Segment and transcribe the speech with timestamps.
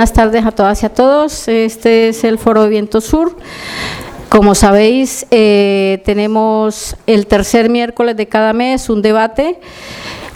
[0.00, 1.48] Buenas tardes a todas y a todos.
[1.48, 3.34] Este es el Foro de Viento Sur.
[4.28, 9.58] Como sabéis, eh, tenemos el tercer miércoles de cada mes un debate,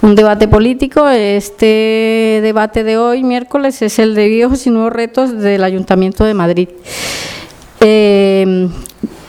[0.01, 1.07] un debate político.
[1.07, 6.33] Este debate de hoy, miércoles, es el de viejos y nuevos retos del Ayuntamiento de
[6.33, 6.67] Madrid.
[7.79, 8.67] Eh,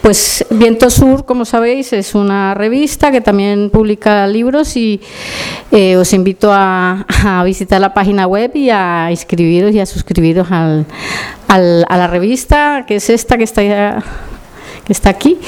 [0.05, 5.01] pues Viento Sur, como sabéis, es una revista que también publica libros y
[5.71, 7.07] eh, os invito a,
[7.43, 10.85] visitar la página web y a inscribiros y a suscribiros al,
[11.47, 14.03] a la revista, que es esta que está,
[14.87, 15.39] está aquí.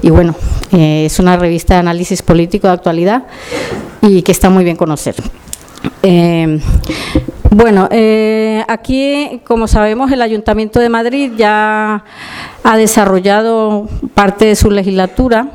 [0.00, 0.34] Y bueno,
[0.72, 3.24] eh, es una revista de análisis político de actualidad
[4.00, 5.14] y que está muy bien conocer.
[6.02, 6.58] Eh,
[7.50, 12.04] bueno, eh, aquí, como sabemos, el Ayuntamiento de Madrid ya
[12.62, 15.50] ha desarrollado parte de su legislatura.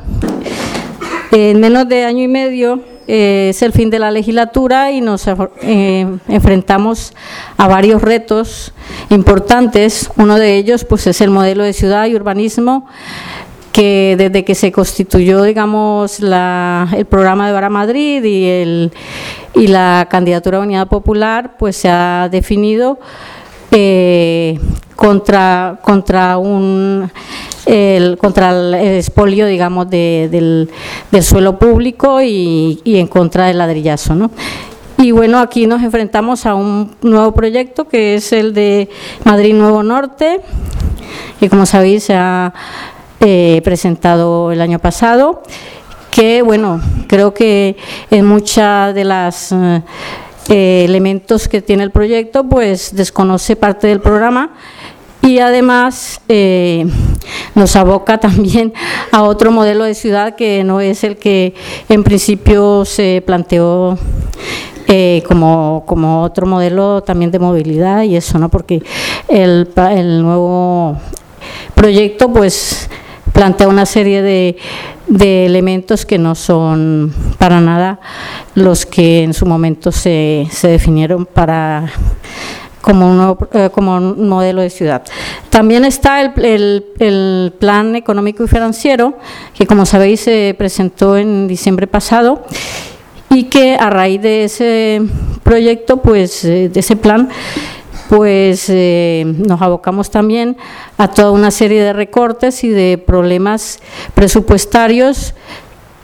[1.32, 5.26] En menos de año y medio eh, es el fin de la legislatura y nos
[5.62, 7.14] eh, enfrentamos
[7.56, 8.74] a varios retos
[9.08, 10.10] importantes.
[10.16, 12.86] Uno de ellos pues, es el modelo de ciudad y urbanismo
[13.76, 18.92] que desde que se constituyó, digamos, el programa de Vara Madrid y, el,
[19.52, 22.98] y la candidatura de Unidad Popular, pues se ha definido
[23.70, 24.58] eh,
[24.94, 27.10] contra, contra un
[27.66, 30.70] el, contra el expolio, digamos, del,
[31.20, 34.30] suelo público y, y, en contra del ladrillazo, ¿no?
[34.96, 38.88] Y bueno, aquí nos enfrentamos a un nuevo proyecto que es el de
[39.24, 40.40] Madrid Nuevo Norte,
[41.38, 42.54] que como sabéis se ha
[43.18, 45.42] eh, presentado el año pasado,
[46.10, 47.76] que bueno, creo que
[48.10, 54.50] en muchas de las eh, elementos que tiene el proyecto, pues desconoce parte del programa
[55.22, 56.86] y además eh,
[57.54, 58.74] nos aboca también
[59.12, 61.54] a otro modelo de ciudad que no es el que
[61.88, 63.98] en principio se planteó
[65.26, 68.50] como, como otro modelo también de movilidad y eso, ¿no?
[68.50, 68.82] Porque
[69.26, 70.96] el, el nuevo
[71.74, 72.88] proyecto, pues
[73.32, 74.56] plantea una serie de,
[75.46, 78.00] elementos que no son para nada
[78.54, 81.92] los que en su momento se, se definieron para
[82.86, 85.02] como un, eh, como un modelo de ciudad.
[85.50, 89.18] También está el, el, plan económico y financiero,
[89.54, 92.44] que como sabéis se presentó en diciembre pasado
[93.30, 95.02] y que a raíz de ese
[95.42, 97.28] proyecto, pues eh, de ese plan,
[98.08, 100.56] pues eh, nos abocamos también
[100.98, 103.80] a toda una serie de recortes y de problemas
[104.14, 105.34] presupuestarios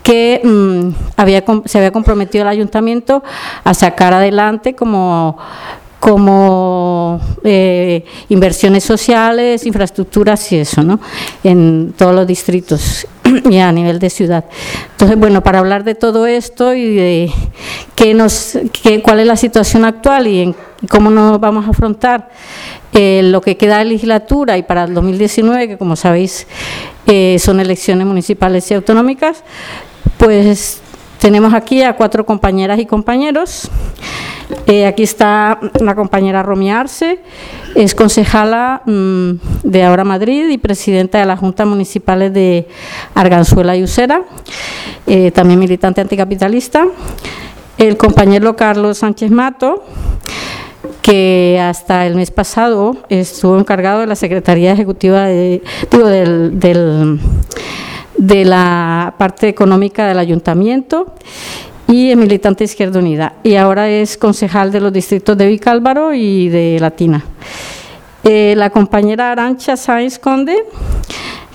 [0.02, 3.22] que mm, se había comprometido el ayuntamiento
[3.64, 5.38] a sacar adelante como
[6.02, 10.98] como eh, inversiones sociales, infraestructuras y eso, ¿no?
[11.44, 13.06] En todos los distritos
[13.50, 14.44] y a nivel de ciudad.
[14.92, 17.32] Entonces, bueno, para hablar de todo esto y de
[17.94, 20.56] qué nos, qué, cuál es la situación actual y en,
[20.88, 22.30] cómo nos vamos a afrontar
[22.92, 26.46] eh, lo que queda de legislatura y para el 2019, que como sabéis
[27.06, 29.42] eh, son elecciones municipales y autonómicas,
[30.18, 30.81] pues
[31.22, 33.70] tenemos aquí a cuatro compañeras y compañeros.
[34.66, 37.20] Eh, aquí está la compañera Romi Arce,
[37.76, 39.30] es concejala mm,
[39.62, 42.66] de Ahora Madrid y presidenta de la Junta Municipal de
[43.14, 44.24] Arganzuela y Usera,
[45.06, 46.88] eh, también militante anticapitalista.
[47.78, 49.84] El compañero Carlos Sánchez Mato,
[51.02, 55.62] que hasta el mes pasado estuvo encargado de la Secretaría Ejecutiva de,
[58.16, 61.14] de la parte económica del ayuntamiento
[61.88, 63.34] y es militante Izquierda Unida.
[63.42, 67.24] Y ahora es concejal de los distritos de Vicálvaro y de Latina.
[68.24, 70.56] Eh, la compañera Arancha Sáenz Conde,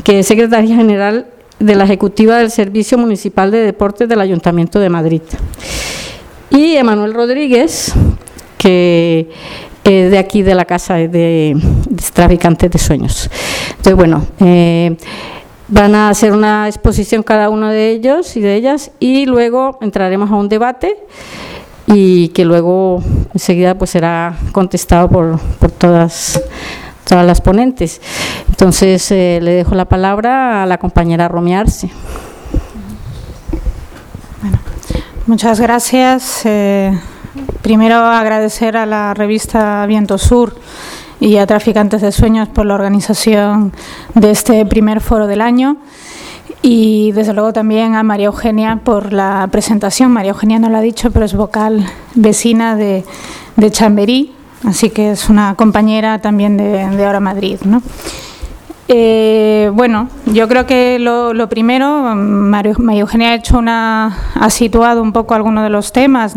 [0.04, 1.28] que es secretaria general
[1.60, 5.22] de la Ejecutiva del Servicio Municipal de Deportes del Ayuntamiento de Madrid.
[6.52, 7.94] Y Emanuel Rodríguez,
[8.58, 9.30] que
[9.84, 11.58] es de aquí de la Casa de, de
[12.14, 13.30] Traficantes de Sueños.
[13.70, 14.98] Entonces, bueno, eh,
[15.70, 20.32] Van a hacer una exposición cada uno de ellos y de ellas y luego entraremos
[20.32, 20.98] a un debate
[21.88, 26.42] y que luego enseguida pues será contestado por, por todas
[27.08, 28.02] todas las ponentes.
[28.50, 31.90] Entonces eh, le dejo la palabra a la compañera Romearse.
[34.42, 34.60] Bueno,
[35.26, 36.46] muchas gracias.
[36.46, 36.92] Eh,
[37.62, 40.56] primero agradecer a la revista Viento Sur
[41.20, 43.74] y a Traficantes de Sueños por la organización
[44.14, 45.78] de este primer foro del año
[46.62, 50.12] y desde luego también a María Eugenia por la presentación.
[50.12, 51.86] María Eugenia no lo ha dicho, pero es vocal
[52.16, 53.04] vecina de,
[53.72, 54.34] Chamberí,
[54.64, 57.60] así que es una compañera también de, Ahora Madrid.
[58.90, 65.12] Eh, bueno, yo creo que lo, primero, María, Eugenia ha hecho una, ha situado un
[65.12, 66.36] poco algunos de los temas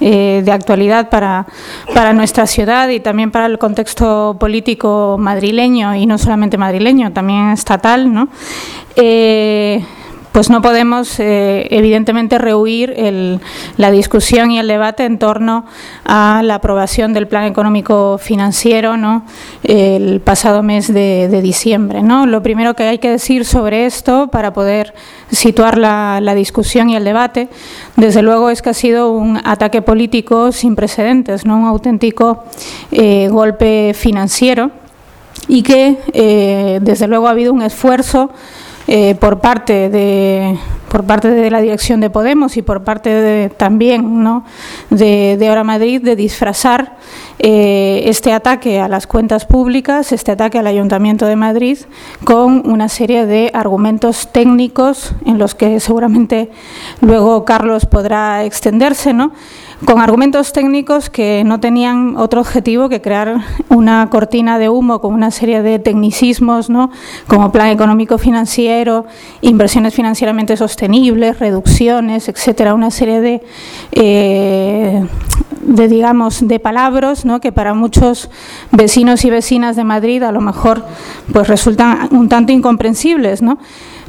[0.00, 1.46] eh, de actualidad para,
[1.92, 7.50] para nuestra ciudad y también para el contexto político madrileño y no solamente madrileño, también
[7.50, 8.28] estatal, ¿no?
[8.94, 9.84] Eh,
[10.32, 12.94] pues no podemos, eh, evidentemente, rehuir
[13.76, 15.64] la discusión y el debate en torno
[16.04, 19.24] a la aprobación del Plan Económico Financiero ¿no?
[19.64, 22.02] el pasado mes de, diciembre.
[22.02, 22.26] ¿no?
[22.26, 24.94] Lo primero que hay que decir sobre esto, para poder
[25.32, 27.48] situar la, discusión y el debate,
[27.96, 31.58] desde luego es que ha sido un ataque político sin precedentes, ¿no?
[31.58, 32.44] un auténtico
[32.92, 34.70] eh, golpe financiero
[35.48, 38.30] y que, eh, desde luego, ha habido un esfuerzo
[38.92, 40.58] eh, por parte de
[40.90, 44.44] por parte de la dirección de Podemos y por parte de, también ¿no?
[44.90, 46.96] de, de Ahora Madrid de disfrazar
[47.38, 51.78] eh, este ataque a las cuentas públicas, este ataque al Ayuntamiento de Madrid,
[52.24, 56.50] con una serie de argumentos técnicos en los que seguramente
[57.00, 59.30] luego Carlos podrá extenderse, ¿no?
[59.84, 65.14] Con argumentos técnicos que no tenían otro objetivo que crear una cortina de humo con
[65.14, 66.90] una serie de tecnicismos, ¿no?
[67.26, 69.06] como plan económico financiero,
[69.40, 73.42] inversiones financieramente sostenibles, reducciones, etcétera, una serie de,
[73.92, 75.06] eh,
[75.62, 77.40] de digamos, de palabras ¿no?
[77.40, 78.30] que para muchos
[78.72, 80.84] vecinos y vecinas de Madrid a lo mejor
[81.32, 83.58] pues resultan un tanto incomprensibles, ¿no?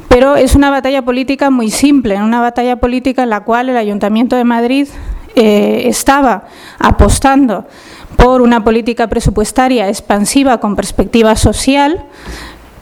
[0.08, 4.36] Pero es una batalla política muy simple, una batalla política en la cual el Ayuntamiento
[4.36, 4.86] de Madrid
[5.34, 6.44] eh, estaba
[6.78, 7.66] apostando
[8.16, 12.04] por una política presupuestaria expansiva con perspectiva social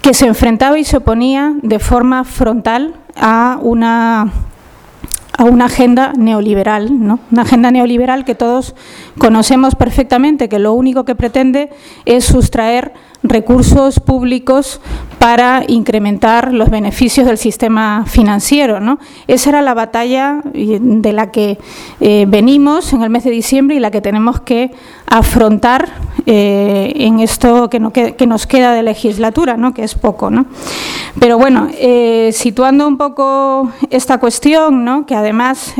[0.02, 4.32] que se enfrentaba y se oponía de forma frontal a una
[5.41, 7.19] a una agenda neoliberal, ¿no?
[7.31, 8.75] Una agenda neoliberal que todos
[9.17, 11.70] conocemos perfectamente, que lo único que pretende
[12.05, 14.81] es sustraer recursos públicos
[15.19, 18.81] para incrementar los beneficios del sistema financiero.
[18.81, 18.99] ¿no?
[19.26, 21.58] Esa era la batalla de la que
[22.00, 24.70] eh, venimos en el mes de diciembre y la que tenemos que
[25.06, 25.88] afrontar
[26.25, 27.81] eh, en esto que,
[28.26, 29.75] nos queda de legislatura, ¿no?
[29.75, 30.31] que es poco.
[30.31, 30.46] ¿no?
[31.19, 35.05] Pero bueno, eh, situando un poco esta cuestión, ¿no?
[35.05, 35.75] que además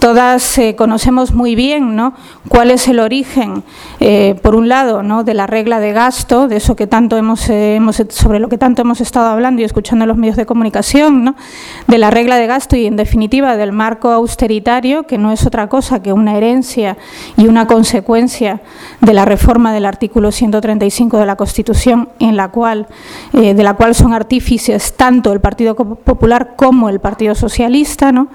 [0.00, 2.14] todas conocemos muy bien ¿no?
[2.48, 3.62] cuál es el origen,
[4.42, 5.24] por un lado, ¿no?
[5.24, 8.56] de la regla de gasto, de eso que tanto hemos, eh, hemos, sobre lo que
[8.56, 11.34] tanto hemos estado hablando y escuchando en los medios de comunicación, ¿no?
[11.86, 15.68] de la regla de gasto y, en definitiva, del marco austeritario, que no es otra
[15.68, 16.96] cosa que una herencia
[17.36, 18.62] y una consecuencia
[19.02, 22.86] de la reforma del artículo 135 de la Constitución, en la cual,
[23.34, 28.28] eh, de la cual son artífices tanto el Partido Popular como el Partido Socialista, ¿no?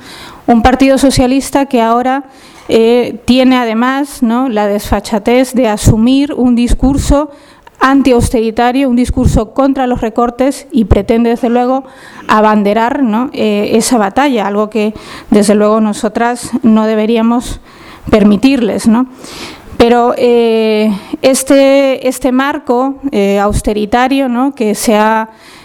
[0.46, 2.26] un Partido Socialista que ahora
[2.68, 7.30] eh, tiene además la desfachatez de asumir un discurso
[7.80, 11.84] anti-austeritario, un discurso contra los recortes y pretende, desde luego,
[12.28, 13.02] abanderar
[13.34, 14.94] eh, esa batalla, algo que,
[15.30, 17.60] desde luego, nosotras no deberíamos
[18.10, 18.90] permitirles.
[19.78, 20.92] Pero eh,
[21.22, 22.96] este, este marco
[23.42, 24.98] austeritario que se,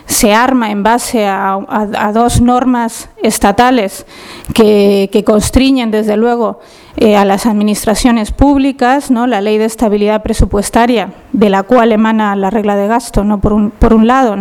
[0.04, 4.04] se arma en base a, dos normas estatales
[4.52, 6.58] que, que constriñen, desde luego,
[6.96, 9.26] eh, a las administraciones públicas, ¿no?
[9.26, 13.40] la ley de estabilidad presupuestaria, de la cual emana la regla de gasto, ¿no?
[13.40, 14.36] por, un, por un lado,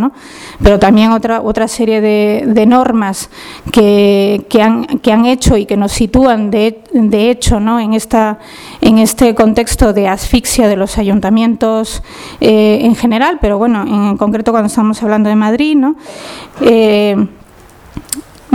[0.62, 3.30] pero también otra, otra serie de, normas
[3.72, 7.80] que, han, que han hecho y que nos sitúan de, de hecho ¿no?
[7.80, 8.40] en, esta,
[8.81, 12.04] en este contexto de asfixia de los ayuntamientos
[12.42, 15.95] eh, en general, pero bueno, en concreto cuando estamos hablando de Madrid, ¿no?
[16.62, 17.16] Eh,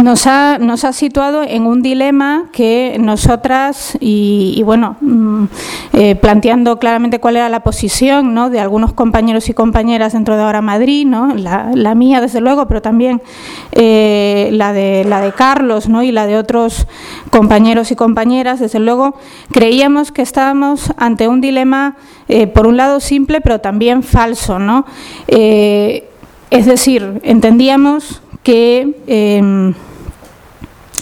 [0.03, 5.45] nos ha, nos ha situado en un dilema que nosotras, y, bueno, mm,
[5.93, 8.51] eh, planteando claramente cuál era la posición ¿no?
[8.51, 11.33] de algunos compañeros y compañeras dentro de Ahora Madrid, ¿no?
[11.35, 13.23] la, mía desde luego, pero también
[13.71, 16.03] eh, la, de, la de Carlos ¿no?
[16.03, 16.89] y la de otros
[17.31, 19.15] compañeros y compañeras, desde luego,
[19.53, 21.95] creíamos que estábamos ante un dilema,
[22.27, 24.59] eh, por un lado simple, pero también falso.
[24.59, 24.87] ¿no?
[25.29, 29.75] es decir, entendíamos que em,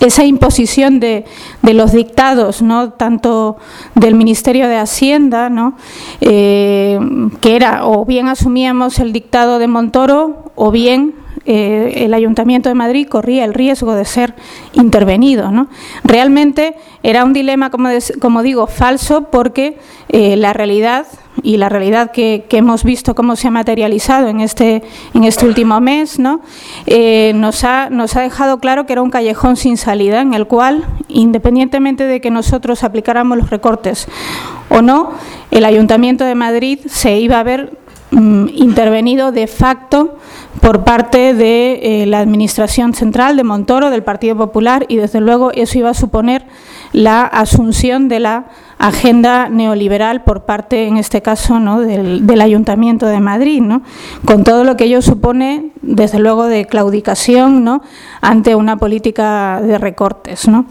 [0.00, 1.26] esa imposición de,
[1.60, 2.90] de, los dictados, ¿no?
[2.92, 3.58] tanto
[3.94, 5.76] del Ministerio de Hacienda, ¿no?
[6.20, 6.98] Eh,
[7.40, 12.74] que era o bien asumíamos el dictado de Montoro o bien eh, el Ayuntamiento de
[12.74, 14.34] Madrid corría el riesgo de ser
[14.74, 15.50] intervenido.
[15.50, 15.68] ¿no?
[16.04, 21.06] Realmente era un dilema, como, digo, falso porque eh, la realidad
[21.42, 24.82] y la realidad que, hemos visto cómo se ha materializado en este,
[25.14, 26.42] este último mes, ¿no?
[26.86, 27.88] Eh, nos ha
[28.20, 32.84] dejado claro que era un callejón sin salida en el cual, independientemente de que nosotros
[32.84, 34.06] aplicáramos los recortes
[34.68, 35.12] o no,
[35.50, 37.78] el Ayuntamiento de Madrid se iba a ver
[38.12, 40.16] mm, intervenido de facto
[40.60, 45.50] por parte de eh, la Administración Central de Montoro, del Partido Popular, y desde luego
[45.52, 46.46] eso iba a suponer
[46.92, 48.46] la asunción de la
[48.78, 51.80] agenda neoliberal por parte, en este caso, ¿no?
[51.80, 53.82] del, Ayuntamiento de Madrid, ¿no?
[54.24, 57.82] con todo lo que ello supone, desde luego, de claudicación ¿no?
[58.20, 60.48] ante una política de recortes.
[60.48, 60.66] ¿no?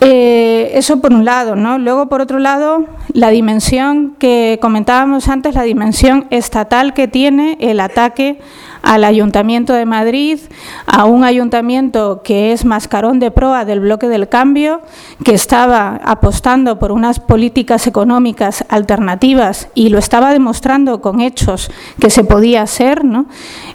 [0.00, 1.78] Eh, eso por un lado, ¿no?
[1.78, 7.80] Luego, por otro lado, la dimensión que comentábamos antes, la dimensión estatal que tiene el
[7.80, 8.40] ataque
[8.86, 10.38] al Ayuntamiento de Madrid,
[10.86, 14.80] a un ayuntamiento que es mascarón de proa del bloque del cambio,
[15.24, 22.10] que estaba apostando por unas políticas económicas alternativas y lo estaba demostrando con hechos que
[22.10, 23.04] se podía hacer.
[23.04, 23.26] ¿no?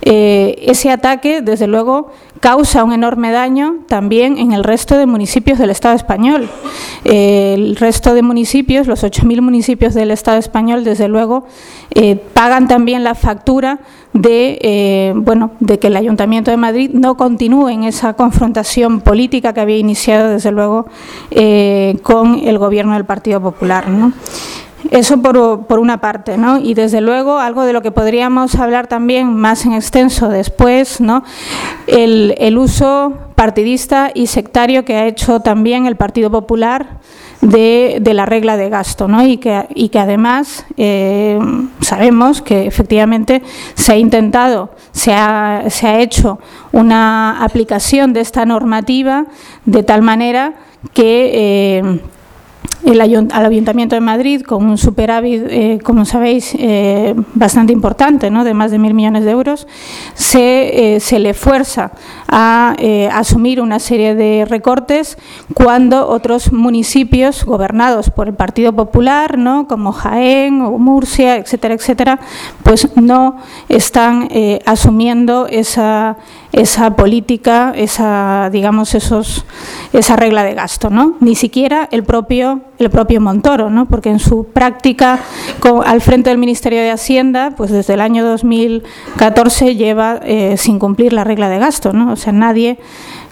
[0.01, 5.59] Eh, ese ataque, desde luego, causa un enorme daño también en el resto de municipios
[5.59, 6.49] del Estado español.
[7.03, 11.45] Eh, el resto de municipios, los 8.000 municipios del Estado español, desde luego,
[11.93, 13.79] eh, pagan también la factura
[14.13, 19.53] de, eh, bueno, de que el Ayuntamiento de Madrid no continúe en esa confrontación política
[19.53, 20.87] que había iniciado, desde luego,
[21.31, 23.85] eh, con el gobierno del Partido Popular.
[24.89, 26.59] Eso por, por, una parte, ¿no?
[26.59, 31.23] Y desde luego algo de lo que podríamos hablar también más en extenso después, ¿no?
[31.87, 36.99] El, el uso partidista y sectario que ha hecho también el Partido Popular
[37.41, 39.25] de, la regla de gasto, ¿no?
[39.25, 41.39] y, que, y que además eh,
[41.81, 43.41] sabemos que efectivamente
[43.73, 46.39] se ha intentado, se ha, se ha hecho
[46.71, 49.25] una aplicación de esta normativa
[49.65, 50.53] de tal manera
[50.93, 51.99] que eh,
[52.83, 58.43] el al Ayuntamiento de Madrid con un superávit, eh, como sabéis, eh, bastante importante, ¿no?
[58.43, 59.67] de más de mil millones de euros,
[60.13, 61.91] se, eh, se le fuerza
[62.27, 62.75] a
[63.13, 65.17] asumir una serie de recortes
[65.53, 69.67] cuando otros municipios gobernados por el Partido Popular, ¿no?
[69.67, 72.19] como Jaén o Murcia, etcétera, etcétera,
[72.63, 73.35] pues no
[73.67, 74.29] están
[74.65, 76.17] asumiendo esa
[76.51, 79.45] esa política, esa, digamos, esos,
[79.93, 81.15] esa regla de gasto, ¿no?
[81.19, 83.85] Ni siquiera el propio, el propio Montoro, ¿no?
[83.85, 85.19] Porque en su práctica
[85.85, 91.13] al frente del Ministerio de Hacienda, pues desde el año 2014 lleva eh, sin cumplir
[91.13, 92.11] la regla de gasto, ¿no?
[92.11, 92.79] O sea, nadie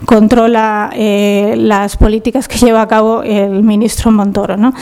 [0.06, 4.74] controla eh, las políticas que lleva a cabo el ministro Montoro, ¿no?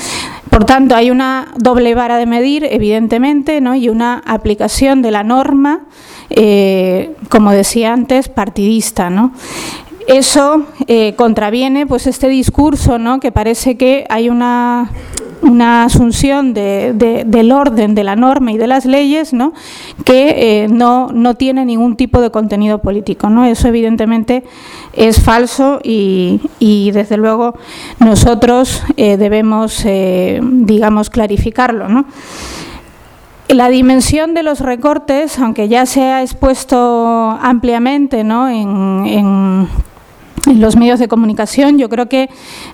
[0.49, 3.75] Por tanto, hay una doble vara de medir, evidentemente, ¿no?
[3.75, 5.81] y una aplicación de la norma
[6.29, 9.31] eh, como decía antes, partidista, ¿no?
[10.07, 13.19] Eso eh, contraviene pues este discurso ¿no?
[13.19, 14.89] que parece que hay una,
[15.41, 19.51] una asunción del orden, de la norma y de las leyes ¿no?
[20.05, 23.29] que eh, no, no, tiene ningún tipo de contenido político.
[23.29, 23.43] ¿no?
[23.43, 24.45] Eso evidentemente
[24.93, 27.55] es falso y, y desde luego
[27.99, 29.85] nosotros debemos,
[30.41, 31.89] digamos, clarificarlo.
[31.89, 32.05] ¿no?
[33.49, 38.49] La dimensión de los recortes, aunque ya se ha expuesto ampliamente ¿no?
[38.49, 39.69] en,
[40.55, 42.29] los medios de comunicación, yo creo que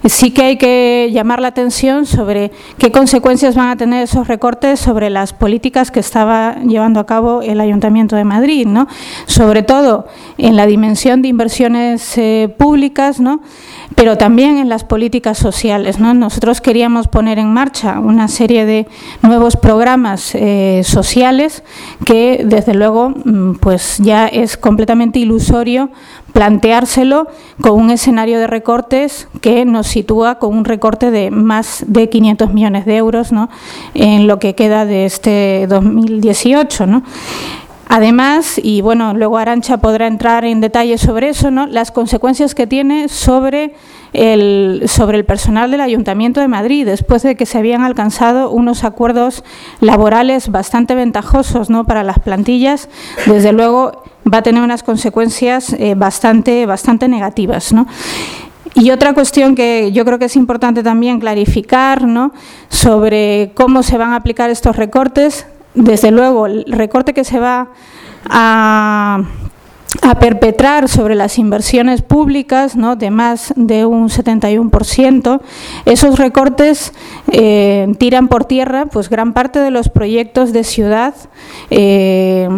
[0.05, 4.79] sí que hay que llamar la atención sobre qué consecuencias van a tener esos recortes
[4.79, 8.87] sobre las políticas que estaba llevando a cabo el Ayuntamiento de Madrid, ¿no?
[9.25, 13.41] Sobre todo en la dimensión de inversiones eh, públicas, ¿no?
[13.95, 15.99] pero también en las políticas sociales.
[15.99, 16.13] ¿no?
[16.13, 18.87] Nosotros queríamos poner en marcha una serie de
[19.21, 21.63] nuevos programas eh, sociales
[22.05, 25.89] que, desde luego, mm, pues ya es completamente ilusorio
[26.33, 27.27] planteárselo
[27.61, 32.53] con un escenario de recortes que nos sitúa con un recorte de más de 500
[32.53, 33.49] millones de euros ¿no?
[33.93, 36.87] en lo que queda de este 2018.
[36.87, 37.03] ¿no?
[37.87, 41.67] Además, y bueno, luego Arancha podrá entrar en detalle sobre eso, ¿no?
[41.67, 43.75] las consecuencias que tiene sobre
[44.13, 48.83] el, sobre el personal del Ayuntamiento de Madrid, después de que se habían alcanzado unos
[48.83, 49.43] acuerdos
[49.79, 51.83] laborales bastante ventajosos ¿no?
[51.83, 52.89] para las plantillas,
[53.27, 57.73] desde luego va a tener unas consecuencias eh, bastante, bastante negativas.
[57.73, 57.87] ¿no?
[58.75, 62.33] Y otra cuestión que yo creo que es importante también clarificar ¿no?
[62.69, 67.69] sobre cómo se van a aplicar estos recortes desde luego, el recorte que se va
[68.25, 69.23] a
[70.03, 72.98] a perpetrar sobre las inversiones públicas ¿no?
[72.98, 75.39] de más de un 71%.
[75.86, 76.93] Esos recortes
[77.31, 81.15] eh, tiran por tierra pues gran parte de los proyectos de ciudad
[81.69, 82.50] eh,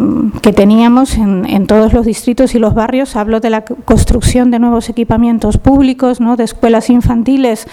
[0.41, 3.15] que teníamos en, todos los distritos y los barrios.
[3.15, 6.37] Hablo de la construcción de nuevos equipamientos públicos, ¿no?
[6.37, 7.67] de escuelas infantiles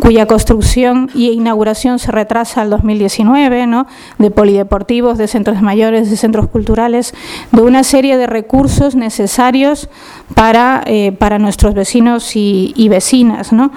[0.00, 3.86] cuya construcción y inauguración se retrasa al 2019, ¿no?
[4.18, 7.14] de polideportivos, de centros mayores, de centros culturales,
[7.52, 9.88] de una serie de recursos necesarios necesarios
[10.36, 13.72] para, eh, para nuestros vecinos y, vecinas, ¿no?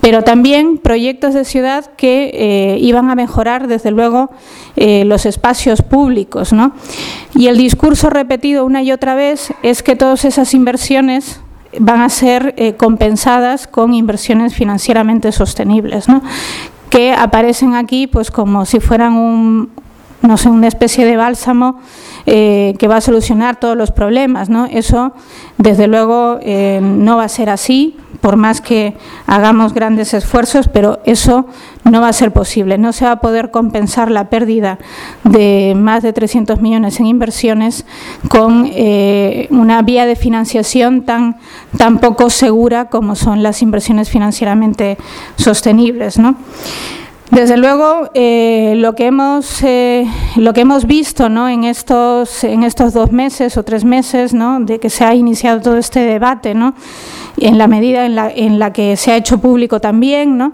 [0.00, 4.30] pero también proyectos de ciudad que eh, iban a mejorar, desde luego,
[4.74, 6.52] eh, los espacios públicos.
[6.52, 6.72] ¿no?
[7.34, 11.40] Y el discurso repetido una y otra vez es que todas esas inversiones
[11.78, 16.22] van a ser compensadas con inversiones financieramente sostenibles, ¿no?
[16.90, 19.70] que aparecen aquí pues como si fueran un,
[20.22, 21.80] no sé, una especie de bálsamo
[22.26, 24.48] eh, que va a solucionar todos los problemas.
[24.48, 24.66] ¿no?
[24.66, 25.12] Eso,
[25.58, 31.00] desde luego, eh, no va a ser así, por más que hagamos grandes esfuerzos, pero
[31.04, 31.46] eso
[31.84, 32.78] no va a ser posible.
[32.78, 34.78] No se va a poder compensar la pérdida
[35.24, 37.84] de más de 300 millones en inversiones
[38.28, 41.36] con eh, una vía de financiación tan,
[41.76, 44.98] tan poco segura como son las inversiones financieramente
[45.34, 46.16] sostenibles.
[46.16, 46.36] ¿no?
[47.32, 51.48] Desde luego, eh, lo, que hemos, eh, lo que hemos visto ¿no?
[51.48, 55.78] en, estos, en estos dos meses o tres meses de que se ha iniciado todo
[55.78, 56.74] este debate, ¿no?
[57.38, 60.52] en la medida en la, en la que se ha hecho público también, ¿no?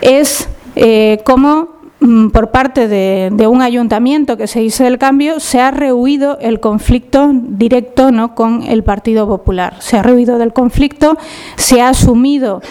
[0.00, 1.68] es eh, cómo
[2.00, 6.60] mm, por parte de, un ayuntamiento que se hizo del cambio, se ha rehuido el
[6.60, 8.34] conflicto directo ¿no?
[8.34, 9.76] con el Partido Popular.
[9.80, 11.18] Se ha rehuido del conflicto,
[11.56, 12.62] se ha asumido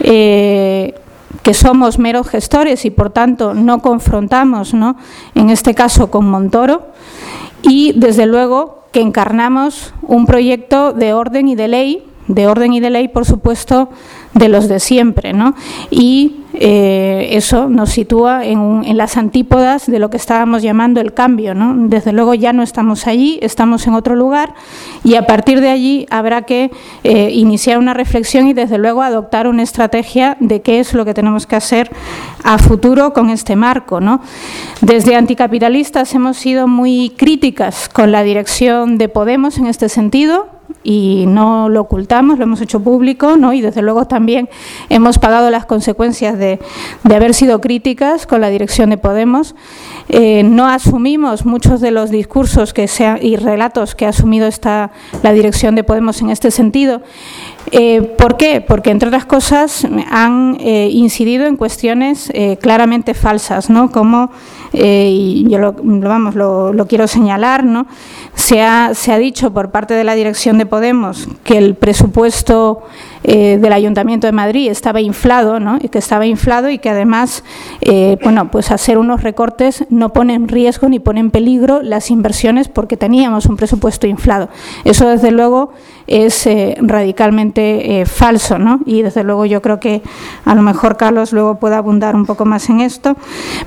[0.00, 0.94] eh,
[1.42, 4.96] que somos meros gestores y por tanto no confrontamos, ¿no?
[5.34, 6.88] en este caso con Montoro,
[7.62, 12.80] y desde luego que encarnamos un proyecto de orden y de ley, de orden y
[12.80, 13.88] de ley, por supuesto,
[14.34, 15.54] de los de siempre, ¿no?
[15.90, 21.52] Y eh, eso nos sitúa en, las antípodas de lo que estábamos llamando el cambio,
[21.54, 21.74] ¿no?
[21.88, 24.54] Desde luego ya no estamos allí, estamos en otro lugar
[25.02, 26.70] y a partir de allí habrá que
[27.02, 31.12] eh, iniciar una reflexión y desde luego adoptar una estrategia de qué es lo que
[31.12, 31.90] tenemos que hacer
[32.44, 34.20] a futuro con este marco, ¿no?
[34.80, 40.53] Desde anticapitalistas hemos sido muy críticas con la dirección de Podemos en este sentido,
[40.84, 43.52] y no lo ocultamos, lo hemos hecho público ¿no?
[43.52, 44.48] y desde luego también
[44.90, 46.60] hemos pagado las consecuencias de,
[47.02, 49.54] de haber sido críticas con la dirección de Podemos.
[50.08, 54.90] Eh, no asumimos muchos de los discursos que sea, y relatos que ha asumido esta,
[55.22, 57.02] la dirección de Podemos en este sentido.
[57.70, 58.60] Eh, ¿Por qué?
[58.60, 62.30] Porque, entre otras cosas, han eh, incidido en cuestiones
[62.60, 63.90] claramente falsas, ¿no?
[63.90, 64.30] como,
[64.72, 67.86] y yo lo, vamos, lo, lo quiero señalar, ¿no?
[68.34, 72.82] Se ha, se ha dicho por parte de la dirección de Podemos que el presupuesto
[73.26, 75.78] eh, del Ayuntamiento de Madrid estaba inflado, ¿no?
[75.80, 77.42] Y que estaba inflado y que además,
[77.80, 82.10] eh, bueno, pues hacer unos recortes no pone en riesgo ni pone en peligro las
[82.10, 84.50] inversiones porque teníamos un presupuesto inflado.
[84.84, 85.72] Eso, desde luego,
[86.06, 88.80] es eh, radicalmente falso, ¿no?
[88.84, 90.02] Y desde luego yo creo que
[90.44, 93.16] a lo mejor Carlos luego puede abundar un poco más en esto,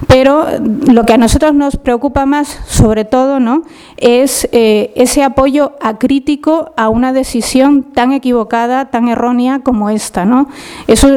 [0.06, 0.46] pero
[0.86, 3.64] lo que a nosotros nos preocupa más, sobre todo, ¿no?
[3.98, 10.26] Es ese apoyo acrítico a una decisión tan equivocada, tan errónea como esta.
[10.26, 10.48] ¿no?
[10.88, 11.10] Eso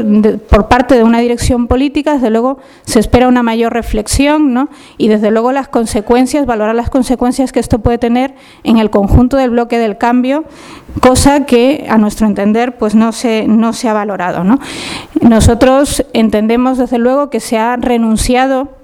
[0.48, 4.68] por parte de una dirección política, desde luego se espera una mayor reflexión ¿no?
[4.98, 9.36] y desde luego las consecuencias, valorar las consecuencias que esto puede tener en el conjunto
[9.36, 10.44] del bloque del cambio,
[11.00, 14.44] cosa que a nuestro entender pues no se, no se ha valorado.
[14.44, 14.58] ¿no?
[15.20, 18.79] Nosotros entendemos desde luego que se ha renunciado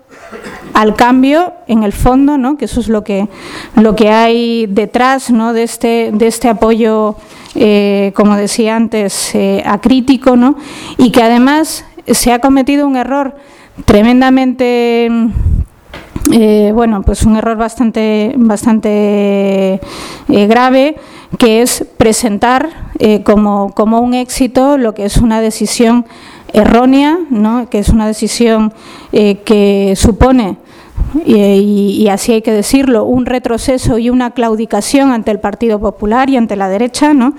[0.75, 2.59] al cambio en el fondo, ¿no?
[2.59, 3.29] que eso es lo que,
[3.77, 5.53] lo que hay detrás ¿no?
[5.53, 7.17] de, este, de este apoyo
[7.55, 10.57] eh, como decía antes, eh, acrítico, ¿no?
[10.99, 13.37] y que además se ha cometido un error
[13.87, 15.09] tremendamente
[16.33, 19.81] eh, bueno, pues un error bastante, bastante
[20.29, 20.97] grave,
[21.39, 22.91] que es presentar
[23.25, 26.05] como, como, un éxito lo que es una decisión
[26.52, 27.68] errónea, ¿no?
[27.68, 28.72] que es una decisión
[29.12, 30.59] que supone
[31.24, 36.37] y, así hay que decirlo, un retroceso y una claudicación ante el Partido Popular y
[36.37, 37.35] ante la derecha, ¿no?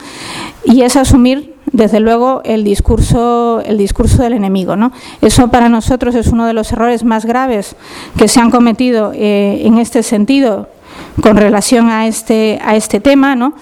[0.64, 6.16] Y es asumir desde luego el discurso el discurso del enemigo no eso para nosotros
[6.16, 7.76] es uno de los errores más graves
[8.18, 10.70] que se han cometido eh, en este sentido
[11.22, 13.54] con relación a este a este tema no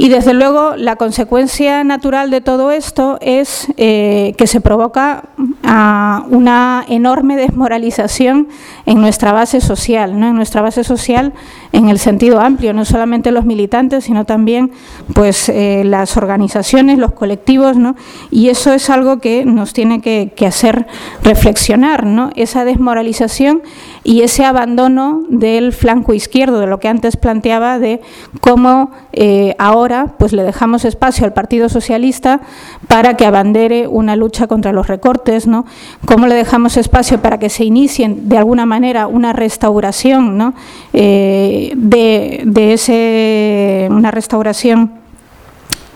[0.00, 5.24] y desde luego la consecuencia natural de todo esto es eh, que se provoca
[5.62, 8.48] ah, una enorme desmoralización
[8.86, 10.28] en nuestra base social, ¿no?
[10.28, 11.34] en nuestra base social
[11.72, 14.72] en el sentido amplio, no solamente los militantes, sino también
[15.14, 17.96] pues, eh, las organizaciones, los colectivos, ¿no?
[18.30, 20.86] y eso es algo que nos tiene que, hacer
[21.22, 22.30] reflexionar, ¿no?
[22.34, 23.62] esa desmoralización
[24.02, 28.00] y ese abandono del flanco izquierdo, de lo que antes planteaba, de
[28.40, 32.40] cómo eh, ahora pues le dejamos espacio al Partido Socialista
[32.88, 35.66] para que abandere una lucha contra los recortes, ¿no?
[36.06, 40.54] cómo le dejamos espacio para que se inicien de alguna manera una restauración ¿no?
[40.92, 44.92] Eh, de, ese, una restauración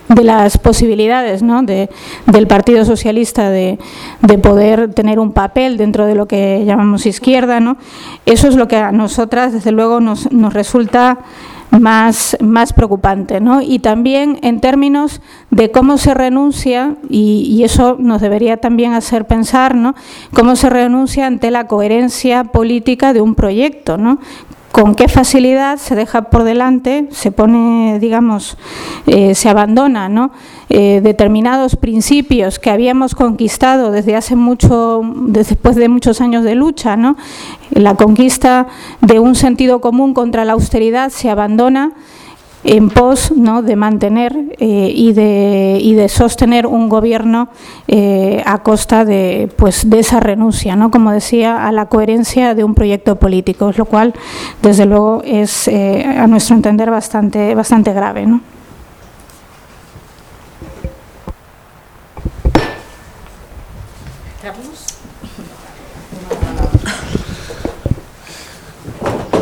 [0.09, 1.63] de las posibilidades ¿no?
[1.63, 1.89] de,
[2.27, 3.79] del Partido Socialista de,
[4.21, 7.61] de, poder tener un papel dentro de lo que llamamos izquierda.
[7.61, 7.77] ¿no?
[8.27, 11.19] Eso es lo que a nosotras, desde luego, nos, nos resulta
[11.81, 13.41] más, más preocupante.
[13.41, 13.61] ¿no?
[13.61, 19.27] Y también en términos de cómo se renuncia, y, y, eso nos debería también hacer
[19.27, 19.95] pensar, ¿no?
[20.33, 24.19] cómo se renuncia ante la coherencia política de un proyecto, ¿no?
[24.75, 28.59] Con qué facilidad se deja por delante, se pone, digamos,
[29.07, 30.33] eh, se abandona, ¿no?
[30.69, 36.97] Eh, determinados principios que habíamos conquistado desde hace mucho, después de muchos años de lucha,
[36.97, 37.17] ¿no?
[37.71, 38.67] La conquista
[39.01, 41.93] de un sentido común contra la austeridad se abandona
[42.65, 43.63] en pos ¿no?
[43.63, 47.49] de mantener eh, y, de, y de sostener un gobierno
[47.87, 50.91] eh, a costa de, pues, de esa renuncia, ¿no?
[50.91, 54.15] como decía, a la coherencia de un proyecto político, lo cual,
[54.63, 58.27] desde luego, es, eh, a nuestro entender, bastante, bastante grave.
[58.27, 58.41] ¿no?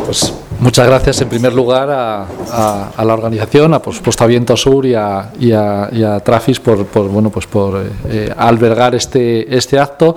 [0.05, 4.85] Pues Muchas gracias en primer lugar a, la organización, a por supuesto a Viento Sur
[4.85, 10.15] y a, Trafis por, bueno pues por eh, eh, albergar este este acto,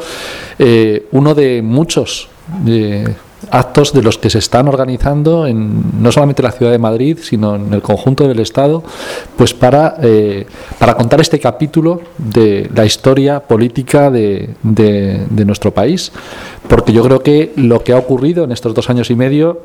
[0.57, 2.29] eh, uno de muchos
[3.51, 7.57] actos de los que se están organizando en no solamente la ciudad de Madrid, sino
[7.57, 8.83] en el conjunto del Estado,
[9.37, 10.47] pues para, eh,
[10.79, 16.13] para contar este capítulo de la historia política de, de, nuestro país.
[16.69, 19.61] Porque yo creo que lo que ha ocurrido en estos dos años y medio,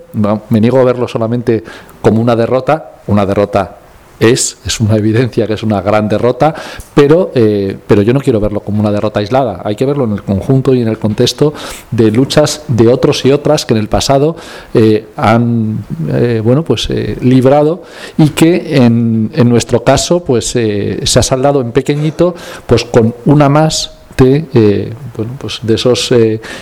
[0.49, 1.63] me niego a verlo solamente
[2.01, 3.80] como una derrota, una derrota
[4.21, 6.53] es, es una evidencia que es una gran derrota,
[6.93, 10.11] pero, eh, pero yo no quiero verlo como una derrota aislada, hay que verlo en
[10.13, 11.53] el conjunto y en el contexto
[11.89, 14.35] de luchas de otros y otras que en el pasado
[14.73, 16.87] eh, han eh, bueno, pues,
[17.21, 17.81] librado
[18.17, 22.35] y que en, en nuestro caso pues, se ha saldado en pequeñito
[22.67, 26.13] pues, con una más de, bueno, pues de esos,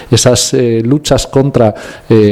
[0.10, 1.76] esas luchas contra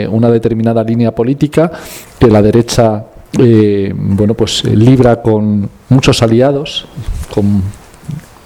[0.09, 1.69] una determinada línea política
[2.17, 3.03] que la derecha
[3.39, 6.85] eh, bueno, pues eh, libra con muchos aliados,
[7.33, 7.61] con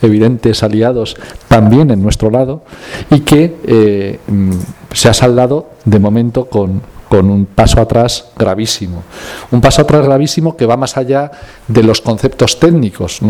[0.01, 1.15] evidentes aliados
[1.47, 2.63] también en nuestro lado,
[3.09, 4.51] y que eh, mm,
[4.91, 9.03] se ha saldado de momento con, con un paso atrás gravísimo.
[9.51, 11.31] Un paso atrás gravísimo que va más allá
[11.67, 13.21] de los conceptos técnicos.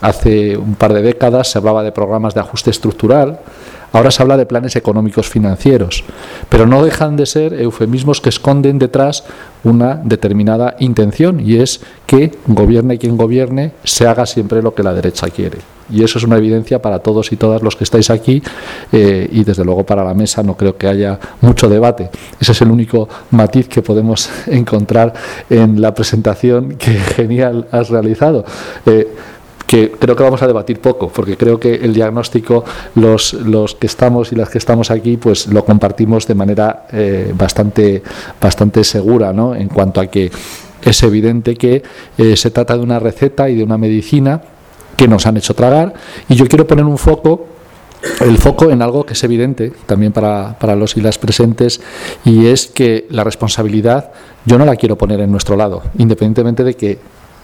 [0.00, 3.40] hace un par de décadas se hablaba de programas de ajuste estructural,
[3.92, 6.04] Ahora se habla de planes económicos financieros,
[6.48, 9.24] pero no dejan de ser eufemismos que esconden detrás
[9.64, 14.94] una determinada intención y es que gobierne quien gobierne se haga siempre lo que la
[14.94, 15.58] derecha quiere.
[15.90, 18.42] Y eso es una evidencia para todos y todas los que estáis aquí
[18.92, 22.10] eh, y desde luego para la mesa no creo que haya mucho debate.
[22.40, 25.12] Ese es el único matiz que podemos encontrar
[25.48, 28.44] en la presentación que genial has realizado.
[28.84, 29.08] Eh,
[29.66, 33.86] que creo que vamos a debatir poco, porque creo que el diagnóstico, los, los que
[33.86, 38.02] estamos y las que estamos aquí, pues lo compartimos de manera eh, bastante,
[38.40, 39.54] bastante segura, ¿no?
[39.54, 40.30] En cuanto a que
[40.82, 41.82] es evidente que
[42.16, 44.40] eh, se trata de una receta y de una medicina
[44.96, 45.94] que nos han hecho tragar,
[46.28, 47.48] y yo quiero poner un foco
[48.20, 51.80] el foco en algo que es evidente también para, para, los y las presentes
[52.24, 54.12] y es que la responsabilidad
[54.44, 56.98] yo no la quiero poner en nuestro lado, independientemente de que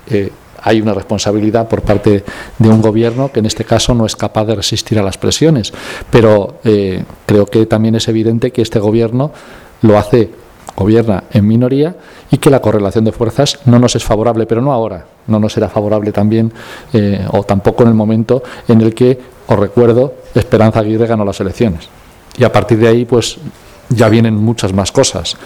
[0.09, 0.31] eh,
[0.63, 2.25] hay una responsabilidad por parte
[2.59, 5.73] de un gobierno que en este caso no es capaz de resistir a las presiones.
[6.11, 9.33] Pero eh, creo que también es evidente que este gobierno
[9.83, 10.31] lo hace,
[10.77, 11.97] gobierna en minoría
[12.31, 15.53] y que la correlación de fuerzas no nos es favorable, pero no ahora, no nos
[15.53, 16.53] será favorable también
[16.93, 21.41] eh, o tampoco en el momento en el que, os recuerdo, Esperanza Aguirre ganó las
[21.41, 21.89] elecciones.
[22.39, 23.37] Y a partir de ahí, pues
[23.89, 25.37] ya vienen muchas más cosas.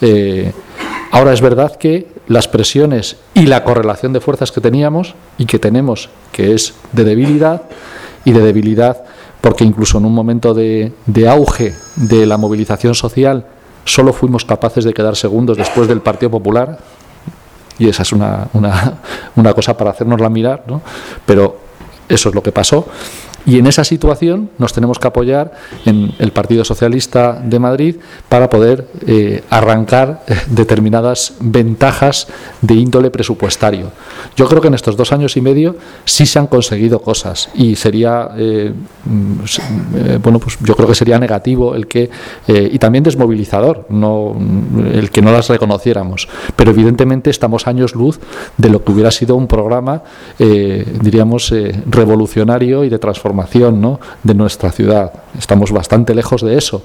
[0.00, 0.52] Eh,
[1.12, 5.58] ahora es verdad que las presiones y la correlación de fuerzas que teníamos y que
[5.58, 7.62] tenemos, que es de debilidad
[8.24, 9.04] y de debilidad
[9.40, 10.92] porque incluso en un momento de,
[11.28, 13.44] auge de la movilización social
[13.84, 16.78] solo fuimos capaces de quedar segundos después del Partido Popular
[17.78, 19.00] y esa es una, una,
[19.36, 20.80] una cosa para hacernosla mirar, ¿no?
[21.26, 21.58] pero
[22.08, 22.86] eso es lo que pasó
[23.46, 25.52] y en esa situación nos tenemos que apoyar
[25.84, 27.96] en el Partido Socialista de Madrid
[28.28, 32.26] para poder eh, arrancar eh, determinadas ventajas
[32.62, 33.92] de índole presupuestario.
[34.36, 37.76] Yo creo que en estos dos años y medio sí se han conseguido cosas y
[37.76, 38.72] sería, eh,
[39.04, 42.10] mm, bueno, pues yo creo que sería negativo el que,
[42.46, 44.36] y también desmovilizador, no,
[44.92, 46.28] el que no las reconociéramos.
[46.56, 48.18] Pero evidentemente estamos años luz
[48.56, 50.02] de lo que hubiera sido un programa,
[50.38, 51.52] diríamos,
[51.86, 53.33] revolucionario y de transformación
[54.22, 55.12] de nuestra ciudad.
[55.38, 56.82] Estamos bastante lejos de eso.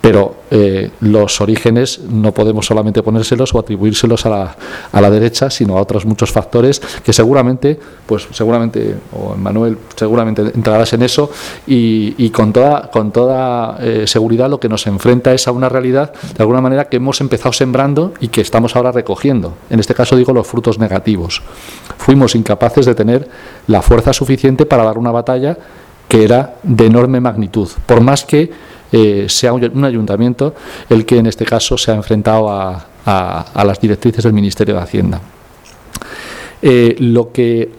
[0.00, 4.56] Pero eh, los orígenes no podemos solamente ponérselos o atribuírselos a la,
[4.92, 10.42] a la, derecha, sino a otros muchos factores que seguramente, pues seguramente, o Manuel seguramente
[10.54, 11.30] entrarás en eso,
[11.66, 16.12] y, con toda, con toda eh, seguridad lo que nos enfrenta es a una realidad,
[16.12, 19.54] de alguna manera, que hemos empezado sembrando y que estamos ahora recogiendo.
[19.68, 21.42] En este caso digo los frutos negativos.
[21.98, 23.28] Fuimos incapaces de tener
[23.66, 25.58] la fuerza suficiente para dar una batalla
[26.08, 28.50] que era de enorme magnitud, por más que
[28.92, 30.54] eh, sea un, ayuntamiento
[30.88, 32.86] el que en este caso se ha enfrentado a,
[33.64, 35.20] las directrices del Ministerio de Hacienda.
[36.62, 37.70] Eh, lo que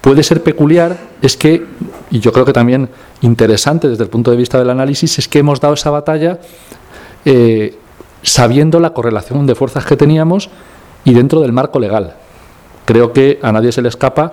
[0.00, 1.66] puede ser peculiar es que,
[2.10, 2.88] y yo creo que también
[3.20, 6.38] interesante desde el punto de vista del análisis, es que hemos dado esa batalla
[7.24, 7.76] eh,
[8.22, 10.50] sabiendo la correlación de fuerzas que teníamos
[11.04, 12.14] y dentro del marco legal.
[12.84, 14.32] Creo que a nadie se le escapa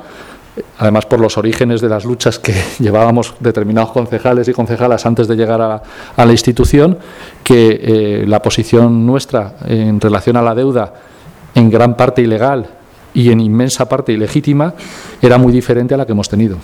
[0.80, 5.36] además por los orígenes de las luchas que llevábamos determinados concejales y concejalas antes de
[5.36, 5.82] llegar a,
[6.18, 6.98] la institución,
[7.44, 10.94] que eh, la posición nuestra en relación a la deuda,
[11.56, 12.68] en gran parte ilegal
[13.14, 14.74] y en inmensa parte ilegítima,
[15.22, 16.58] era muy diferente a la que hemos tenido.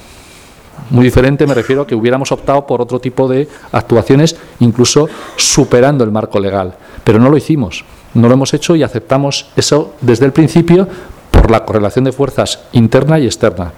[0.90, 6.04] Muy diferente me refiero a que hubiéramos optado por otro tipo de actuaciones, incluso superando
[6.04, 6.76] el marco legal.
[7.04, 10.88] Pero no lo hicimos, no lo hemos hecho y aceptamos eso desde el principio
[11.32, 13.72] por la correlación de fuerzas interna y externa.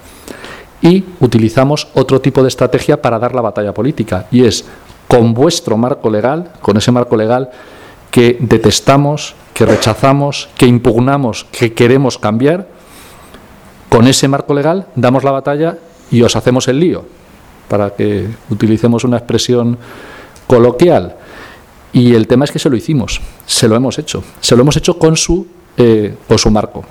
[0.85, 4.65] Y utilizamos otro tipo de estrategia para dar la batalla política, y es
[5.07, 7.49] con vuestro marco legal, con ese marco legal
[8.11, 12.67] que detestamos, que rechazamos, que impugnamos, que queremos cambiar,
[13.89, 15.79] con ese marco legal damos la batalla
[16.11, 17.03] y os hacemos el lío,
[17.67, 19.79] para que utilicemos una expresión
[20.45, 21.15] coloquial.
[21.93, 24.77] Y el tema es que se lo hicimos, se lo hemos hecho, se lo hemos
[24.77, 26.83] hecho con su, eh, con su marco.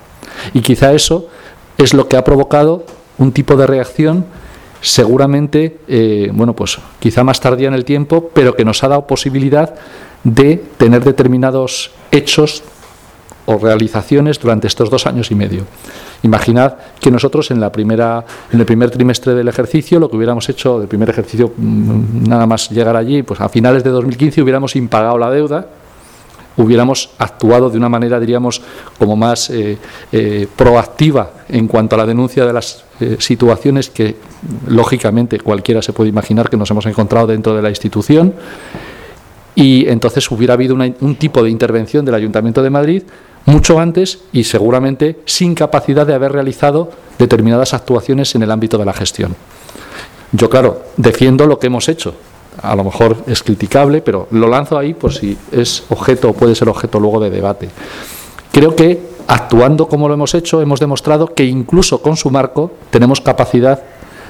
[0.53, 1.29] Y quizá eso
[1.79, 2.85] es lo que ha provocado
[3.19, 4.25] un tipo de reacción
[4.81, 9.07] seguramente, eh, bueno, pues quizá más tardía en el tiempo, pero que nos ha dado
[9.07, 9.75] posibilidad
[10.25, 12.63] de tener determinados hechos
[13.47, 15.65] o realizaciones durante estos dos años y medio.
[16.23, 20.49] Imaginad que nosotros en la primera, en el primer trimestre del ejercicio, lo que hubiéramos
[20.49, 24.77] hecho del primer ejercicio, mm, nada más llegar allí, pues a finales de 2015 hubiéramos
[24.77, 25.67] impagado la deuda,
[26.57, 28.63] hubiéramos actuado de una manera, diríamos,
[28.99, 29.79] como más eh,
[30.13, 34.17] eh, proactiva en cuanto a la denuncia de las eh, situaciones que,
[34.69, 38.35] lógicamente, cualquiera se puede imaginar que nos hemos encontrado dentro de la institución.
[39.57, 43.03] Y entonces hubiera habido un tipo de intervención del Ayuntamiento de Madrid
[43.47, 48.85] mucho antes y seguramente sin capacidad de haber realizado determinadas actuaciones en el ámbito de
[48.85, 49.37] la gestión.
[50.33, 52.15] Yo, claro, defiendo lo que hemos hecho,
[52.63, 56.55] a lo mejor es criticable, pero lo lanzo ahí por si es objeto o puede
[56.55, 57.69] ser objeto luego de debate.
[58.53, 63.21] Creo que actuando como lo hemos hecho, hemos demostrado que incluso con su marco tenemos
[63.21, 63.83] capacidad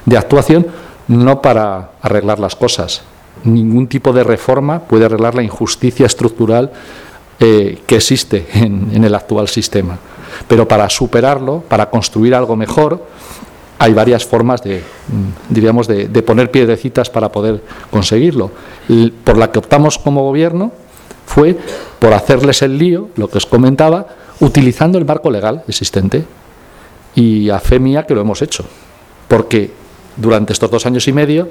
[0.04, 0.66] de actuación
[1.08, 3.02] no para arreglar las cosas.
[3.44, 6.72] Ningún tipo de reforma puede arreglar la injusticia estructural
[7.40, 9.98] eh, que existe en el actual sistema.
[10.48, 13.04] Pero para superarlo, para construir algo mejor,
[13.78, 18.50] hay varias formas de, mm, diríamos, de, poner piedrecitas para poder conseguirlo.
[19.24, 20.70] por la que optamos como gobierno
[21.26, 21.56] fue
[21.98, 24.06] por hacerles el lío, lo que os comentaba,
[24.40, 26.24] utilizando el marco legal existente.
[27.14, 28.64] Y a fe mía que lo hemos hecho,
[29.28, 29.70] porque
[30.16, 31.48] durante estos dos años y medio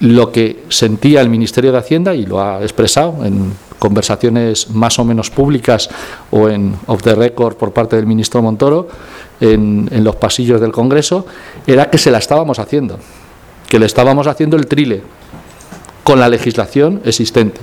[0.00, 5.04] lo que sentía el Ministerio de Hacienda, y lo ha expresado en conversaciones más o
[5.04, 5.88] menos públicas
[6.30, 8.88] o en off the record por parte del ministro Montoro,
[9.40, 11.26] en, los pasillos del Congreso
[11.66, 12.98] era que se la estábamos haciendo,
[13.68, 15.02] que le estábamos haciendo el trile
[16.02, 17.60] con la legislación existente,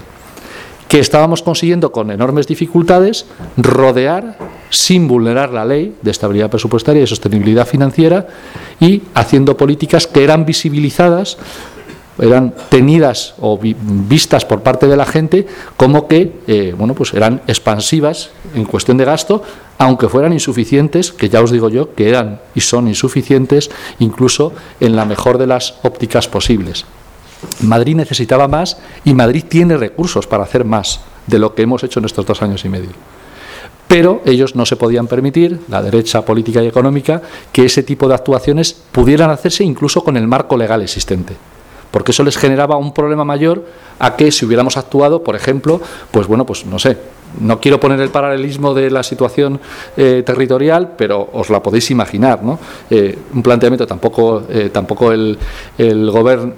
[0.87, 3.25] que estábamos consiguiendo con enormes dificultades
[3.57, 4.37] rodear
[4.69, 8.27] sin vulnerar la ley de estabilidad presupuestaria y sostenibilidad financiera
[8.79, 11.37] y haciendo políticas que eran visibilizadas
[12.19, 17.41] eran tenidas o vistas por parte de la gente como que eh, bueno pues eran
[17.47, 19.43] expansivas en cuestión de gasto
[19.77, 24.95] aunque fueran insuficientes que ya os digo yo que eran y son insuficientes incluso en
[24.95, 26.85] la mejor de las ópticas posibles.
[27.61, 31.99] Madrid necesitaba más y Madrid tiene recursos para hacer más de lo que hemos hecho
[31.99, 32.91] en estos dos años y medio.
[33.87, 38.15] Pero ellos no se podían permitir, la derecha política y económica, que ese tipo de
[38.15, 41.35] actuaciones pudieran hacerse incluso con el marco legal existente
[41.95, 43.63] porque eso les generaba un problema mayor
[43.99, 45.79] a que si hubiéramos actuado, por ejemplo,
[46.11, 46.97] pues bueno, pues no sé,
[47.39, 49.61] no quiero poner el paralelismo de la situación
[49.95, 52.59] eh, territorial, pero os la podéis imaginar, ¿no?
[52.89, 55.37] Eh, un planteamiento tampoco, eh, tampoco el,
[56.11, 56.55] gobierno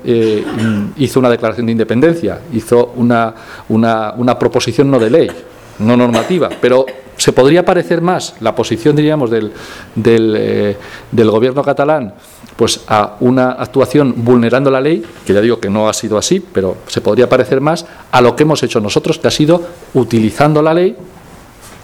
[0.97, 3.31] hizo una declaración de independencia, hizo una,
[3.69, 5.29] una, proposición no de ley,
[5.77, 6.83] no normativa, pero
[7.15, 9.53] se podría parecer más la posición, diríamos, del,
[9.93, 12.15] del gobierno catalán
[12.57, 16.39] pues a una actuación vulnerando la ley, que ya digo que no ha sido así,
[16.39, 19.61] pero se podría parecer más a lo que hemos hecho nosotros, que ha sido
[19.93, 20.97] utilizando la ley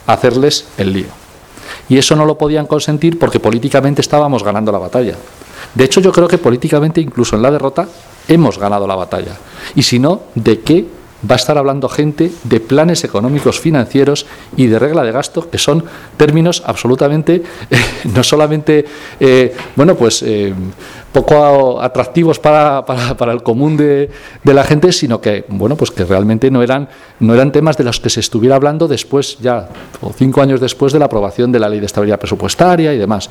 [0.08, 1.08] hacerles el lío.
[1.90, 5.16] Y eso no lo podían consentir porque políticamente estábamos ganando la batalla.
[5.76, 7.88] De hecho, yo creo que políticamente, incluso en la derrota,
[8.28, 9.38] hemos ganado la batalla.
[9.76, 10.86] Y si no, ¿de qué
[11.30, 14.26] va a estar hablando gente de planes económicos financieros
[14.58, 15.84] y de regla de gasto, que son
[16.18, 17.44] términos absolutamente,
[18.16, 18.86] no solamente,
[19.20, 20.54] eh, bueno, pues eh,
[21.13, 24.10] poco atractivos para, para, el común de,
[24.43, 27.84] de, la gente, sino que, bueno, pues que realmente no eran, no eran temas de
[27.84, 29.69] los que se estuviera hablando después, ya,
[30.02, 33.30] o cinco años después de la aprobación de la ley de estabilidad presupuestaria y demás.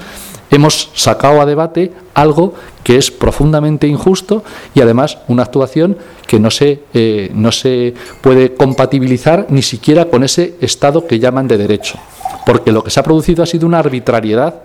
[0.50, 6.50] Hemos sacado a debate algo que es profundamente injusto y además una actuación que no
[6.50, 11.98] se, eh, no se puede compatibilizar ni siquiera con ese Estado que llaman de derecho.
[12.46, 14.62] Porque lo que se ha producido ha sido una arbitrariedad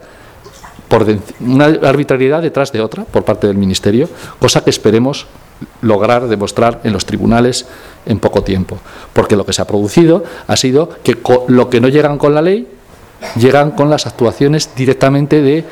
[1.39, 5.28] una arbitrariedad detrás de otra por parte del Ministerio, cosa que esperemos
[5.82, 7.65] lograr demostrar en los tribunales
[8.06, 8.78] en poco tiempo.
[9.13, 12.41] Porque lo que se ha producido ha sido que lo que no llegan con la
[12.41, 12.67] ley,
[13.36, 15.65] llegan con las actuaciones directamente de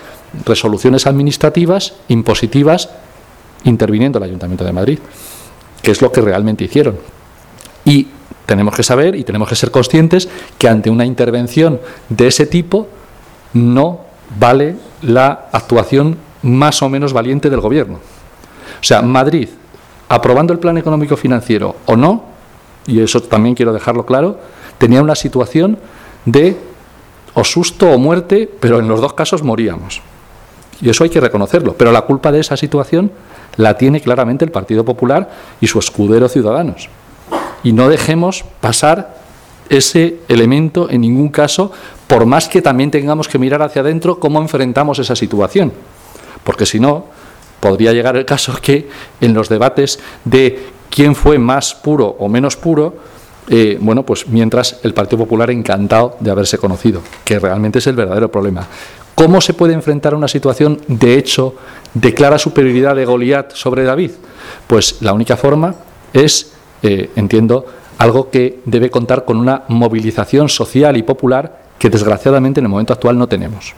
[0.45, 2.89] resoluciones administrativas, impositivas,
[3.63, 4.99] interviniendo el Ayuntamiento de Madrid,
[5.81, 6.97] que es lo que realmente hicieron.
[7.85, 8.07] Y
[8.45, 12.87] tenemos que saber y tenemos que ser conscientes que ante una intervención de ese tipo
[13.53, 14.01] no
[14.39, 14.75] vale
[15.05, 17.95] la actuación más o menos valiente del Gobierno.
[17.95, 19.49] O sea, Madrid,
[20.09, 22.23] aprobando el plan económico financiero o no,
[22.87, 24.39] y eso también quiero dejarlo claro,
[24.77, 25.77] tenía una situación
[26.25, 26.57] de
[27.33, 30.01] o susto o muerte, pero en los dos casos moríamos.
[30.81, 31.75] Y eso hay que reconocerlo.
[31.77, 33.11] Pero la culpa de esa situación
[33.57, 35.29] la tiene claramente el Partido Popular
[35.61, 36.89] y su escudero Ciudadanos.
[37.63, 39.24] Y no dejemos pasar
[39.69, 41.71] ese elemento en ningún caso,
[42.07, 45.73] por más que también tengamos que mirar hacia adentro cómo enfrentamos esa situación.
[46.43, 47.05] Porque si no,
[47.59, 48.87] podría llegar el caso que
[49.21, 52.95] en los debates de quién fue más puro o menos puro,
[53.47, 57.95] eh, bueno, pues mientras el Partido Popular encantado de haberse conocido, que realmente es el
[57.95, 58.67] verdadero problema.
[59.13, 61.55] ¿Cómo se puede enfrentar una situación de hecho
[61.93, 64.11] de clara superioridad de Goliat sobre David?
[64.67, 65.75] Pues la única forma
[66.11, 67.65] es, eh, entiendo,
[67.97, 72.93] algo que debe contar con una movilización social y popular que desgraciadamente en el momento
[72.93, 73.73] actual no tenemos.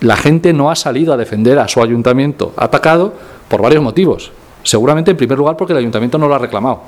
[0.00, 3.14] La gente no ha salido a defender a su ayuntamiento atacado
[3.48, 4.32] por varios motivos.
[4.62, 6.82] Seguramente, en primer lugar, porque el ayuntamiento no lo ha reclamado.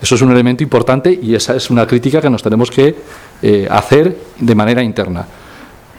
[0.00, 2.94] Eso es un elemento importante y esa es una crítica que nos tenemos que
[3.42, 5.26] eh, hacer de manera interna.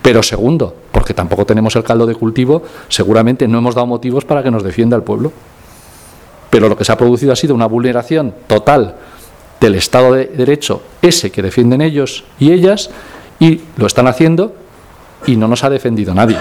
[0.02, 4.42] Pero segundo, porque tampoco tenemos el caldo de cultivo, seguramente no hemos dado motivos para
[4.42, 5.34] que nos defienda el pueblo.
[6.50, 8.96] Pero lo que se ha producido ha sido una vulneración total
[9.60, 12.90] del Estado de Derecho, ese que defienden ellos y ellas,
[13.40, 14.54] y lo están haciendo
[15.26, 16.38] y no nos ha defendido nadie.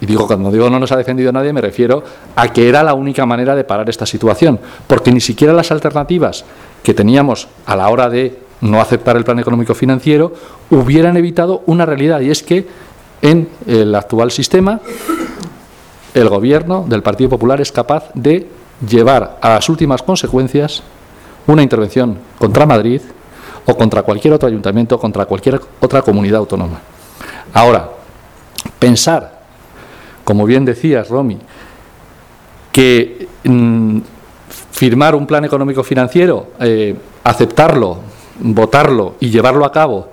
[0.00, 2.02] Y digo, cuando digo no nos ha defendido nadie, me refiero
[2.34, 6.44] a que era la única manera de parar esta situación, porque ni siquiera las alternativas
[6.82, 10.32] que teníamos a la hora de no aceptar el plan económico financiero
[10.70, 12.66] hubieran evitado una realidad, y es que
[13.22, 14.80] en el actual sistema,
[16.14, 18.48] el gobierno del Partido Popular es capaz de
[18.86, 20.82] llevar a las últimas consecuencias
[21.46, 23.00] una intervención contra Madrid
[23.66, 26.80] o contra cualquier otro ayuntamiento, contra cualquier otra comunidad autónoma.
[27.52, 27.90] Ahora,
[28.78, 29.42] pensar,
[30.24, 31.38] como bien decías, Romy,
[32.72, 33.98] que mm,
[34.70, 37.98] firmar un plan económico financiero, eh, aceptarlo,
[38.40, 40.08] votarlo y llevarlo a cabo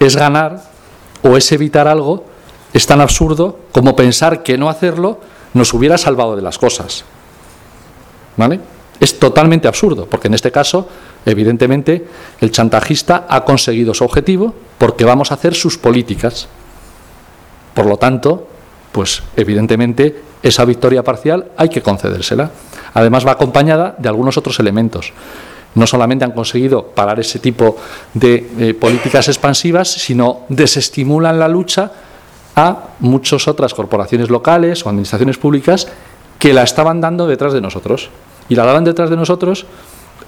[0.00, 0.62] es ganar
[1.22, 2.24] o es evitar algo
[2.72, 5.18] es tan absurdo como pensar que no hacerlo
[5.54, 7.04] nos hubiera salvado de las cosas.
[8.36, 8.60] ¿Vale?
[9.00, 10.88] Es totalmente absurdo, porque en este caso,
[11.24, 12.06] evidentemente,
[12.40, 16.48] el chantajista ha conseguido su objetivo porque vamos a hacer sus políticas.
[17.74, 18.46] Por lo tanto,
[18.92, 22.50] pues evidentemente esa victoria parcial hay que concedérsela.
[22.94, 25.12] Además va acompañada de algunos otros elementos.
[25.74, 27.76] No solamente han conseguido parar ese tipo
[28.12, 31.92] de eh, políticas expansivas, sino desestimulan la lucha
[32.56, 35.86] a muchas otras corporaciones locales o administraciones públicas
[36.40, 38.10] que la estaban dando detrás de nosotros.
[38.48, 39.66] Y la daban detrás de nosotros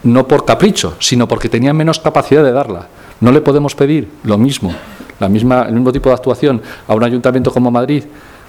[0.05, 2.87] no por capricho, sino porque tenían menos capacidad de darla.
[3.21, 4.73] No le podemos pedir lo mismo,
[5.19, 8.05] la misma, el mismo tipo de actuación a un ayuntamiento como Madrid,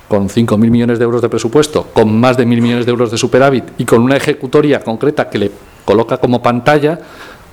[0.08, 3.18] con 5.000 millones de euros de presupuesto, con más de 1.000 millones de euros de
[3.18, 5.52] superávit y con una ejecutoria concreta que le
[5.86, 7.00] coloca como pantalla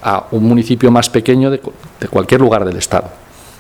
[0.02, 1.60] a un municipio más pequeño de
[2.10, 3.08] cualquier lugar del Estado.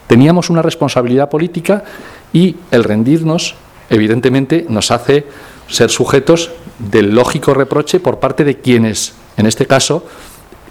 [0.06, 1.84] Teníamos una responsabilidad política
[2.32, 3.54] y el rendirnos,
[3.88, 5.26] evidentemente, nos hace
[5.70, 10.04] ser sujetos del lógico reproche por parte de quienes, en este caso,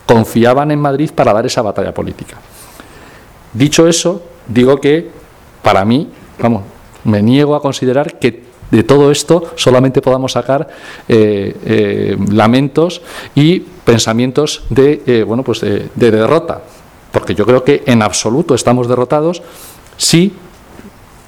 [0.05, 2.37] confiaban en Madrid para dar esa batalla política.
[3.53, 5.09] Dicho eso, digo que
[5.63, 6.63] para mí, vamos,
[7.03, 10.67] me niego a considerar que de todo esto solamente podamos sacar
[11.07, 13.01] eh, eh, lamentos
[13.33, 16.61] y pensamientos de, bueno, pues de derrota.
[17.11, 19.41] Porque yo creo que en absoluto estamos derrotados
[19.97, 20.33] si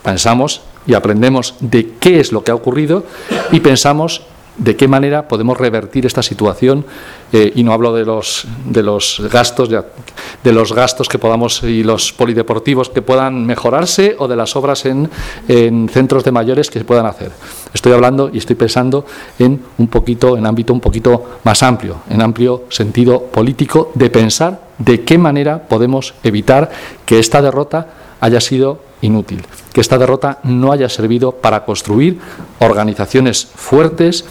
[0.03, 3.03] pensamos y aprendemos de qué es lo que ha ocurrido
[3.51, 4.21] y pensamos
[4.57, 6.85] de qué manera podemos revertir esta situación
[7.31, 11.83] eh, y no hablo de los de los gastos de los gastos que podamos y
[11.83, 15.09] los polideportivos que puedan mejorarse o de las obras en,
[15.47, 17.31] en centros de mayores que se puedan hacer.
[17.73, 19.05] Estoy hablando y estoy pensando
[19.39, 24.61] en un poquito en ámbito un poquito más amplio en amplio sentido político de pensar
[24.77, 26.69] de qué manera podemos evitar
[27.05, 27.87] que esta derrota
[28.19, 32.19] haya sido inútil, que esta derrota no haya servido para construir
[32.59, 34.25] organizaciones fuertes,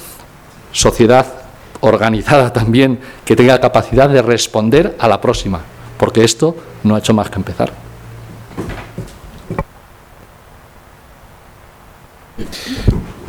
[0.73, 1.27] sociedad
[1.81, 5.61] organizada también, que tenga capacidad de responder a la próxima,
[5.99, 7.73] porque esto no ha hecho más que empezar.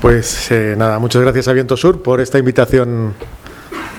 [0.01, 3.13] Pues eh, nada, muchas gracias a Viento Sur por esta invitación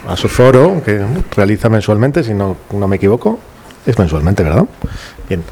[0.09, 1.01] a su foro que
[1.37, 3.39] realiza mensualmente, si no, no me equivoco.
[3.87, 4.67] Es mensualmente, ¿verdad?
[5.33, 5.45] Bien.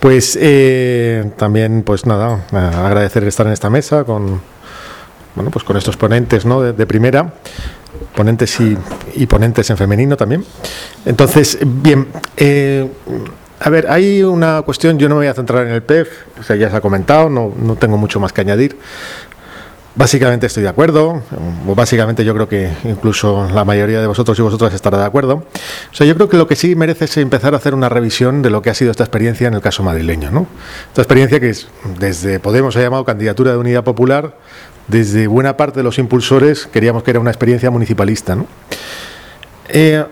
[0.00, 4.40] Pues eh, también, pues nada, agradecer estar en esta mesa con,
[5.36, 6.60] bueno, pues con estos ponentes ¿no?
[6.60, 7.34] de, primera,
[8.16, 10.44] ponentes y, ponentes en femenino también.
[11.04, 12.90] Entonces, bien, eh,
[13.60, 16.08] a ver, hay una cuestión, yo no me voy a centrar en el PEF,
[16.40, 18.76] o sea, ya se ha comentado, no, no tengo mucho más que añadir.
[19.98, 21.24] Básicamente estoy de acuerdo,
[21.74, 25.42] básicamente yo creo que incluso la mayoría de vosotros y vosotras estará de acuerdo.
[25.90, 28.40] O sea, yo creo que lo que sí merece es empezar a hacer una revisión
[28.40, 30.46] de lo que ha sido esta experiencia en el caso madrileño, ¿no?
[30.86, 31.66] Esta experiencia que es,
[31.98, 34.36] desde Podemos ha llamado candidatura de unidad popular,
[34.86, 38.46] desde buena parte de los impulsores queríamos que era una experiencia municipalista, ¿no?
[39.68, 40.04] Eh,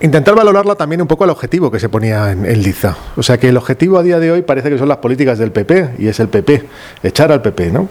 [0.00, 2.96] Intentar valorarla también un poco al objetivo que se ponía en, Liza.
[3.16, 5.50] O sea que el objetivo a día de hoy parece que son las políticas del
[5.50, 6.64] PP, y es el PP,
[7.02, 7.88] echar al PP, ¿no?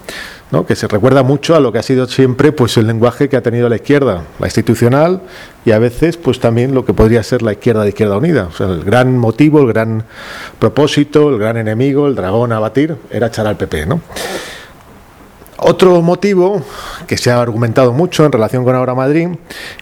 [0.49, 0.65] ¿no?
[0.65, 3.41] Que se recuerda mucho a lo que ha sido siempre pues el lenguaje que ha
[3.41, 5.21] tenido la izquierda, la institucional,
[5.65, 8.45] y a veces pues también lo que podría ser la izquierda de Izquierda Unida.
[8.45, 10.03] O sea, el gran motivo, el gran
[10.59, 13.99] propósito, el gran enemigo, el dragón a batir, era echar al PP, ¿no?
[15.59, 16.61] Otro motivo
[17.07, 19.29] que se ha argumentado mucho en relación con Ahora Madrid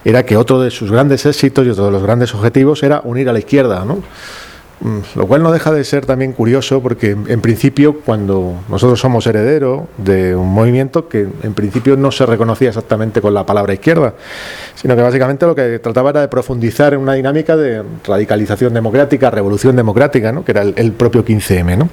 [0.06, 3.28] era que otro de sus grandes éxitos y otro de los grandes objetivos era unir
[3.28, 4.02] a la izquierda, ¿no?
[4.82, 9.26] Mm, lo cual no deja de ser también curioso porque en principio cuando nosotros somos
[9.26, 14.14] herederos de un movimiento que en principio no se reconocía exactamente con la palabra izquierda,
[14.76, 19.30] sino que básicamente lo que trataba era de profundizar en una dinámica de radicalización democrática,
[19.30, 20.44] revolución democrática, ¿no?
[20.44, 21.78] que era el, el propio 15M.
[21.78, 21.90] ¿no?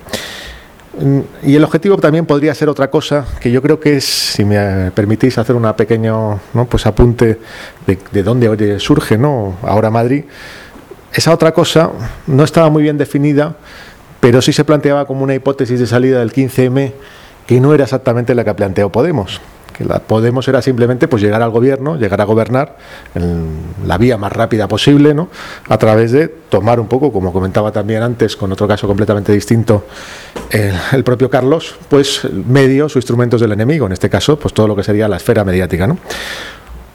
[0.99, 4.45] Mm, y el objetivo también podría ser otra cosa, que yo creo que es, si
[4.45, 6.67] me permitís hacer una pequeño ¿no?
[6.67, 7.39] pues apunte
[7.87, 9.57] de, de dónde surge ¿no?
[9.63, 10.25] ahora Madrid.
[11.13, 11.91] Esa otra cosa
[12.27, 13.57] no estaba muy bien definida,
[14.21, 16.93] pero sí se planteaba como una hipótesis de salida del 15M
[17.47, 19.41] que no era exactamente la que planteó Podemos
[19.73, 22.77] que la Podemos era simplemente pues llegar al gobierno, llegar a gobernar
[23.15, 23.49] en
[23.87, 25.29] la vía más rápida posible, ¿no?
[25.69, 29.87] A través de tomar un poco, como comentaba también antes, con otro caso completamente distinto,
[30.51, 34.77] el, propio Carlos, pues medios o instrumentos del enemigo, en este caso, pues todo lo
[34.77, 35.99] que sería la esfera mediática, ¿no?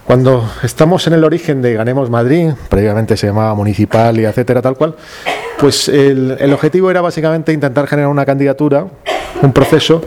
[0.05, 4.78] Cuando estamos en el origen de Ganemos Madrid, previamente se llamaba Municipal y etcétera, tal
[4.78, 4.95] cual,
[5.59, 8.88] pues el, el objetivo era básicamente intentar generar una candidatura,
[9.41, 10.01] un proceso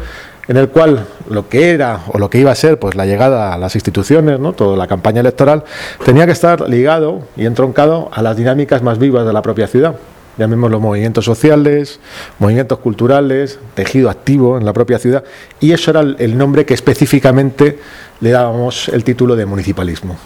[0.51, 3.55] en el cual lo que era o lo que iba a ser pues la llegada
[3.55, 4.53] a las instituciones, ¿no?
[4.53, 5.63] toda la campaña electoral,
[6.05, 9.95] tenía que estar ligado y entroncado a las dinámicas más vivas de la propia ciudad.
[10.39, 12.01] Llamémoslo movimientos sociales,
[12.41, 15.23] movimientos culturales, tejido activo en la propia ciudad,
[15.61, 17.79] y eso era el nombre que específicamente
[18.21, 20.17] le dábamos el título de municipalismo.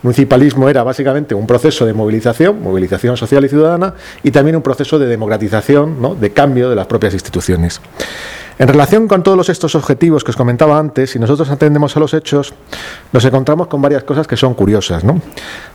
[0.00, 4.98] Municipalismo era básicamente un proceso de movilización, movilización social y ciudadana, y también un proceso
[4.98, 6.14] de democratización, ¿no?
[6.14, 7.82] de cambio de las propias instituciones.
[8.56, 12.14] En relación con todos estos objetivos que os comentaba antes, si nosotros atendemos a los
[12.14, 12.54] hechos,
[13.12, 15.02] nos encontramos con varias cosas que son curiosas.
[15.02, 15.14] ¿no?
[15.14, 15.22] En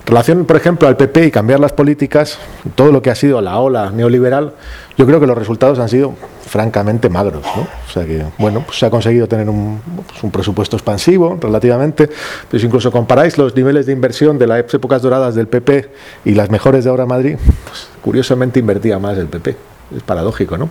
[0.05, 2.39] relación, por ejemplo, al PP y cambiar las políticas,
[2.75, 4.53] todo lo que ha sido la ola neoliberal,
[4.97, 6.15] yo creo que los resultados han sido
[6.45, 7.45] francamente magros.
[7.53, 7.63] ¿no?
[7.63, 12.09] O sea que, bueno, pues se ha conseguido tener un, pues presupuesto expansivo relativamente,
[12.49, 15.89] si incluso comparáis los niveles de inversión de las épocas doradas del PP
[16.23, 20.69] y las mejores de ahora Madrid, pues curiosamente invertía más el PP es paradójico, ¿no?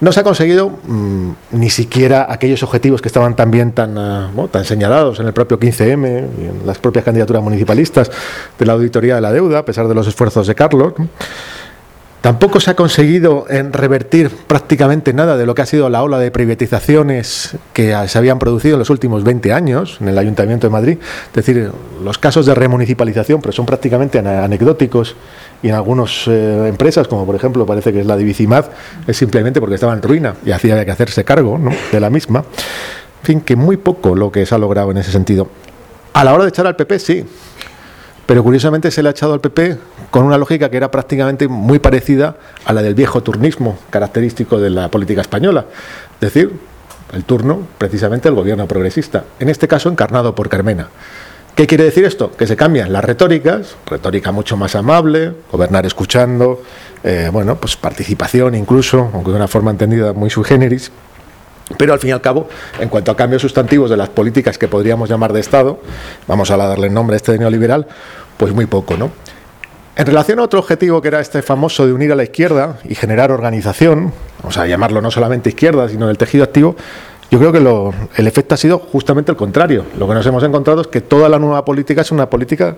[0.00, 4.64] No se ha conseguido mm, ni siquiera aquellos objetivos que estaban también tan, uh, tan
[4.64, 8.10] señalados en el propio 15M y en las propias candidaturas municipalistas
[8.58, 10.94] de la auditoría de la deuda, a pesar de los esfuerzos de Carlos.
[12.22, 16.20] Tampoco se ha conseguido en revertir prácticamente nada de lo que ha sido la ola
[16.20, 20.70] de privatizaciones que se habían producido en los últimos 20 años en el Ayuntamiento de
[20.70, 20.98] Madrid.
[21.00, 25.16] Es decir, los casos de remunicipalización, pero son prácticamente anecdóticos
[25.64, 28.22] y en algunas eh, empresas, como por ejemplo parece que es la de
[29.08, 31.58] es simplemente porque estaba en ruina y hacía que hacerse cargo
[31.90, 32.44] de la misma.
[33.24, 35.48] fin, que muy poco lo que se ha logrado en ese sentido.
[36.12, 37.24] A la hora de echar al PP, sí,
[38.26, 39.78] pero curiosamente se le ha echado al PP
[40.10, 44.70] con una lógica que era prácticamente muy parecida a la del viejo turnismo característico de
[44.70, 45.66] la política española.
[46.14, 46.52] Es decir,
[47.12, 50.88] el turno precisamente del gobierno progresista, en este caso encarnado por Carmena.
[51.54, 52.32] ¿Qué quiere decir esto?
[52.32, 56.62] Que se cambian las retóricas, retórica mucho más amable, gobernar escuchando,
[57.04, 60.90] eh, bueno, pues participación incluso, aunque de una forma entendida muy sui generis,
[61.76, 62.48] pero al fin y al cabo,
[62.80, 65.80] en cuanto a cambios sustantivos de las políticas que podríamos llamar de Estado,
[66.26, 67.86] vamos a darle nombre a este neoliberal,
[68.36, 69.10] pues muy poco, ¿no?
[69.94, 72.94] En relación a otro objetivo que era este famoso de unir a la izquierda y
[72.94, 76.76] generar organización, vamos a llamarlo no solamente izquierda, sino el tejido activo,
[77.30, 79.86] yo creo que el efecto ha sido justamente el contrario.
[79.98, 82.76] Lo que nos hemos encontrado es que toda la nueva política es una política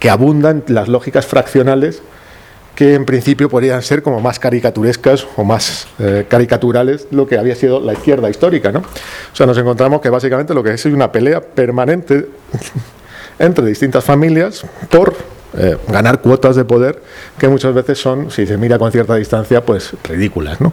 [0.00, 2.02] que abunda en las lógicas fraccionales
[2.74, 7.54] que en principio podrían ser como más caricaturescas o más eh, caricaturales lo que había
[7.54, 8.72] sido la izquierda histórica.
[8.72, 8.80] ¿no?
[8.80, 12.26] O sea, nos encontramos que básicamente lo que es es una pelea permanente
[13.38, 15.14] entre distintas familias por
[15.56, 17.02] eh, ganar cuotas de poder
[17.38, 20.60] que muchas veces son, si se mira con cierta distancia, pues ridículas.
[20.60, 20.72] ¿no?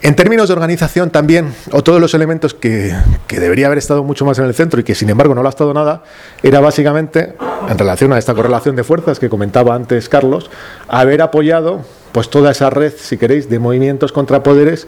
[0.00, 2.94] En términos de organización también, o todos los elementos que,
[3.28, 5.50] debería haber estado mucho más en el centro y que sin embargo no lo ha
[5.50, 6.04] estado nada,
[6.42, 7.34] era básicamente,
[7.68, 10.50] en relación a esta correlación de fuerzas que comentaba antes Carlos,
[10.88, 14.86] haber apoyado pues toda esa red, si queréis, de movimientos contra poderes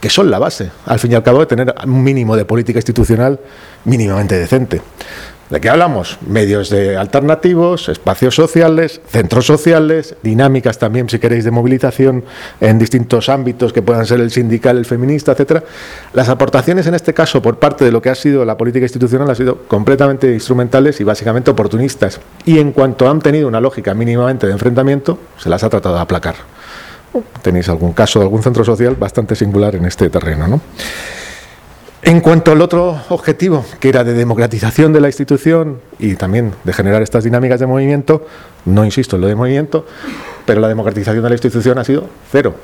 [0.00, 2.78] que son la base, al fin y al cabo, de tener un mínimo de política
[2.78, 3.40] institucional
[3.84, 4.80] mínimamente decente.
[5.50, 6.18] ¿De qué hablamos?
[6.26, 12.24] Medios de alternativos, espacios sociales, centros sociales, dinámicas también, si queréis, de movilización
[12.60, 15.64] en distintos ámbitos que puedan ser el sindical, el feminista, etcétera.
[16.12, 19.30] Las aportaciones en este caso por parte de lo que ha sido la política institucional
[19.30, 22.20] han sido completamente instrumentales y básicamente oportunistas.
[22.44, 26.02] Y en cuanto han tenido una lógica mínimamente de enfrentamiento, se las ha tratado de
[26.02, 26.34] aplacar.
[27.40, 30.60] Tenéis algún caso de algún centro social bastante singular en este terreno, ¿no?
[32.02, 36.72] En cuanto al otro objetivo, que era de democratización de la institución y también de
[36.72, 38.24] generar estas dinámicas de movimiento,
[38.66, 39.84] no insisto en lo de movimiento,
[40.46, 42.54] pero la democratización de la institución ha sido cero.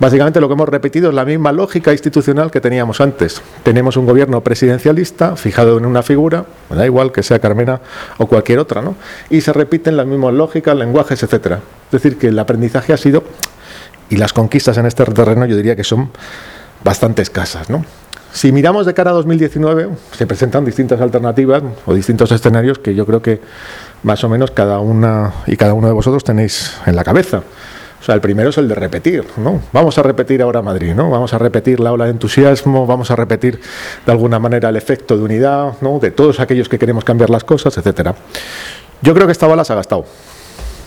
[0.00, 3.40] Básicamente lo que hemos repetido es la misma lógica institucional que teníamos antes.
[3.62, 7.80] Tenemos un gobierno presidencialista fijado en una figura, da igual que sea Carmena
[8.18, 8.96] o cualquier otra, ¿no?
[9.30, 11.60] Y se repiten las mismas lógicas, lenguajes, etcétera.
[11.86, 13.22] Es decir, que el aprendizaje ha sido
[14.10, 16.10] y las conquistas en este terreno yo diría que son
[16.82, 17.84] bastante escasas, ¿no?
[18.32, 23.04] Si miramos de cara a 2019, se presentan distintas alternativas o distintos escenarios que yo
[23.04, 23.40] creo que
[24.02, 27.42] más o menos cada una y cada uno de vosotros tenéis en la cabeza.
[28.00, 29.60] O sea, el primero es el de repetir, ¿no?
[29.72, 31.10] Vamos a repetir ahora Madrid, ¿no?
[31.10, 33.60] Vamos a repetir la ola de entusiasmo, vamos a repetir
[34.04, 36.00] de alguna manera el efecto de unidad, ¿no?
[36.00, 38.14] De todos aquellos que queremos cambiar las cosas, etcétera.
[39.02, 40.06] Yo creo que esta bala se ha gastado.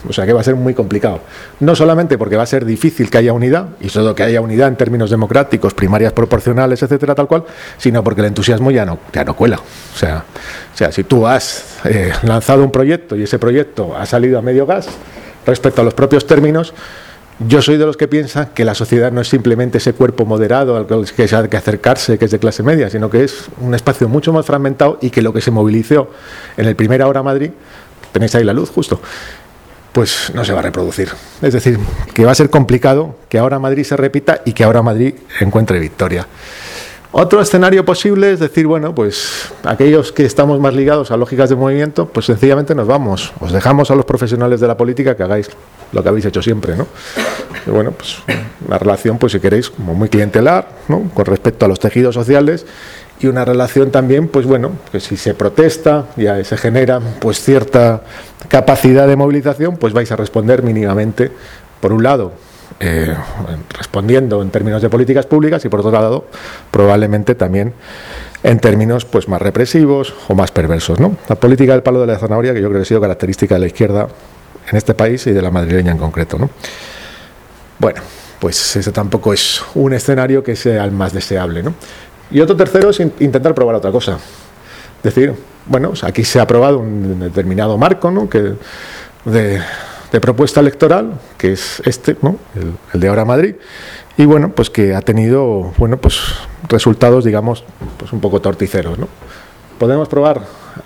[0.08, 1.20] O sea que va a ser muy complicado.
[1.60, 4.68] No solamente porque va a ser difícil que haya unidad, y solo que haya unidad
[4.68, 7.44] en términos democráticos, primarias proporcionales, etcétera, tal cual,
[7.78, 9.56] sino porque el entusiasmo ya no, ya no cuela.
[9.56, 10.24] O sea,
[10.72, 14.42] o sea, si tú has eh, lanzado un proyecto y ese proyecto ha salido a
[14.42, 14.88] medio gas
[15.46, 16.74] respecto a los propios términos,
[17.38, 20.76] yo soy de los que piensan que la sociedad no es simplemente ese cuerpo moderado
[20.76, 23.74] al que se ha que acercarse, que es de clase media, sino que es un
[23.74, 26.10] espacio mucho más fragmentado y que lo que se movilizó
[26.56, 27.50] en el primer Ahora Madrid,
[28.12, 29.02] tenéis ahí la luz justo,
[29.96, 31.08] pues no se va a reproducir.
[31.40, 31.78] Es decir,
[32.12, 35.78] que va a ser complicado que ahora Madrid se repita y que ahora Madrid encuentre
[35.78, 36.26] victoria.
[37.12, 41.56] Otro escenario posible es decir, bueno, pues aquellos que estamos más ligados a lógicas de
[41.56, 45.48] movimiento, pues sencillamente nos vamos, os dejamos a los profesionales de la política que hagáis
[45.92, 46.86] lo que habéis hecho siempre, ¿no?
[47.66, 48.18] Bueno, pues
[48.66, 51.10] una relación, pues si queréis, como muy clientelar, ¿no?
[51.14, 52.66] Con respecto a los tejidos sociales
[53.20, 58.02] y una relación también, pues bueno, que si se protesta y se genera pues cierta
[58.48, 61.30] capacidad de movilización, pues vais a responder mínimamente,
[61.80, 62.32] por un lado,
[62.78, 63.14] eh,
[63.70, 66.26] respondiendo en términos de políticas públicas y por otro lado,
[66.70, 67.72] probablemente también
[68.42, 71.00] en términos pues más represivos o más perversos.
[71.00, 71.16] ¿no?
[71.28, 73.60] La política del palo de la zanahoria, que yo creo que ha sido característica de
[73.60, 74.08] la izquierda
[74.68, 76.38] en este país y de la madrileña en concreto.
[76.38, 76.50] ¿no?
[77.78, 78.00] Bueno,
[78.38, 81.62] pues ese tampoco es un escenario que sea el más deseable.
[81.62, 81.74] ¿no?
[82.30, 84.18] Y otro tercero es intentar probar otra cosa.
[84.98, 85.34] Es decir,
[85.66, 88.28] bueno, aquí se ha aprobado un determinado marco ¿no?
[88.28, 88.54] que,
[89.24, 89.60] de,
[90.20, 92.38] propuesta electoral, que es este, ¿no?
[92.54, 93.56] el, de ahora Madrid,
[94.16, 96.22] y bueno, pues que ha tenido bueno, pues
[96.68, 97.64] resultados, digamos,
[97.98, 98.98] pues un poco torticeros.
[98.98, 99.08] ¿no?
[99.78, 100.40] Podemos probar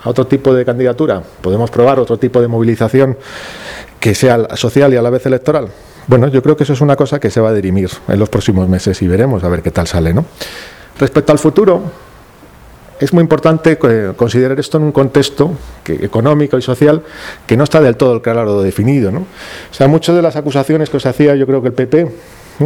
[0.05, 3.17] otro tipo de candidatura, podemos probar otro tipo de movilización
[3.99, 5.69] que sea social y a la vez electoral.
[6.07, 8.29] Bueno, yo creo que eso es una cosa que se va a dirimir en los
[8.29, 10.25] próximos meses y veremos a ver qué tal sale, ¿no?
[10.99, 11.83] Respecto al futuro,
[13.01, 13.79] es muy importante
[14.15, 15.53] considerar esto en un contexto
[15.87, 17.03] económico y social
[17.47, 19.11] que no está del todo claro definido.
[19.11, 19.21] ¿no?
[19.21, 22.13] O sea, muchas de las acusaciones que os hacía, yo creo que el PP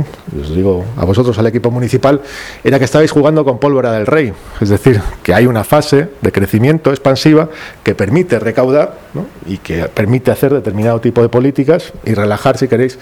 [0.01, 2.21] os digo a vosotros, al equipo municipal,
[2.63, 4.33] era que estabais jugando con pólvora del rey.
[4.61, 7.49] Es decir, que hay una fase de crecimiento expansiva
[7.83, 8.99] que permite recaudar
[9.47, 12.99] y que permite hacer determinado tipo de políticas y relajar, si queréis,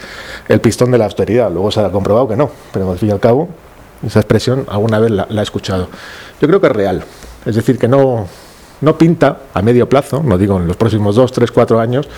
[0.49, 1.51] el pistón de la austeridad.
[1.51, 3.49] Luego se ha comprobado que no, pero al fin y al cabo,
[4.07, 5.88] esa expresión alguna vez la, la he escuchado.
[6.40, 7.05] Yo creo que es real.
[7.47, 8.26] Es decir, que no,
[8.82, 12.09] no pinta a medio plazo, no digo en los próximos dos, tres, cuatro años,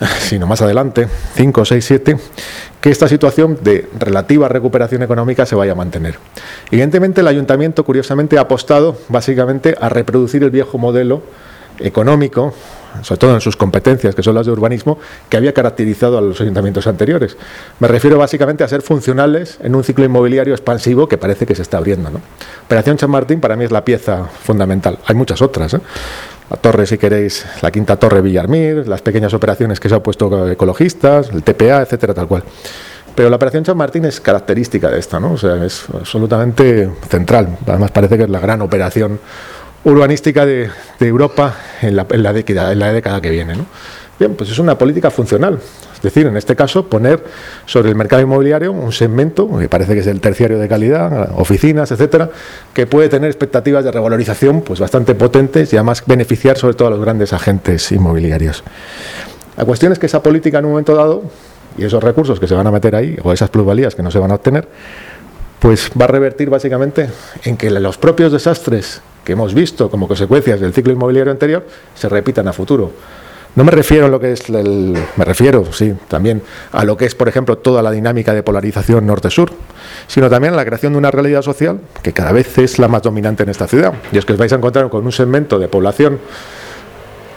[0.20, 2.16] sino más adelante, 5, 6, 7,
[2.80, 6.18] que esta situación de relativa recuperación económica se vaya a mantener.
[6.70, 11.22] Evidentemente, el ayuntamiento, curiosamente, ha apostado básicamente a reproducir el viejo modelo
[11.78, 12.54] económico,
[13.02, 16.40] sobre todo en sus competencias, que son las de urbanismo, que había caracterizado a los
[16.40, 17.36] ayuntamientos anteriores.
[17.80, 21.62] Me refiero básicamente a ser funcionales en un ciclo inmobiliario expansivo que parece que se
[21.62, 22.10] está abriendo.
[22.10, 22.20] ¿no?
[22.66, 24.98] Operación San Martín para mí es la pieza fundamental.
[25.06, 25.74] Hay muchas otras.
[25.74, 25.80] ¿eh?
[26.50, 30.50] La torre, si queréis, la quinta torre Villarmir, las pequeñas operaciones que se han puesto
[30.50, 32.44] ecologistas, el TPA, etcétera, tal cual.
[33.14, 35.32] Pero la operación San Martín es característica de esta, ¿no?
[35.32, 37.58] O sea, es absolutamente central.
[37.66, 39.20] Además, parece que es la gran operación
[39.84, 43.54] urbanística de, Europa en la, en la, década, en la década que viene.
[44.18, 45.58] Bien, pues es una política funcional.
[45.94, 47.24] Es decir, en este caso, poner
[47.66, 51.90] sobre el mercado inmobiliario un segmento, que parece que es el terciario de calidad, oficinas,
[51.90, 52.30] etcétera,
[52.72, 56.90] que puede tener expectativas de revalorización pues bastante potentes y además beneficiar sobre todo a
[56.92, 58.62] los grandes agentes inmobiliarios.
[59.56, 61.22] La cuestión es que esa política en un momento dado,
[61.76, 64.18] y esos recursos que se van a meter ahí, o esas plusvalías que no se
[64.18, 64.68] van a obtener,
[65.58, 67.08] pues va a revertir básicamente
[67.44, 72.08] en que los propios desastres que hemos visto como consecuencias del ciclo inmobiliario anterior se
[72.08, 72.92] repitan a futuro.
[73.56, 76.42] No me refiero a lo que es el, me refiero, sí, también
[76.72, 79.52] a lo que es, por ejemplo, toda la dinámica de polarización norte-sur,
[80.08, 83.02] sino también a la creación de una realidad social que cada vez es la más
[83.02, 83.94] dominante en esta ciudad.
[84.10, 86.18] Y es que os vais a encontrar con un segmento de población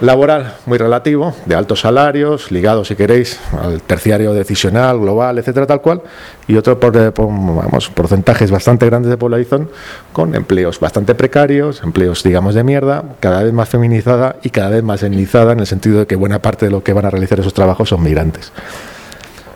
[0.02, 5.82] laboral muy relativo, de altos salarios, ligado, si queréis, al terciario decisional, global, etcétera, tal
[5.82, 6.02] cual,
[6.48, 9.70] y otro por, eh, vamos, porcentajes bastante grandes de población
[10.14, 14.84] con empleos bastante precarios, empleos, digamos, de mierda, cada vez más feminizada y cada vez
[14.84, 17.40] más etnizada, en el sentido de que buena parte de lo que van a realizar
[17.40, 18.52] esos trabajos son migrantes.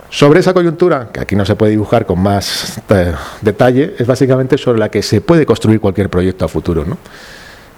[0.09, 4.57] Sobre esa coyuntura, que aquí no se puede dibujar con más eh, detalle, es básicamente
[4.57, 6.97] sobre la que se puede construir cualquier proyecto a futuro, ¿no?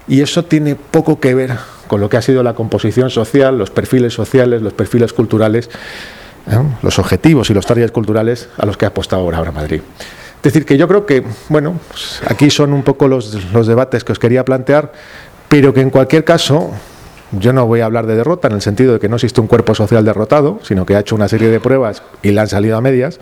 [0.08, 3.70] Y eso tiene poco que ver con lo que ha sido la composición social, los
[3.70, 5.70] perfiles sociales, los perfiles culturales,
[6.50, 6.58] ¿eh?
[6.82, 9.82] los objetivos y los targets culturales a los que ha apostado ahora Madrid.
[10.38, 14.04] Es decir, que yo creo que, bueno, pues aquí son un poco los, los debates
[14.04, 14.92] que os quería plantear,
[15.48, 16.72] pero que en cualquier caso
[17.32, 19.48] yo no voy a hablar de derrota en el sentido de que no existe un
[19.48, 22.78] cuerpo social derrotado, sino que ha hecho una serie de pruebas y le han salido
[22.78, 23.20] a medias.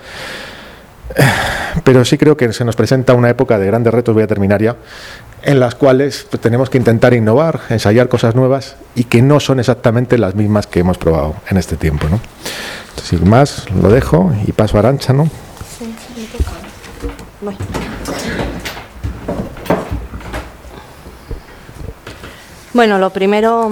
[1.84, 4.62] Pero sí creo que se nos presenta una época de grandes retos, voy a terminar
[4.62, 4.76] ya,
[5.44, 9.60] en las cuales pues, tenemos que intentar innovar, ensayar cosas nuevas y que no son
[9.60, 12.08] exactamente las mismas que hemos probado en este tiempo.
[12.10, 12.20] ¿no?
[13.02, 15.14] sin más, lo dejo y paso a Arancha.
[15.14, 15.30] ¿no?
[22.74, 23.70] Bueno, lo primero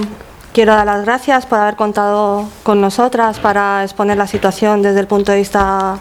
[0.54, 5.08] quiero dar las gracias por haber contado con nosotras para exponer la situación desde el
[5.08, 5.98] punto de vista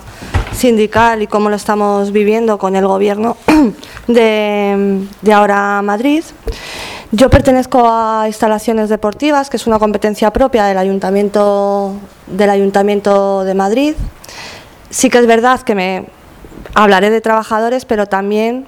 [0.58, 3.36] sindical y cómo lo estamos viviendo con el gobierno
[4.08, 6.24] de, ahora Madrid.
[7.12, 11.94] Yo pertenezco a instalaciones deportivas, que es una competencia propia del Ayuntamiento,
[12.26, 13.94] del Ayuntamiento de Madrid.
[14.90, 16.06] Sí que es verdad que me
[16.74, 18.66] hablaré de trabajadores, pero también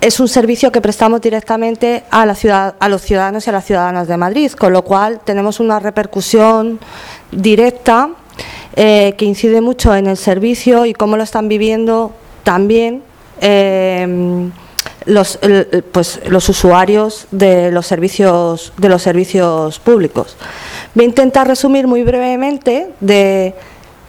[0.00, 3.64] es un servicio que prestamos directamente a, la ciudad, a los ciudadanos y a las
[3.64, 6.80] ciudadanas de Madrid, con lo cual tenemos una repercusión
[7.30, 8.10] directa
[8.76, 12.12] eh, que incide mucho en el servicio y cómo lo están viviendo
[12.42, 13.02] también
[13.40, 14.50] eh,
[15.06, 15.38] los,
[15.92, 20.36] pues, los usuarios de los servicios de los servicios públicos.
[20.94, 23.54] Voy a intentar resumir muy brevemente de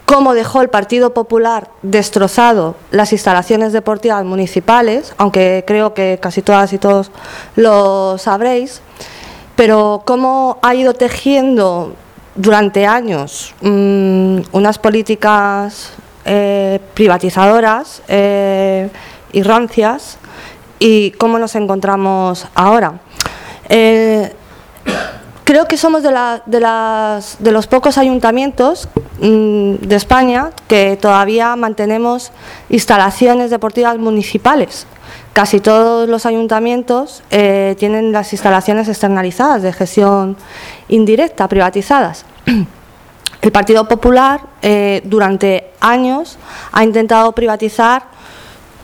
[0.06, 6.74] cómo dejó el Partido Popular destrozado las instalaciones deportivas municipales, aunque creo que casi todas
[6.74, 7.12] y todos
[7.56, 8.82] lo sabréis,
[9.56, 11.94] pero cómo ha ido tejiendo
[12.36, 15.92] durante años mm, unas políticas
[16.26, 18.90] eh, privatizadoras eh,
[19.32, 20.18] y rancias
[20.80, 23.00] y cómo nos encontramos ahora.
[23.70, 24.34] Eh,
[25.44, 32.32] creo que somos de, los pocos ayuntamientos mm, de España que todavía mantenemos
[32.70, 34.88] instalaciones deportivas municipales.
[35.34, 40.38] Casi todos los ayuntamientos tienen las instalaciones externalizadas de gestión
[40.90, 42.26] indirecta, privatizadas.
[43.42, 46.38] El Partido Popular eh, durante años
[46.72, 48.04] ha intentado privatizar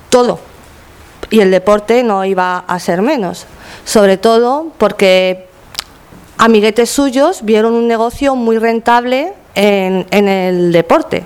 [0.10, 0.39] todo
[1.30, 3.45] y el deporte no iba a ser menos,
[3.86, 5.47] sobre todo porque
[6.38, 11.26] amiguetes suyos vieron un negocio muy rentable en, en el deporte.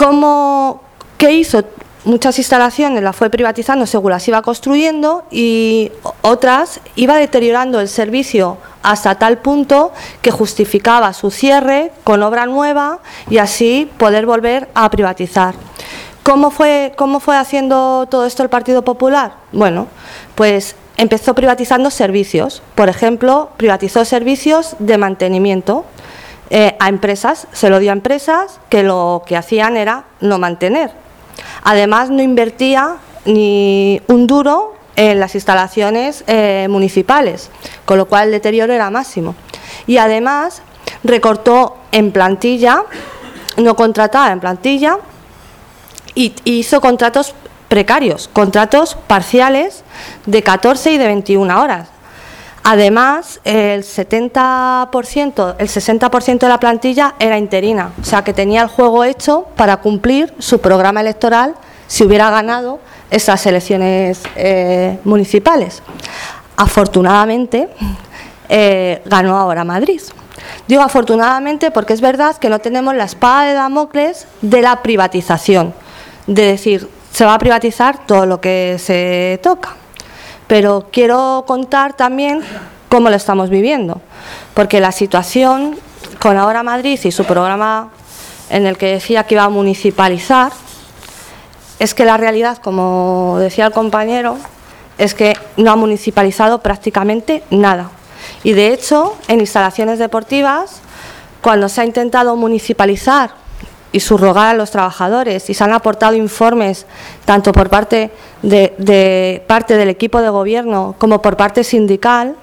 [0.00, 0.80] ¿cómo,
[1.18, 1.62] ¿qué hizo?
[2.04, 5.92] Muchas instalaciones las fue privatizando según las iba construyendo y
[6.22, 9.92] otras iba deteriorando el servicio hasta tal punto
[10.22, 15.54] que justificaba su cierre con obra nueva y así poder volver a privatizar.
[16.22, 19.34] ¿Cómo fue, cómo fue haciendo todo esto el Partido Popular?
[19.52, 19.86] Bueno,
[20.36, 22.62] pues empezó privatizando servicios.
[22.76, 25.84] Por ejemplo, privatizó servicios de mantenimiento
[26.48, 30.99] eh, a empresas, se lo dio a empresas que lo que hacían era no mantener.
[31.62, 37.50] Además, no invertía ni un duro en las instalaciones eh, municipales,
[37.84, 39.34] con lo cual el deterioro era máximo.
[39.86, 40.62] Y además
[41.04, 42.84] recortó en plantilla,
[43.56, 44.98] no contrataba en plantilla,
[46.14, 47.34] y hizo contratos
[47.68, 49.84] precarios, contratos parciales
[50.26, 51.88] de 14 y de 21 horas.
[52.62, 58.68] Además, el 70%, el 60% de la plantilla era interina, o sea que tenía el
[58.68, 61.54] juego hecho para cumplir su programa electoral
[61.86, 62.78] si hubiera ganado
[63.10, 65.82] esas elecciones eh, municipales.
[66.56, 67.68] Afortunadamente,
[68.48, 70.02] eh, ganó ahora Madrid.
[70.68, 75.74] Digo afortunadamente porque es verdad que no tenemos la espada de Damocles de la privatización,
[76.26, 79.79] de decir, se va a privatizar todo lo que se toca.
[80.50, 82.42] Pero quiero contar también
[82.88, 84.00] cómo lo estamos viviendo,
[84.52, 85.78] porque la situación
[86.18, 87.90] con Ahora Madrid y su programa
[88.48, 90.50] en el que decía que iba a municipalizar,
[91.78, 94.38] es que la realidad, como decía el compañero,
[94.98, 97.92] es que no ha municipalizado prácticamente nada.
[98.42, 100.80] Y de hecho, en instalaciones deportivas,
[101.42, 103.30] cuando se ha intentado municipalizar
[103.92, 106.86] y subrogar a los trabajadores y se han aportado informes
[107.24, 108.10] tanto por parte
[108.42, 112.36] de, parte del equipo de gobierno como por parte sindical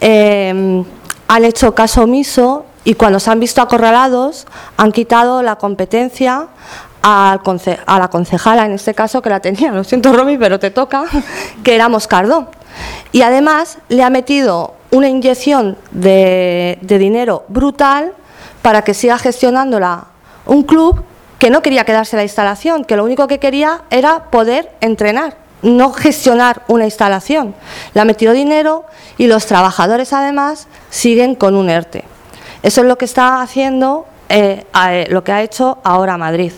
[0.00, 0.84] eh,
[1.28, 6.48] han hecho caso omiso y cuando se han visto acorralados han quitado la competencia
[7.02, 7.38] a
[7.86, 11.04] la concejala, en este caso que la tenía, lo siento Romy, pero te toca,
[11.62, 12.48] que era Moscardó.
[13.12, 18.12] Y además le ha metido una inyección de dinero brutal
[18.60, 20.06] para que siga gestionándola
[20.46, 21.02] un club
[21.38, 25.92] que no quería quedarse la instalación, que lo único que quería era poder entrenar, no
[25.92, 27.54] gestionar una instalación.
[27.94, 28.84] Le ha metido dinero
[29.18, 32.04] y los trabajadores además siguen con un ERTE.
[32.62, 36.52] Eso es lo que está haciendo, eh, eh, lo que ha hecho ahora Madrid.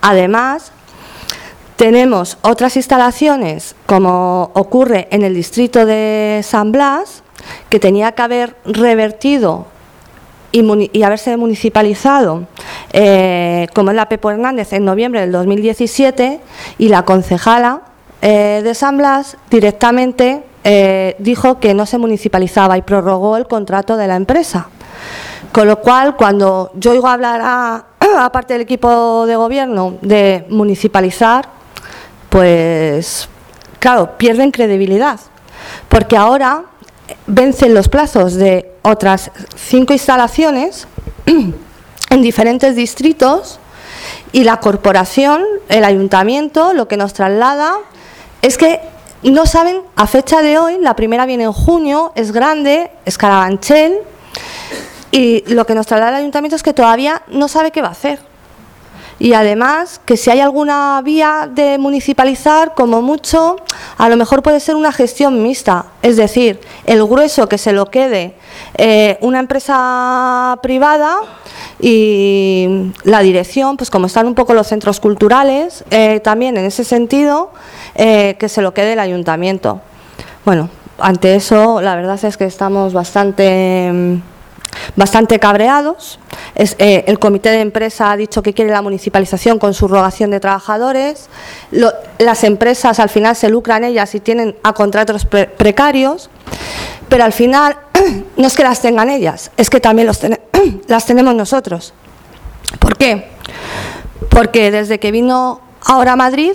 [0.00, 0.72] Además,
[1.76, 7.22] tenemos otras instalaciones, como ocurre en el distrito de San Blas,
[7.68, 9.66] que tenía que haber revertido
[10.52, 12.46] y, haberse municipalizado,
[12.92, 16.40] eh, como es la Pepo Hernández, en noviembre del 2017,
[16.78, 17.82] y la concejala
[18.22, 23.96] eh, de San Blas directamente eh, dijo que no se municipalizaba y prorrogó el contrato
[23.96, 24.68] de la empresa.
[25.52, 27.84] Con lo cual, cuando yo oigo hablar a,
[28.32, 31.48] parte del equipo de gobierno de municipalizar,
[32.30, 33.28] pues
[33.78, 35.20] claro, pierden credibilidad.
[35.88, 36.64] Porque ahora
[37.26, 40.86] vencen los plazos de otras cinco instalaciones
[41.26, 43.58] en diferentes distritos
[44.32, 47.74] y la corporación, el ayuntamiento, lo que nos traslada
[48.42, 48.80] es que
[49.22, 53.98] no saben, a fecha de hoy, la primera viene en junio, es grande, es Carabanchel,
[55.10, 57.92] y lo que nos traslada el ayuntamiento es que todavía no sabe qué va a
[57.92, 58.20] hacer
[59.18, 63.56] y además que si hay alguna vía de municipalizar, como mucho,
[63.96, 67.86] a lo mejor puede ser una gestión mixta, es decir, el grueso que se lo
[67.86, 68.34] quede
[68.76, 71.16] eh, una empresa privada
[71.80, 76.84] y la dirección, pues como están un poco los centros culturales, eh, también en ese
[76.84, 77.52] sentido,
[77.94, 79.80] eh, que se lo quede el ayuntamiento.
[80.44, 84.20] Bueno, ante eso la verdad es que estamos bastante
[84.96, 86.18] bastante cabreados.
[86.54, 91.28] Eh, el comité de empresa ha dicho que quiere la municipalización con subrogación de trabajadores.
[92.18, 96.30] las empresas al final se lucran ellas y tienen a contratos precarios,
[97.08, 97.76] pero al final
[98.36, 100.08] no es que las tengan ellas, es que también
[100.88, 101.92] las tenemos nosotros.
[102.78, 103.28] ¿Por qué?
[104.28, 106.52] Porque desde que vino ahora Madrid,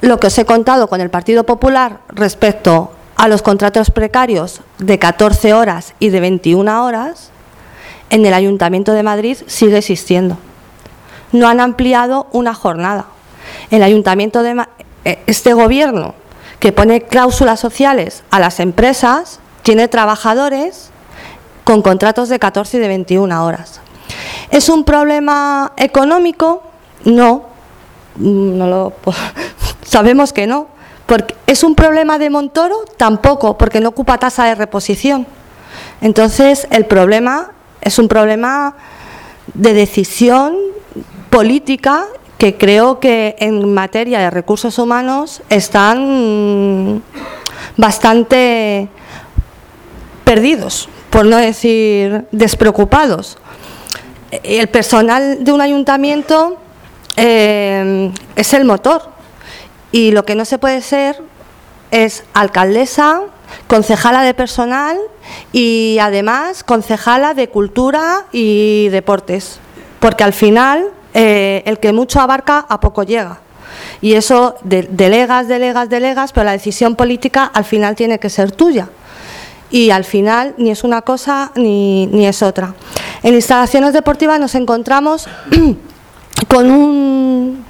[0.00, 4.98] lo que os he contado con el Partido Popular respecto a los contratos precarios de
[4.98, 7.30] 14 horas y de 21 horas,
[8.10, 10.38] en el Ayuntamiento de Madrid sigue existiendo.
[11.32, 13.06] No han ampliado una jornada.
[13.70, 14.64] El Ayuntamiento de
[15.04, 16.14] eh, este gobierno
[16.60, 20.90] que pone cláusulas sociales a las empresas tiene trabajadores
[21.64, 23.80] con contratos de 14 y de 21 horas.
[24.50, 26.62] ¿Es un problema económico?
[27.04, 27.44] No,
[28.16, 28.92] no lo,
[29.84, 30.68] sabemos que no.
[31.06, 32.84] Porque ¿Es un problema de Montoro?
[32.98, 35.26] Tampoco, porque no ocupa tasa de reposición.
[36.02, 38.74] Entonces, el problema es un problema
[39.54, 40.56] de decisión
[41.30, 42.06] política
[42.38, 47.02] que creo que en materia de recursos humanos están
[47.76, 48.88] bastante
[50.24, 53.38] perdidos, por no decir despreocupados.
[54.30, 56.58] El personal de un ayuntamiento
[57.16, 59.10] eh, es el motor
[59.90, 61.20] y lo que no se puede ser
[61.90, 63.22] es alcaldesa,
[63.66, 64.96] concejala de personal
[65.52, 69.60] y además concejala de cultura y deportes,
[70.00, 73.40] porque al final eh, el que mucho abarca a poco llega.
[74.00, 78.88] Y eso delegas, delegas, delegas, pero la decisión política al final tiene que ser tuya.
[79.70, 82.74] Y al final ni es una cosa ni, ni es otra.
[83.22, 85.28] En instalaciones deportivas nos encontramos
[86.48, 87.64] con un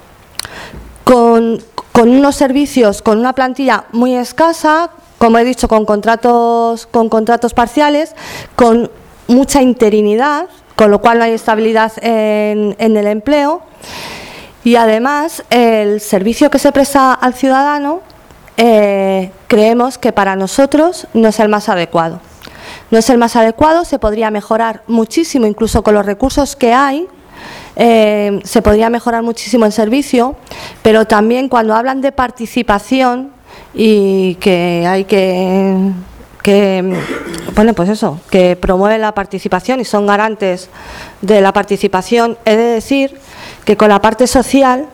[1.08, 1.62] con,
[1.98, 7.54] con unos servicios, con una plantilla muy escasa, como he dicho, con contratos, con contratos
[7.54, 8.14] parciales,
[8.54, 8.88] con
[9.26, 10.46] mucha interinidad,
[10.76, 13.62] con lo cual no hay estabilidad en, el empleo.
[14.62, 18.02] Y además, el servicio que se presta al ciudadano
[18.56, 22.20] eh, creemos que para nosotros no es el más adecuado.
[22.92, 27.08] No es el más adecuado, se podría mejorar muchísimo, incluso con los recursos que hay,
[27.80, 30.34] eh, se podría mejorar muchísimo el servicio,
[30.82, 33.30] pero también cuando hablan de participación
[33.72, 35.92] y que hay que
[36.42, 36.96] que
[37.54, 40.70] bueno pues eso que promueve la participación y son garantes
[41.20, 43.18] de la participación he de decir
[43.64, 44.86] que con la parte social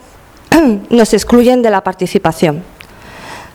[0.90, 2.62] nos excluyen de la participación.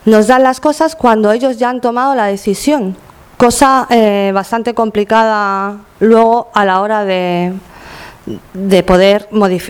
[0.05, 2.97] Nos dan las cosas cuando ellos ya han tomado la decisión
[3.37, 7.53] cosa eh, bastante complicada luego a la hora de,
[8.53, 9.27] de poder,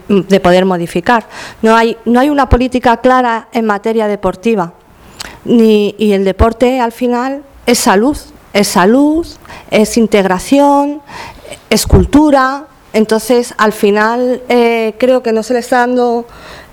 [0.08, 1.26] de poder modificar.
[1.62, 4.74] No hay, no hay una política clara en materia deportiva.
[5.46, 8.18] Ni, y el deporte al final es salud,
[8.54, 9.26] es salud,
[9.72, 11.02] es integración,
[11.70, 12.66] es cultura.
[12.94, 16.26] Entonces, al final eh, creo que no se le está dando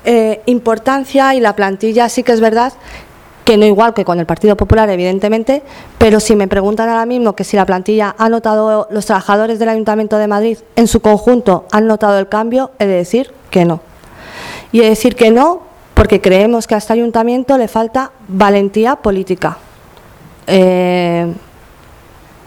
[0.05, 2.73] eh, importancia y la plantilla sí que es verdad
[3.47, 5.63] que no igual que con el Partido Popular, evidentemente,
[5.99, 9.69] pero si me preguntan ahora mismo que si la plantilla ha notado, los trabajadores del
[9.69, 13.81] Ayuntamiento de Madrid en su conjunto han notado el cambio, he de decir que no.
[14.73, 15.63] Y he de decir que no
[15.95, 19.59] porque creemos que a este ayuntamiento le falta valentía política.
[20.49, 21.33] Eh,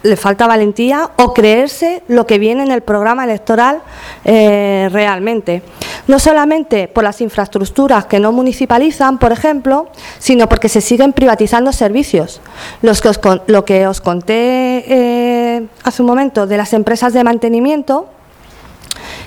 [0.04, 3.82] le falta valentía o creerse lo que viene en el programa electoral
[4.24, 5.62] eh, realmente.
[6.08, 11.72] No solamente por las infraestructuras que no municipalizan, por ejemplo, sino porque se siguen privatizando
[11.72, 12.42] servicios.
[12.82, 13.10] Los que
[13.48, 18.08] lo que os conté eh, hace un momento de las empresas de mantenimiento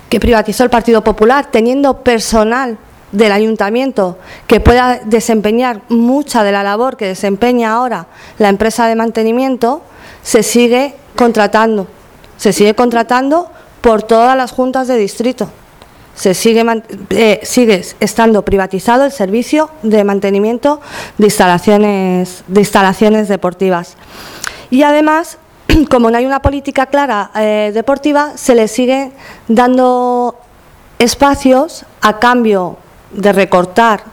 [0.08, 2.78] que privatizó el Partido Popular, teniendo personal
[3.12, 8.06] del ayuntamiento que pueda desempeñar mucha de la labor que desempeña ahora
[8.38, 9.82] la empresa de mantenimiento,
[10.22, 11.86] se sigue contratando,
[12.36, 13.50] se sigue contratando
[13.80, 15.48] por todas las juntas de distrito.
[16.14, 16.64] Se sigue,
[17.10, 20.80] eh, sigue estando privatizado el servicio de mantenimiento
[21.16, 23.96] de instalaciones, de instalaciones deportivas.
[24.70, 25.38] Y además,
[25.90, 29.12] como no hay una política clara eh, deportiva, se le sigue
[29.48, 30.36] dando
[30.98, 32.76] espacios a cambio
[33.12, 34.04] de recortar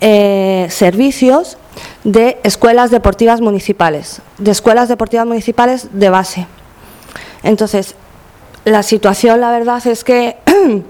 [0.00, 1.56] eh, servicios
[2.04, 6.46] de escuelas deportivas municipales, de escuelas deportivas municipales de base.
[7.42, 7.94] Entonces,
[8.64, 10.36] la situación, la verdad es que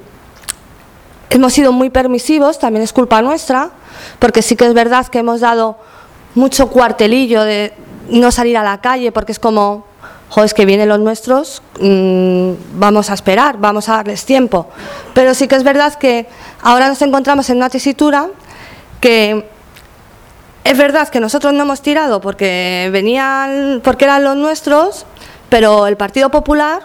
[1.31, 3.71] hemos sido muy permisivos, también es culpa nuestra,
[4.19, 5.77] porque sí que es verdad que hemos dado
[6.35, 7.73] mucho cuartelillo de
[8.09, 9.85] no salir a la calle, porque es como,
[10.29, 14.69] joder, es que vienen los nuestros, mm, vamos a esperar, vamos a darles tiempo.
[15.15, 16.27] Pero sí que es verdad que
[16.63, 18.29] ahora nos encontramos en una tesitura
[19.01, 19.49] que
[20.65, 25.05] es verdad que nosotros no hemos tirado porque venían, porque eran los nuestros,
[25.51, 26.83] pero el Partido Popular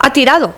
[0.00, 0.52] ha tirado,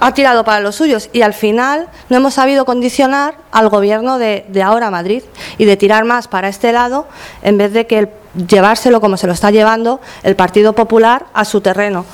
[0.00, 4.44] ha tirado para los suyos y al final no hemos sabido condicionar al gobierno de,
[4.62, 5.22] ahora Madrid
[5.56, 7.06] y de tirar más para este lado
[7.42, 8.08] en vez de que
[8.48, 12.04] llevárselo como se lo está llevando el Partido Popular a su terreno.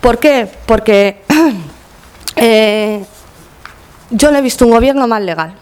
[0.00, 0.48] ¿Por qué?
[0.64, 1.22] Porque
[2.36, 3.04] eh,
[4.10, 5.54] yo no he visto un gobierno más legal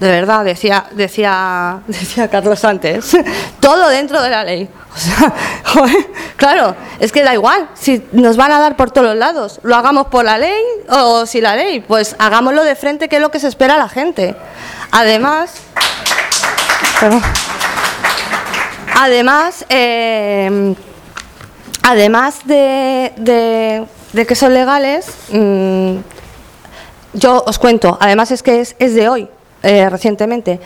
[0.00, 3.16] de verdad, decía, decía, decía Carlos antes,
[3.60, 4.68] todo dentro de la ley.
[6.36, 10.06] Claro, es que da igual, si nos van a dar por todos lados, lo hagamos
[10.06, 13.38] por la ley o si la ley, pues hagámoslo de frente, que es lo que
[13.38, 14.34] se espera a la gente.
[14.90, 15.52] Además,
[18.94, 20.74] además, eh,
[21.82, 25.96] además de, de, que son legales, mm,
[27.12, 29.28] yo os cuento, además es que es, es de hoy,
[29.62, 30.60] eh, recientemente.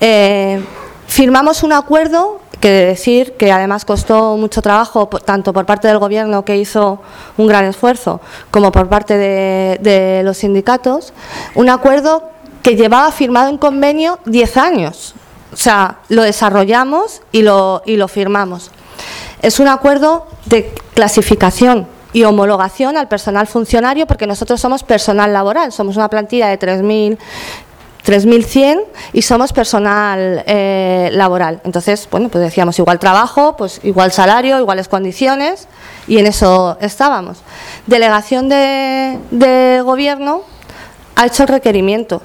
[0.00, 0.62] Eh,
[1.06, 6.44] firmamos un acuerdo que decir que además costó mucho trabajo tanto por parte del gobierno
[6.44, 7.00] que hizo
[7.36, 8.20] un gran esfuerzo
[8.50, 11.12] como por parte de, los sindicatos
[11.54, 12.30] un acuerdo
[12.62, 15.14] que llevaba firmado en convenio 10 años.
[15.52, 18.70] O sea, lo desarrollamos y lo, y lo firmamos.
[19.40, 25.72] Es un acuerdo de clasificación y homologación al personal funcionario porque nosotros somos personal laboral,
[25.72, 27.18] somos una plantilla de 3.000
[28.08, 31.60] 3.100 y somos personal eh, laboral.
[31.64, 35.68] Entonces, bueno, pues decíamos igual trabajo, pues igual salario, iguales condiciones
[36.06, 37.42] y en eso estábamos.
[37.86, 40.40] Delegación de, gobierno
[41.16, 42.22] ha hecho el requerimiento,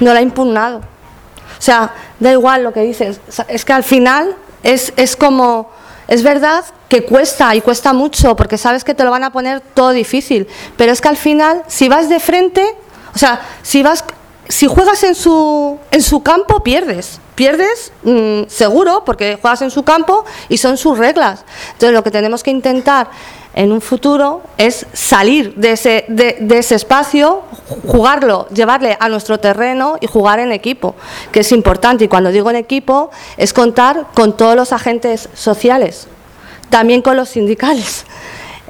[0.00, 0.78] no lo ha impugnado.
[0.78, 4.34] O sea, da igual lo que dices, es que al final
[4.64, 5.70] es, es como,
[6.08, 9.60] es verdad que cuesta y cuesta mucho porque sabes que te lo van a poner
[9.60, 12.66] todo difícil, pero es que al final, si vas de frente,
[13.14, 14.04] o sea, si vas
[14.48, 17.20] si juegas en su, en su campo, pierdes.
[17.34, 21.44] Pierdes mm, seguro porque juegas en su campo y son sus reglas.
[21.72, 23.08] Entonces lo que tenemos que intentar
[23.54, 27.42] en un futuro es salir de ese, de, de ese espacio,
[27.86, 30.94] jugarlo, llevarle a nuestro terreno y jugar en equipo,
[31.32, 32.04] que es importante.
[32.04, 36.08] Y cuando digo en equipo es contar con todos los agentes sociales,
[36.68, 38.04] también con los sindicales.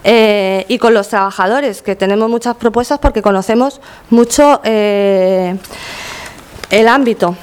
[0.06, 3.80] Eh, y con los trabajadores, que tenemos muchas propuestas porque conocemos
[4.10, 5.56] mucho eh,
[6.70, 7.34] el ámbito.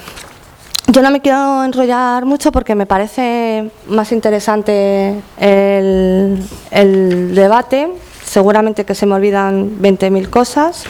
[0.88, 7.90] Yo no me quiero enrollar mucho porque me parece más interesante el, el debate.
[8.24, 10.84] Seguramente que se me olvidan 20.000 cosas,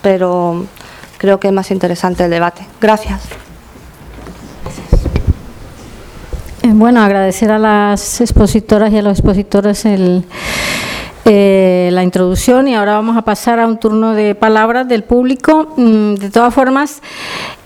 [0.00, 0.64] pero
[1.18, 2.66] creo que es más interesante el debate.
[2.80, 3.20] Gracias.
[6.62, 10.24] Eh, bueno, agradecer a las expositoras y a los expositores el,
[11.24, 15.72] eh, la introducción y ahora vamos a pasar a un turno de palabras del público.
[15.76, 17.00] Mm, de todas formas,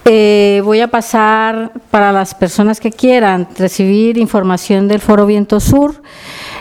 [0.05, 6.03] eh, voy a pasar para las personas que quieran recibir información del Foro Viento Sur.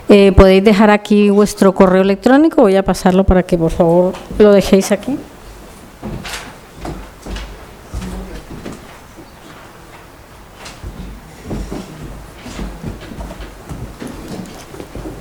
[0.08, 2.62] Eh, podéis dejar aquí vuestro correo electrónico.
[2.62, 5.18] Voy a pasarlo para que por favor lo dejéis aquí.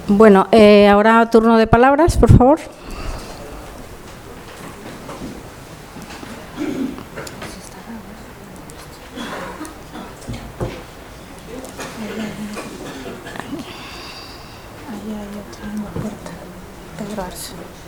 [0.07, 2.61] Bueno, eh, ahora turno de palabras, por favor.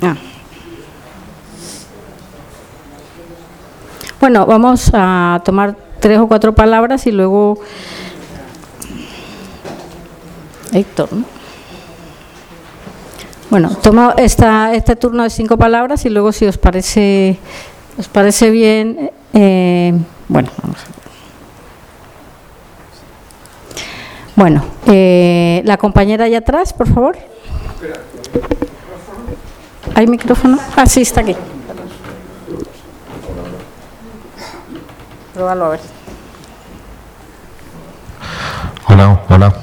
[0.00, 0.16] Ah.
[4.20, 7.58] Bueno, vamos a tomar tres o cuatro palabras y luego
[10.72, 11.35] Héctor, ¿no?
[13.48, 17.38] Bueno, toma esta, este turno de cinco palabras y luego si os parece
[17.98, 19.94] os parece bien, eh,
[20.28, 20.96] bueno, vamos a ver.
[24.34, 27.16] Bueno, eh, la compañera allá atrás, por favor.
[29.94, 30.58] ¿Hay micrófono?
[30.76, 31.34] Ah, sí, está aquí.
[35.32, 35.80] Pruébalo a ver.
[38.88, 39.54] Hola, hola.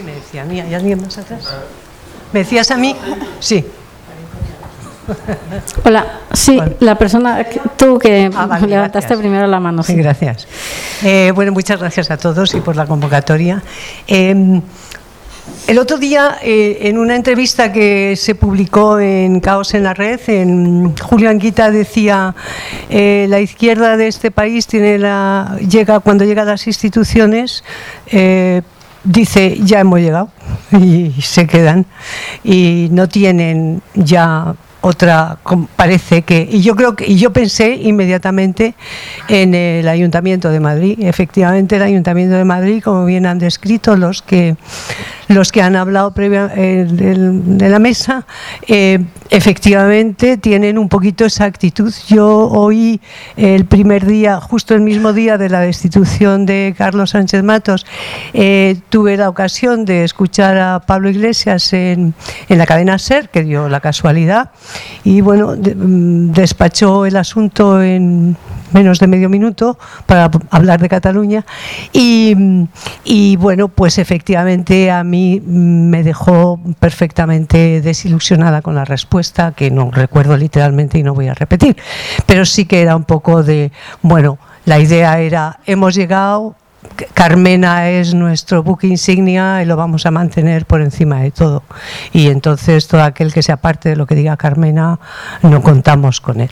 [0.00, 1.46] Si me decía a mí, ¿hay alguien más atrás?
[2.32, 2.96] ¿Me decías a mí?
[3.38, 3.62] Sí.
[5.84, 6.72] Hola, sí, Bueno.
[6.80, 9.18] la persona, que- tú que Ah, vale, levantaste gracias.
[9.18, 9.82] primero la mano.
[9.82, 9.98] Sí, Sí.
[9.98, 10.48] gracias.
[11.02, 13.62] Eh, bueno, muchas gracias a todos y por la convocatoria.
[14.06, 14.62] Eh,
[15.66, 20.20] el otro día, eh, en una entrevista que se publicó en Caos en la Red,
[20.28, 22.34] en Julio Anguita decía,
[22.88, 27.64] eh, la izquierda de este país tiene la, llega cuando llega a las instituciones,
[28.06, 28.62] eh,
[29.04, 30.30] dice, ya hemos llegado
[30.72, 31.86] y se quedan
[32.44, 35.38] y no tienen ya otra
[35.76, 38.74] parece que y yo creo que y yo pensé inmediatamente
[39.28, 40.98] en el Ayuntamiento de Madrid.
[41.02, 44.56] Efectivamente el Ayuntamiento de Madrid como bien han descrito los que
[45.34, 48.26] los que han hablado previa eh, del- de la mesa
[48.66, 48.98] eh,
[49.30, 51.92] efectivamente tienen un poquito esa actitud.
[52.08, 53.00] Yo oí
[53.36, 57.86] el primer día justo el mismo día de la destitución de Carlos Sánchez Matos
[58.32, 62.12] eh, tuve la ocasión de escuchar a Pablo Iglesias en,
[62.48, 64.50] en la cadena SER que dio la casualidad
[65.04, 68.36] y bueno, mm, despachó el asunto en
[68.72, 71.44] menos de medio minuto para hablar de Cataluña.
[71.92, 72.34] Y,
[73.04, 79.90] y bueno, pues efectivamente a mí me dejó perfectamente desilusionada con la respuesta que no
[79.90, 81.76] recuerdo literalmente y no voy a repetir,
[82.26, 86.54] pero sí que era un poco de, bueno, la idea era, hemos llegado,
[87.14, 91.62] Carmena es nuestro buque insignia y lo vamos a mantener por encima de todo.
[92.12, 94.98] Y entonces todo aquel que sea parte de lo que diga Carmena,
[95.42, 96.50] no contamos con él.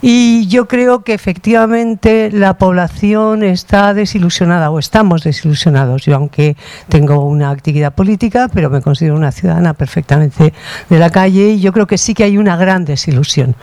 [0.00, 6.02] Y yo creo que efectivamente la población está desilusionada o estamos desilusionados.
[6.02, 6.56] Yo aunque
[6.88, 10.52] tengo una actividad política, pero me considero una ciudadana perfectamente
[10.88, 13.56] de la calle y yo creo que sí que hay una gran desilusión.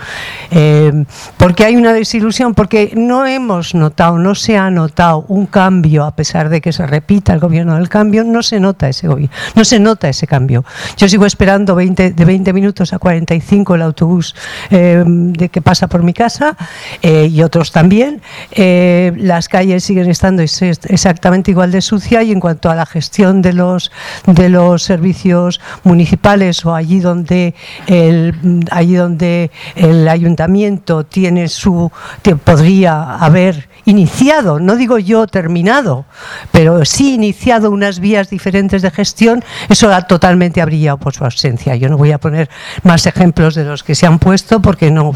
[0.52, 1.06] Eh,
[1.38, 2.54] ¿Por qué hay una desilusión?
[2.54, 6.86] Porque no hemos notado, no se ha notado un cambio, a pesar de que se
[6.86, 10.66] repita el gobierno del cambio, no se nota ese gobierno, no se nota ese cambio.
[10.98, 14.36] Yo sigo esperando 20, de 20 minutos a 45 el autobús
[14.70, 16.58] eh, de que pasa por mi casa
[17.02, 18.22] eh, y otros también.
[18.52, 23.42] Eh, las calles siguen estando exactamente igual de sucia y en cuanto a la gestión
[23.42, 23.90] de los,
[24.26, 27.56] de los servicios municipales o allí donde
[27.88, 28.36] el,
[28.72, 31.90] allí donde el ayuntamiento tiene su,
[32.44, 36.06] podría haber iniciado, no digo yo terminado,
[36.52, 41.76] pero sí iniciado unas vías diferentes de gestión, eso totalmente ha brillado por su ausencia.
[41.76, 42.50] Yo no voy a poner
[42.84, 45.12] más ejemplos de los que se han puesto porque no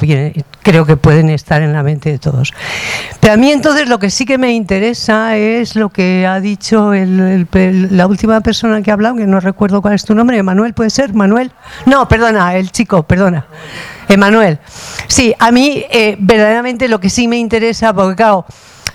[0.61, 2.53] creo que pueden estar en la mente de todos.
[3.19, 6.91] Pero a mí entonces lo que sí que me interesa es lo que ha dicho
[6.93, 10.89] la última persona que ha hablado, que no recuerdo cuál es tu nombre, Manuel, ¿puede
[10.89, 11.13] ser?
[11.13, 11.51] Manuel.
[11.85, 13.45] No, perdona, el chico, perdona.
[14.07, 14.59] Emanuel.
[15.07, 18.45] Sí, a mí eh, verdaderamente lo que sí me interesa, porque claro,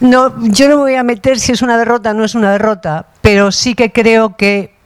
[0.00, 2.52] no, yo no me voy a meter si es una derrota o no es una
[2.52, 4.78] derrota, pero sí que creo que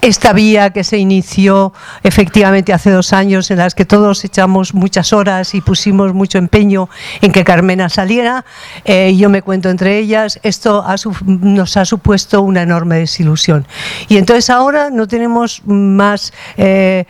[0.00, 1.72] esta vía que se inició
[2.02, 6.88] efectivamente hace dos años, en las que todos echamos muchas horas y pusimos mucho empeño
[7.20, 8.44] en que Carmena saliera,
[8.84, 10.84] eh, yo me cuento entre ellas, esto
[11.26, 13.66] nos ha supuesto una enorme desilusión.
[14.08, 17.04] Y entonces ahora no tenemos más, eh,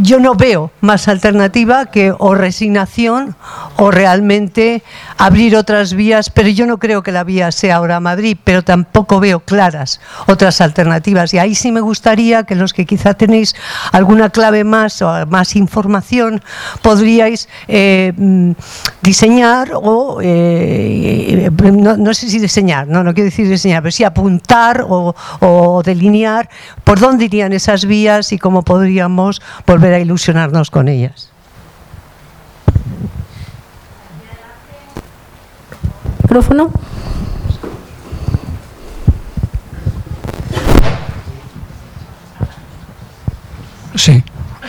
[0.00, 3.36] yo no veo más alternativa que o resignación
[3.76, 4.82] o realmente
[5.18, 9.20] abrir otras vías, pero yo no creo que la vía sea ahora Madrid, pero tampoco
[9.20, 11.32] veo claras otras alternativas.
[11.34, 13.54] Y ahí sí me gustaría que los que quizá tenéis
[13.92, 16.42] alguna clave más o más información,
[16.82, 18.52] podríais eh, mm,
[19.02, 24.84] diseñar o, eh, no, sé si diseñar, no, no quiero decir diseñar, pero sí apuntar
[24.88, 26.48] o, o delinear
[26.84, 31.30] por dónde irían esas vías y cómo podríamos volver a ilusionarnos con ellas.
[36.22, 36.72] Micrófono.
[43.94, 44.22] Sí,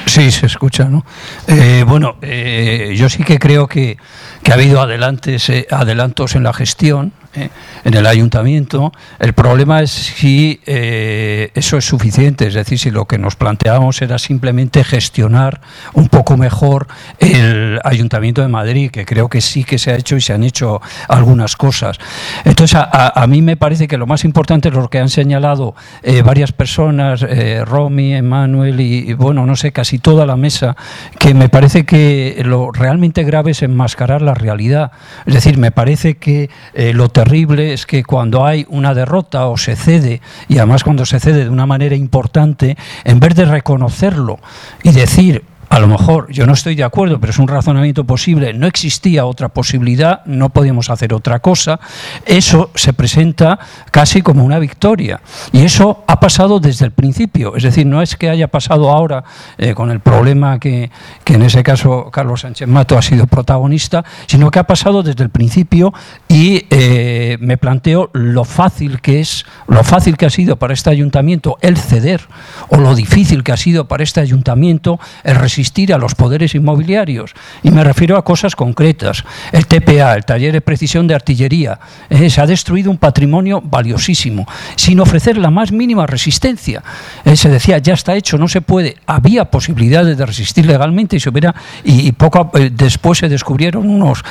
[0.06, 1.06] sí, se escucha, ¿no?
[1.48, 3.98] Eh, bueno, eh, yo sí que creo que,
[4.44, 7.50] que ha habido adelantes, eh, adelantos en la gestión, ¿eh?
[7.84, 8.92] en el ayuntamiento.
[9.20, 14.02] El problema es si eh, eso es suficiente, es decir, si lo que nos planteábamos
[14.02, 15.62] era simplemente gestionar
[15.94, 16.88] un poco mejor
[17.20, 20.44] el ayuntamiento de Madrid, que creo que sí que se ha hecho y se han
[20.44, 21.98] hecho algunas cosas.
[22.44, 26.22] Entonces, a, mí me parece que lo más importante es lo que han señalado eh,
[26.22, 27.26] varias personas,
[27.66, 30.76] Romy, Emanuel y, bueno, no sé, casi toda la mesa,
[31.20, 34.92] que me parece que lo realmente grave es enmascarar la realidad.
[35.26, 36.50] Es decir, me parece que
[36.94, 37.25] lo terrible
[37.74, 41.50] es que cuando hay una derrota o se cede, y además cuando se cede de
[41.50, 44.40] una manera importante, en vez de reconocerlo
[44.84, 45.44] y decir,
[45.76, 49.26] a lo mejor yo no estoy de acuerdo, pero es un razonamiento posible, no existía
[49.26, 51.82] otra posibilidad, no podíamos hacer otra cosa,
[52.26, 53.60] eso se presenta
[53.92, 55.20] casi como una victoria.
[55.52, 59.26] Y eso ha pasado desde el principio, es decir, no es que haya pasado ahora
[59.58, 60.92] eh, con el problema que,
[61.26, 65.30] en ese caso Carlos Sánchez Mato ha sido protagonista, sino que ha pasado desde el
[65.30, 65.94] principio
[66.30, 70.90] y eh, me planteo lo fácil que es, lo fácil que ha sido para este
[70.90, 72.22] ayuntamiento el ceder,
[72.70, 77.34] o lo difícil que ha sido para este ayuntamiento el resistir a los poderes inmobiliarios.
[77.64, 79.24] Y me refiero a cosas concretas.
[79.52, 84.48] El TPA, el taller de precisión de artillería, eh, se ha destruido un patrimonio valiosísimo,
[84.76, 86.84] sin ofrecer la más mínima resistencia.
[87.24, 88.98] Eh, se decía, ya está hecho, no se puede.
[89.06, 91.54] Había posibilidades de resistir legalmente y, se hubiera,
[91.84, 94.24] y, poco eh, después se descubrieron unos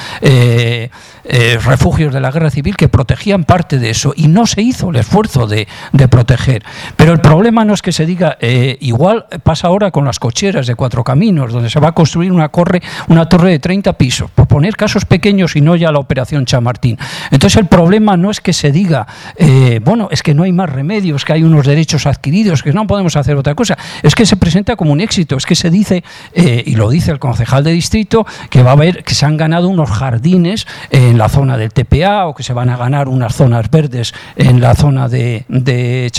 [1.65, 4.97] refugios de la guerra civil que protegían parte de eso y no se hizo el
[4.97, 6.63] esfuerzo de, de proteger.
[6.97, 8.39] Pero el problema no es que se diga,
[8.81, 12.49] igual pasa ahora con las cocheras de cuatro caminos, donde se va a construir una,
[12.49, 16.45] corre, una torre de 30 pisos, por poner casos pequeños y no ya la operación
[16.45, 16.99] Chamartín.
[17.31, 20.71] Entonces el problema no es que se diga, eh, bueno, es que no hay más
[20.71, 24.37] remedios, que hay unos derechos adquiridos, que no podemos hacer otra cosa, es que se
[24.37, 26.05] presenta como un éxito, es que se dice,
[26.35, 29.37] eh, y lo dice el concejal de distrito, que va a haber, que se han
[29.37, 33.35] ganado unos jardines en la zona del TPA o que se van a ganar unas
[33.35, 36.11] zonas verdes en la zona de, de,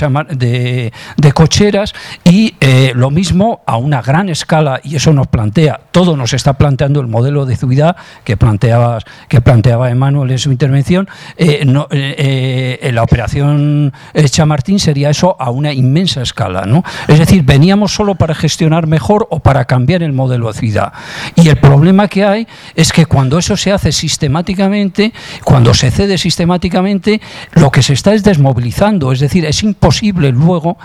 [1.18, 1.94] de, cocheras
[2.24, 6.54] y eh, lo mismo a una gran escala y eso nos plantea, todo nos está
[6.54, 11.08] planteando el modelo de ciudad que planteaba, que planteaba Emanuel en su intervención,
[11.38, 13.92] eh, eh, la operación
[14.30, 16.66] Chamartín sería eso a una inmensa escala.
[16.66, 16.84] ¿no?
[17.08, 20.94] Es decir, veníamos solo para gestionar mejor o para cambiar el modelo de ciudad.
[21.36, 25.14] Y el problema que hay es que cuando eso se hace sistemáticamente,
[25.44, 27.22] cuando se cede sistemáticamente,
[27.54, 29.12] lo que se está es desmovilizando.
[29.12, 30.78] Es decir, es imposible luego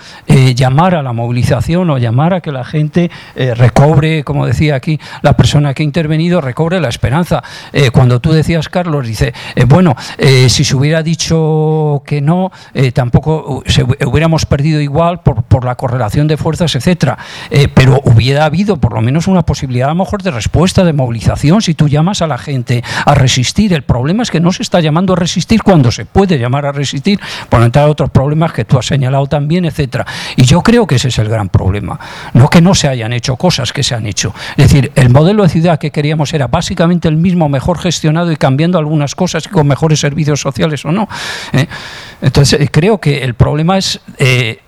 [0.55, 3.53] llamar a la movilización o llamar a que la gente eh,
[3.91, 7.43] recobre, como decía aquí la persona que ha intervenido, recobre la esperanza.
[7.73, 9.95] Eh, cuando tú decías, Carlos, dice, eh, bueno,
[10.47, 12.51] si se hubiera dicho que no,
[12.93, 13.63] tampoco
[14.05, 17.17] hubiéramos perdido igual por, por, la correlación de fuerzas, etcétera.
[17.73, 21.61] pero hubiera habido por lo menos una posibilidad a lo mejor de respuesta, de movilización,
[21.61, 23.73] si tú llamas a la gente a resistir.
[23.73, 26.71] El problema es que no se está llamando a resistir cuando se puede llamar a
[26.71, 27.19] resistir,
[27.49, 30.05] por entrar otros problemas que tú has señalado también, etcétera.
[30.35, 31.99] Y yo creo que ese es el gran problema.
[32.33, 34.33] No que no se hayan hecho cosas que se han hecho.
[34.57, 38.37] Es decir, el modelo de ciudad que queríamos era básicamente el mismo, mejor gestionado y
[38.37, 41.07] cambiando algunas cosas con mejores servicios sociales o no.
[41.53, 41.67] ¿eh?
[42.21, 44.59] Entonces, eh, creo que el problema es eh,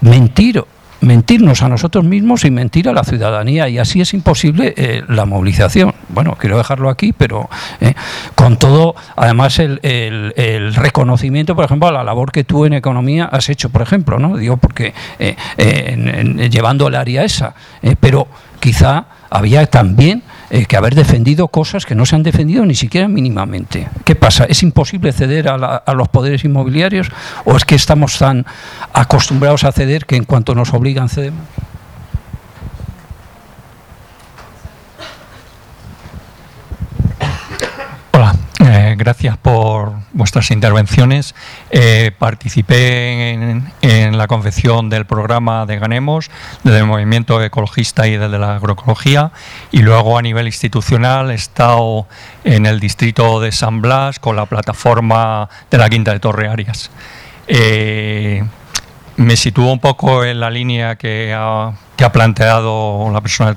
[0.00, 0.64] mentir
[1.00, 5.24] mentirnos a nosotros mismos y mentir a la ciudadanía y así es imposible eh, la
[5.24, 5.94] movilización.
[6.08, 7.48] Bueno, quiero dejarlo aquí, pero
[7.80, 7.94] eh,
[8.34, 13.24] con todo, además el, el, reconocimiento, por ejemplo, a la labor que tú en economía
[13.24, 14.36] has hecho, por ejemplo, ¿no?
[14.36, 17.54] Digo, porque eh, llevando el área esa,
[18.00, 18.28] pero
[18.60, 20.22] quizá había también
[20.52, 23.88] eh, que haber defendido cosas que no se han defendido ni siquiera mínimamente.
[24.04, 24.46] ¿Qué pasa?
[24.46, 27.08] ¿Es imposible ceder a, los poderes inmobiliarios
[27.44, 28.44] o es que estamos tan
[28.92, 31.44] acostumbrados a ceder que en cuanto nos obligan cedemos?
[38.12, 38.34] Hola,
[38.96, 41.34] gracias por vuestras intervenciones.
[41.70, 43.32] Eh, participé
[43.82, 46.30] en, la confección del programa de Ganemos,
[46.64, 49.32] del movimiento ecologista y desde la agroecología,
[49.70, 52.06] y luego a nivel institucional he estado
[52.44, 56.90] en el distrito de San Blas con la plataforma de la Quinta de Torre Arias.
[57.46, 58.44] Eh,
[59.16, 61.72] me sitúo un poco en la línea que ha,
[62.12, 63.54] planteado la persona de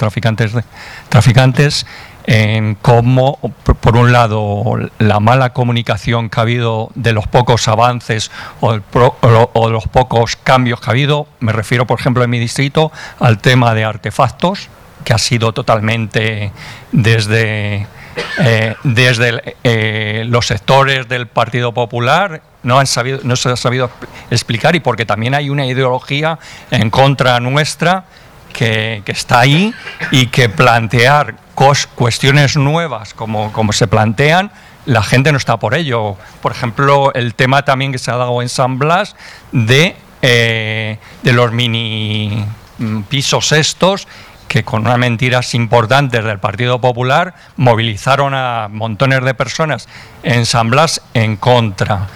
[1.10, 1.86] traficantes
[2.26, 3.38] en cómo,
[3.82, 4.64] por un lado,
[5.00, 8.32] la mala comunicación que ha habido de los pocos avances
[8.62, 12.92] o, de los pocos cambios que ha habido, me refiero, por ejemplo, en mi distrito,
[13.20, 14.70] al tema de artefactos,
[15.04, 16.52] que ha sido totalmente
[16.92, 17.88] desde,
[18.40, 23.92] eh, desde eh, los sectores del Partido Popular no, han sabido, no se ha sabido
[24.32, 26.40] explicar y porque también hay una ideología
[26.72, 28.06] en contra nuestra
[28.54, 29.74] que, está ahí
[30.12, 31.36] y que plantear
[31.96, 34.52] cuestiones nuevas como, como se plantean,
[34.86, 36.16] la gente no está por ello.
[36.42, 39.16] Por ejemplo, el tema también que se ha dado en San Blas
[39.52, 42.46] de, eh, de los mini
[42.78, 44.08] mm, pisos estos
[44.48, 49.88] que con unas mentiras importantes del Partido Popular movilizaron a montones de personas
[50.22, 52.08] en San Blas en contra.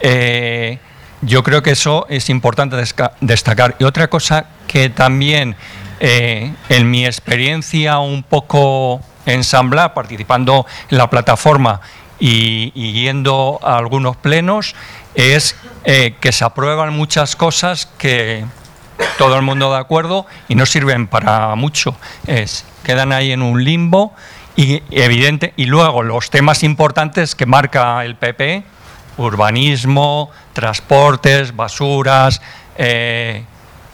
[0.00, 0.78] Eh,
[1.22, 2.76] yo creo que eso es importante
[3.20, 3.76] destacar.
[3.78, 5.56] Y otra cosa que también
[6.00, 11.80] eh, en mi experiencia un poco ensamblar, participando en la plataforma
[12.18, 14.74] y, yendo a algunos plenos,
[15.14, 18.44] es eh, que se aprueban muchas cosas que
[19.18, 21.96] todo el mundo de acuerdo y no sirven para mucho.
[22.26, 24.14] Es, quedan ahí en un limbo
[24.54, 28.64] y evidente y luego los temas importantes que marca el PP
[29.18, 32.40] urbanismo transportes basuras
[32.76, 33.44] eh,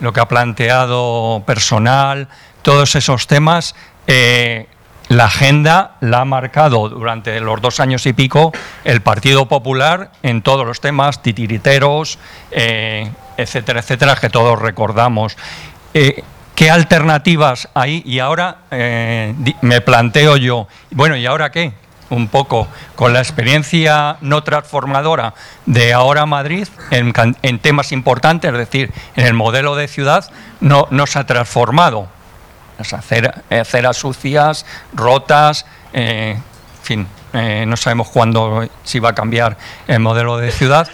[0.01, 2.29] lo que ha planteado personal,
[2.63, 3.75] todos esos temas,
[4.07, 4.67] eh,
[5.09, 8.53] la agenda la ha marcado durante los dos años y pico
[8.85, 12.19] el Partido Popular en todos los temas, titiriteros,
[12.51, 15.37] eh, etcétera, etcétera, que todos recordamos.
[15.93, 18.03] ¿Qué alternativas hay?
[18.07, 18.59] Y ahora
[19.61, 21.73] me planteo yo, bueno, ¿y ahora qué?
[22.13, 25.33] Un poco con la experiencia no transformadora
[25.65, 30.31] de ahora Madrid en, temas importantes, es decir, en el modelo de ciudad,
[30.61, 32.09] no, no se ha transformado.
[32.77, 35.65] Las aceras, sucias, rotas,
[35.95, 39.57] eh, en fin, eh, no sabemos cuándo si va a cambiar
[39.87, 40.89] el modelo de ciudad.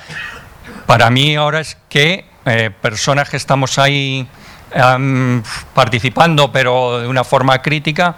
[0.87, 4.29] Para mí ahora es que eh, personas que estamos ahí
[5.73, 8.17] participando, pero de una forma crítica,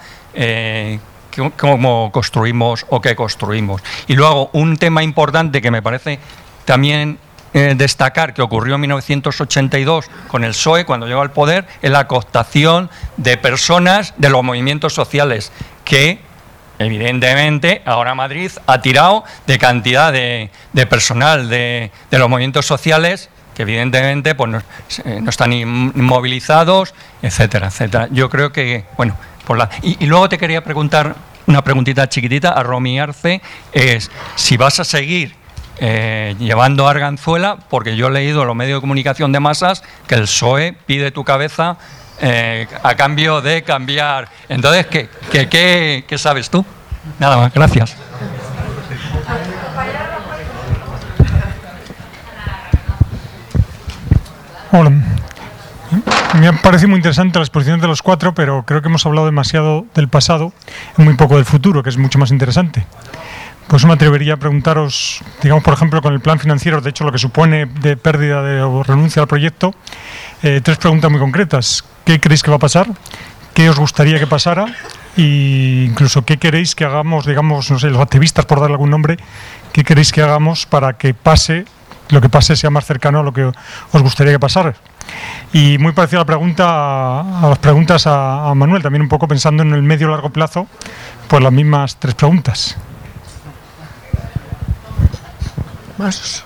[1.57, 3.83] cómo construimos o qué construimos.
[4.07, 6.19] Y luego, un tema importante que me parece
[6.65, 7.19] también
[7.53, 12.07] eh, destacar que ocurrió en 1982 con el PSOE cuando llegó al poder es la
[12.07, 15.51] cooptación de personas de los movimientos sociales
[15.85, 16.21] que
[16.79, 20.49] evidentemente ahora Madrid ha tirado de cantidad de,
[20.89, 24.63] personal de, los movimientos sociales que evidentemente pues, no,
[25.05, 28.07] eh, no están inmovilizados, etcétera, etcétera.
[28.13, 29.17] Yo creo que, bueno,
[29.83, 31.17] Y, luego te quería preguntar
[31.47, 33.41] una preguntita chiquitita a Romy Arce,
[33.73, 35.35] es si vas a seguir
[35.79, 40.15] eh, llevando Arganzuela, porque yo he leído en los medios de comunicación de masas que
[40.15, 41.79] el PSOE pide tu cabeza
[42.21, 44.29] eh, a cambio de cambiar.
[44.49, 45.09] Entonces, ¿qué,
[45.49, 46.65] qué, qué sabes tú?
[47.19, 47.97] Nada más, gracias.
[54.73, 55.20] Hola.
[56.39, 59.27] Me ha parecido muy interesante la exposición de los cuatro, pero creo que hemos hablado
[59.27, 60.53] demasiado del pasado
[60.97, 62.87] y muy poco del futuro, que es mucho más interesante.
[63.67, 67.11] Pues me atrevería a preguntaros, digamos, por ejemplo, con el plan financiero, de hecho, lo
[67.11, 69.75] que supone de pérdida de, o renuncia al proyecto,
[70.43, 71.85] eh, tres preguntas muy concretas.
[72.05, 72.87] ¿Qué creéis que va a pasar?
[73.53, 74.67] ¿Qué os gustaría que pasara?
[75.17, 79.19] Y incluso, ¿qué queréis que hagamos, digamos, no sé, los activistas, por darle algún nombre,
[79.73, 81.65] qué queréis que hagamos para que pase
[82.09, 84.75] lo que pase sea más cercano a lo que os gustaría que pasara.
[85.53, 89.63] Y muy parecida a la pregunta, a las preguntas a, Manuel, también un poco pensando
[89.63, 90.67] en el medio largo plazo,
[91.29, 92.77] pues las mismas tres preguntas.
[95.99, 96.45] Más.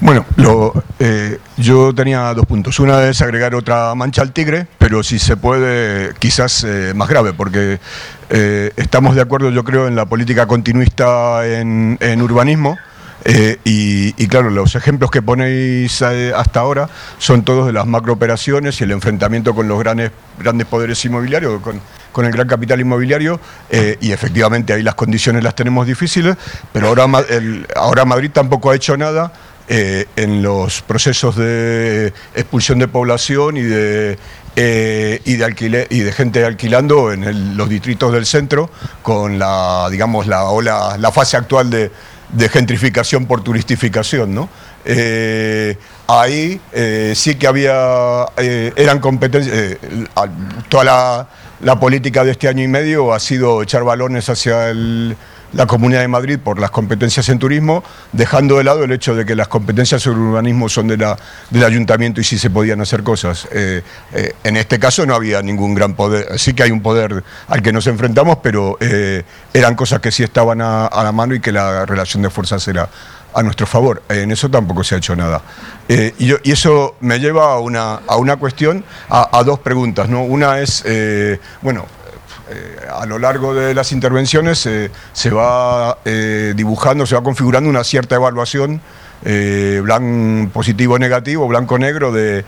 [0.00, 2.80] Bueno, lo, eh, yo tenía dos puntos.
[2.80, 7.34] Una es agregar otra mancha al tigre, pero si se puede, quizás eh, más grave,
[7.34, 7.78] porque
[8.30, 12.78] eh, estamos de acuerdo, yo creo, en la política continuista en, urbanismo.
[13.24, 16.88] Y, claro, los ejemplos que ponéis hasta ahora
[17.18, 21.80] son todos de las macrooperaciones y el enfrentamiento con los grandes, grandes poderes inmobiliarios, con,
[22.24, 23.40] el gran capital inmobiliario,
[24.00, 26.36] y efectivamente ahí las condiciones las tenemos difíciles,
[26.72, 27.06] pero ahora,
[27.76, 29.32] ahora Madrid tampoco ha hecho nada
[29.72, 34.18] eh, en los procesos de expulsión de población y de,
[34.56, 38.68] eh, y, de y de gente alquilando en los distritos del centro
[39.00, 41.92] con la, digamos, la, ola, la fase actual de,
[42.48, 44.48] gentrificación por turistificación, ¿no?
[44.84, 45.76] Eh,
[46.06, 46.60] ahí
[47.14, 49.76] sí que había, eran competencias,
[50.68, 51.28] toda
[51.60, 55.16] la política de este año y medio ha sido echar balones hacia el
[55.52, 57.82] la Comunidad de Madrid por las competencias en turismo,
[58.12, 61.16] dejando de lado el hecho de que las competencias sobre urbanismo son de la,
[61.50, 63.48] del ayuntamiento y sí se podían hacer cosas.
[63.52, 63.82] Eh,
[64.12, 67.62] eh, en este caso no había ningún gran poder, sí que hay un poder al
[67.62, 69.22] que nos enfrentamos, pero eh,
[69.52, 72.88] eran cosas que sí estaban a, la mano y que la relación de fuerzas era
[73.32, 74.02] a nuestro favor.
[74.08, 75.42] En eso tampoco se ha hecho nada.
[75.88, 80.08] y, eso me lleva a una, a una cuestión, a, a dos preguntas.
[80.08, 80.22] ¿no?
[80.22, 80.84] Una es,
[81.62, 81.86] bueno,
[82.50, 87.70] eh, a lo largo de las intervenciones eh, se va eh, dibujando, se va configurando
[87.70, 88.80] una cierta evaluación
[89.22, 92.42] blanco positivo negativo, blanco-negro de,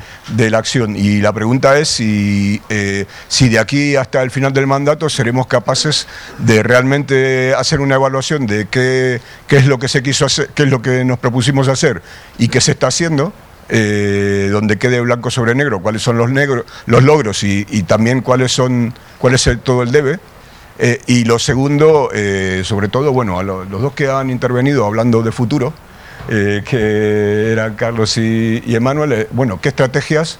[0.50, 0.96] la acción.
[0.96, 2.62] Y la pregunta es si,
[3.28, 6.08] si de aquí hasta el final del mandato seremos capaces
[6.38, 10.62] de realmente hacer una evaluación de qué, qué es lo que se quiso hacer, qué
[10.62, 12.00] es lo que nos propusimos hacer
[12.38, 13.34] y qué se está haciendo
[13.68, 18.52] eh, donde quede blanco sobre negro cuáles son los, negros, los logros y, también cuáles
[18.52, 20.18] son, cuál es todo el debe.
[20.78, 25.22] Eh, y lo segundo, eh, sobre todo, bueno, a los dos que han intervenido hablando
[25.22, 25.72] de futuro,
[26.28, 30.38] que eran Carlos y, y Emanuel, bueno, ¿qué estrategias,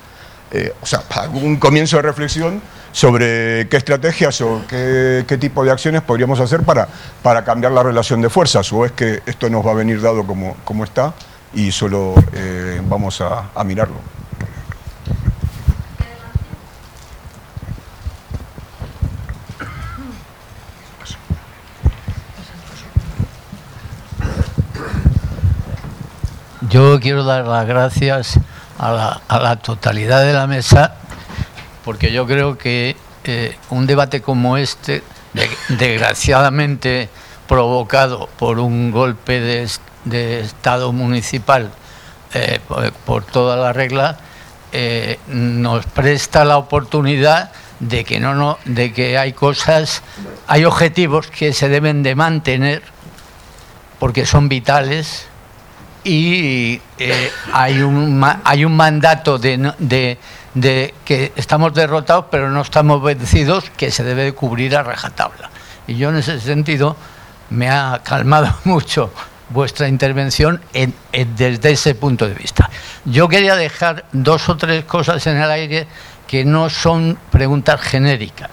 [0.81, 2.62] o sea, un comienzo de reflexión
[2.93, 6.86] sobre qué estrategias o qué, tipo de acciones podríamos hacer para,
[7.23, 10.24] para cambiar la relación de fuerzas, o es que esto nos va a venir dado
[10.24, 11.15] como, como está?
[11.54, 13.96] Y solo eh, vamos a, mirarlo.
[26.68, 28.40] Yo quiero dar las gracias
[28.78, 30.94] a la, totalidad de la mesa
[31.84, 35.02] porque yo creo que eh, un debate como este,
[35.68, 37.10] desgraciadamente
[37.46, 39.68] provocado por un golpe de,
[40.04, 41.70] de Estado municipal
[42.34, 42.60] eh,
[43.04, 44.18] por, toda la regla,
[44.72, 50.02] eh, nos presta la oportunidad de que no, no, de que hay cosas,
[50.46, 52.82] hay objetivos que se deben de mantener
[53.98, 55.26] porque son vitales
[56.04, 60.18] y eh, hay, un, hay un mandato de, de,
[60.54, 65.50] de, que estamos derrotados pero no estamos vencidos que se debe de cubrir a rajatabla.
[65.86, 66.96] Y yo en ese sentido
[67.50, 69.12] me ha calmado mucho
[69.52, 70.60] vuestra intervención
[71.12, 72.70] desde ese punto de vista.
[73.04, 75.86] Yo quería dejar dos o tres cosas en el aire
[76.26, 78.50] que no son preguntas genéricas,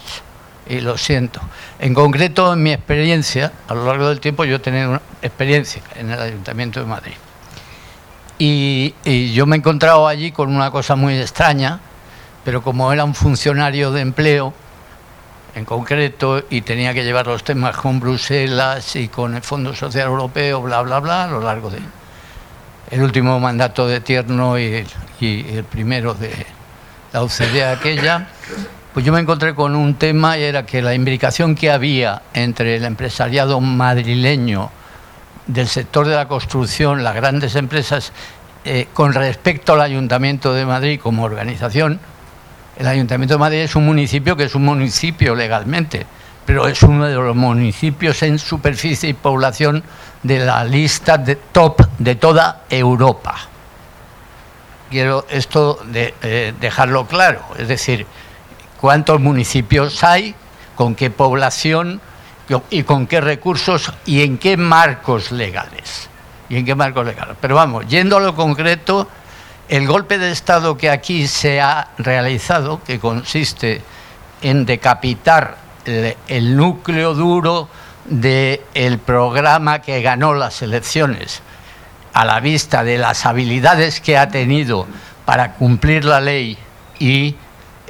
[0.68, 1.40] y lo siento.
[1.78, 5.82] En concreto, en mi experiencia, a lo largo del tiempo yo he tenido una experiencia
[5.96, 7.14] en el Ayuntamiento de Madrid.
[8.38, 11.80] Y, y yo me he encontrado allí con una cosa muy extraña,
[12.44, 14.54] pero como era un funcionario de empleo,
[15.54, 20.08] en concreto y tenía que llevar los temas con Bruselas y con el Fondo Social
[20.08, 21.78] Europeo, bla, bla, bla, a lo largo de
[22.90, 24.84] el último mandato de Tierno y
[25.20, 26.32] el, primero de,
[27.12, 28.28] la OCDE aquella,
[28.92, 32.76] pues yo me encontré con un tema y era que la imbricación que había entre
[32.76, 34.70] el empresariado madrileño
[35.46, 38.12] del sector de la construcción, las grandes empresas,
[38.64, 42.00] eh, con respecto al Ayuntamiento de Madrid como organización,
[42.80, 46.06] el Ayuntamiento de Madrid es un municipio que es un municipio legalmente,
[46.46, 49.84] pero es uno de los municipios en superficie y población
[50.22, 53.36] de la lista de top de toda Europa.
[54.88, 58.06] Quiero esto eh, dejarlo claro, es decir,
[58.80, 60.34] cuántos municipios hay,
[60.74, 62.00] con qué población
[62.70, 66.08] y con qué recursos y en qué marcos legales.
[66.48, 67.36] Y en qué marcos legales.
[67.40, 69.06] Pero vamos, yendo a lo concreto,
[69.70, 73.80] el golpe de Estado que aquí se ha realizado, que consiste
[74.42, 77.68] en decapitar el, núcleo duro
[78.04, 81.40] del programa que ganó las elecciones,
[82.12, 84.88] a la vista de las habilidades que ha tenido
[85.24, 86.58] para cumplir la ley
[86.98, 87.36] y,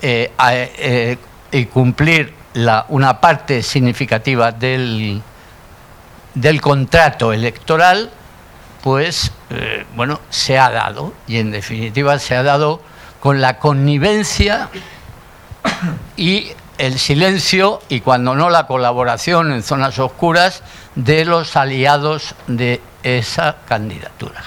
[0.02, 2.34] eh, eh, cumplir
[2.88, 5.22] una parte significativa del,
[6.34, 8.10] del contrato electoral,
[8.82, 12.80] pues eh, bueno, se ha dado y en definitiva se ha dado
[13.20, 14.68] con la connivencia
[16.16, 20.62] y el silencio y cuando no la colaboración en zonas oscuras
[20.94, 24.42] de los aliados de esa candidatura.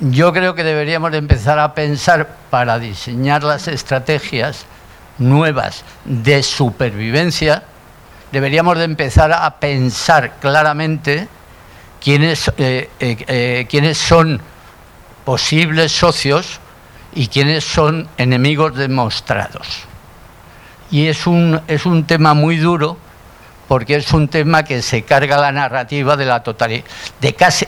[0.00, 4.64] Yo creo que deberíamos empezar a pensar para diseñar las estrategias
[5.18, 7.62] nuevas de supervivencia,
[8.32, 11.28] deberíamos de empezar a pensar claramente
[12.00, 14.40] quiénes, eh, eh, eh, quiénes son
[15.24, 16.60] posibles socios
[17.14, 19.84] y quiénes son enemigos demostrados.
[20.90, 22.96] Y es un, es un tema muy duro
[23.68, 26.82] porque es un tema que se carga la narrativa de la totalidad,
[27.20, 27.66] de casi,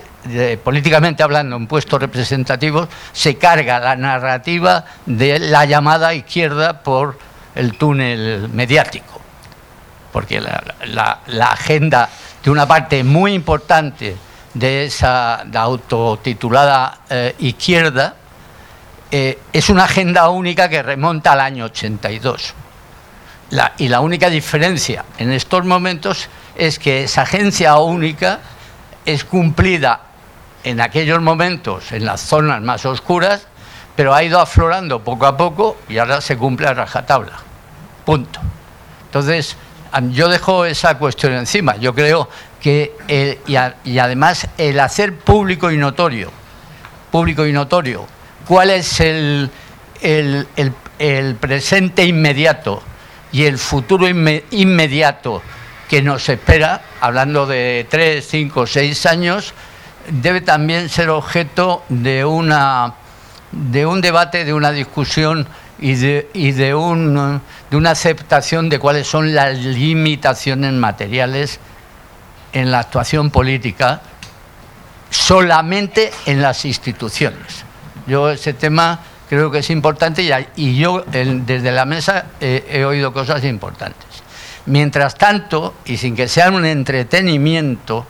[0.65, 7.19] políticamente hablando, en puestos representativos, se carga la narrativa de la llamada izquierda por
[7.55, 9.21] el túnel mediático,
[10.13, 11.21] porque la,
[11.53, 12.09] agenda
[12.43, 14.17] de una parte muy importante
[14.55, 18.17] de esa autotitulada eh, izquierda
[19.11, 22.55] eh, es una agenda única que remonta al año 82.
[23.79, 28.41] y la única diferencia en estos momentos es que esa agencia única
[29.05, 30.01] es cumplida
[30.65, 33.47] en aquellos momentos en las zonas más oscuras
[33.97, 37.39] pero ha ido aflorando poco a poco y ahora se cumple a rajatabla.
[38.05, 38.41] Punto.
[39.07, 39.57] Entonces,
[40.11, 41.77] yo dejo esa cuestión encima.
[41.77, 42.29] Yo creo
[42.61, 42.93] que,
[43.85, 46.31] y, además, el hacer público y notorio,
[47.11, 48.07] público y notorio,
[48.47, 49.51] cuál es el,
[50.01, 52.83] el, presente inmediato
[53.33, 55.43] y el futuro inmediato
[55.89, 59.53] que nos espera, hablando de tres, cinco, seis años,
[60.09, 62.95] debe también ser objeto de una
[63.53, 65.47] de un debate, de una discusión
[65.79, 67.41] y de, y de, un,
[67.73, 71.59] de una aceptación de cuáles son las limitaciones materiales
[72.53, 74.03] en la actuación política
[75.09, 77.65] solamente en las instituciones.
[78.07, 80.23] Yo ese tema creo que es importante
[80.55, 84.23] y, yo desde la mesa he oído cosas importantes.
[84.67, 88.07] Mientras tanto, y sin que sea un entretenimiento,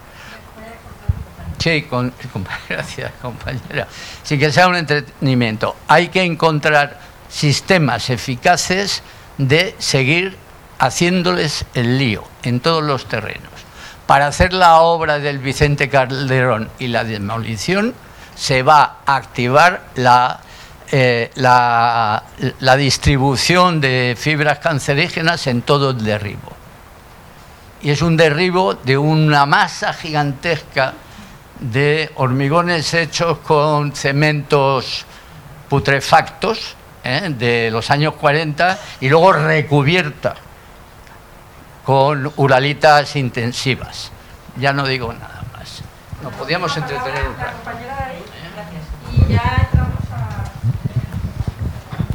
[1.58, 1.86] Sí,
[2.68, 3.86] gracias compañera.
[4.24, 6.98] Sin que sea un entretenimiento, hay que encontrar
[7.28, 9.04] sistemas eficaces
[9.38, 10.36] de seguir
[10.78, 13.50] haciéndoles el lío en todos los terrenos.
[14.06, 17.94] Para hacer la obra del Vicente Calderón y la demolición
[18.34, 20.40] se va a activar la,
[20.90, 22.24] eh, la,
[22.60, 26.52] la distribución de fibras cancerígenas en todo el derribo.
[27.82, 30.94] Y es un derribo de una masa gigantesca
[31.60, 35.04] de hormigones hechos con cementos
[35.68, 37.34] putrefactos ¿eh?
[37.38, 40.34] de los años 40 y luego recubierta
[41.84, 44.12] con uralitas intensivas.
[44.56, 45.82] Ya no digo nada más.
[46.22, 47.70] Nos podíamos entretener un rato.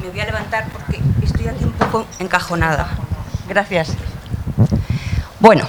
[0.02, 2.90] Me voy a levantar porque estoy aquí un poco encajonada.
[3.48, 3.90] Gracias.
[5.40, 5.68] Bueno,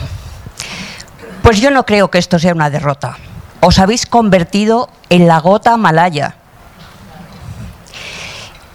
[1.43, 3.17] pues yo no creo que esto sea una derrota
[3.61, 6.37] os habéis convertido en la gota malaya.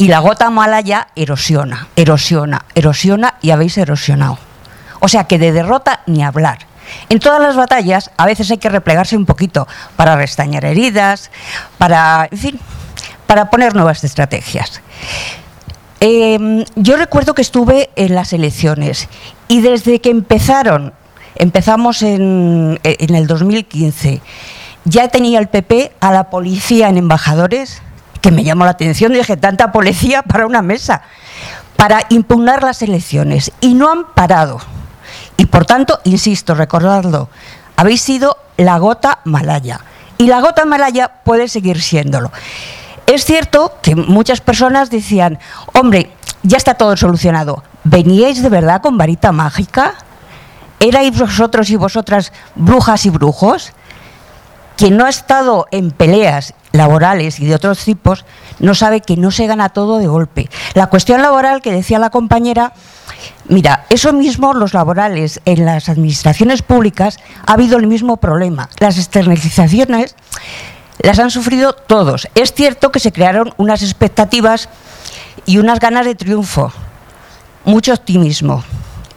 [0.04, 4.38] Y la gota malaya erosiona, erosiona, erosiona y habéis erosionado.
[5.00, 6.68] O sea que de derrota ni hablar.
[7.08, 9.66] En todas las batallas a veces hay que replegarse un poquito
[9.96, 11.32] para restañar heridas,
[11.78, 12.60] para, en fin,
[13.28, 14.82] para poner nuevas estrategias.
[16.02, 19.08] Em, yo recuerdo que estuve en las elecciones
[19.48, 20.92] y desde que empezaron,
[21.36, 24.22] empezamos en, en el 2015,
[24.84, 27.82] ya tenía el PP a la policía en embajadores
[28.24, 31.02] que me llamó la atención, dije, tanta policía para una mesa,
[31.76, 33.52] para impugnar las elecciones.
[33.60, 34.62] Y no han parado.
[35.36, 37.28] Y por tanto, insisto, recordadlo,
[37.76, 39.82] habéis sido la gota malaya.
[40.18, 42.32] Y la gota malaya puede seguir siéndolo.
[43.08, 45.38] Es cierto que muchas personas decían,
[45.74, 46.10] hombre,
[46.44, 47.62] ya está todo solucionado.
[47.84, 49.95] ¿Veníais de verdad con varita mágica?
[50.80, 53.74] ¿Erais vosotros y vosotras brujas y brujos?
[54.78, 58.26] Quien no ha estado en peleas laborales y de otros tipos
[58.60, 60.50] no sabe que no se gana todo de golpe.
[60.74, 62.74] La cuestión laboral que decía la compañera,
[63.48, 68.70] mira, eso mismo los laborales en las administraciones públicas ha habido el mismo problema.
[68.80, 70.16] Las externalizaciones
[71.00, 72.28] las han sufrido todos.
[72.34, 74.68] Es cierto que se crearon unas expectativas
[75.45, 76.74] y unas ganas de triunfo,
[77.66, 78.64] mucho optimismo.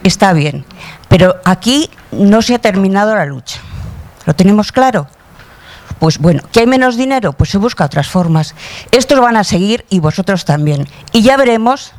[0.03, 0.66] Está bien,
[1.09, 3.61] pero aquí no se ha terminado la lucha.
[4.27, 5.09] ¿Lo tenemos claro?
[5.98, 7.32] Pues bueno, ¿que hay menos dinero?
[7.32, 8.55] Pues se busca otras formas.
[8.93, 10.86] Estos van a seguir y vosotros también.
[11.12, 11.93] Y ya veremos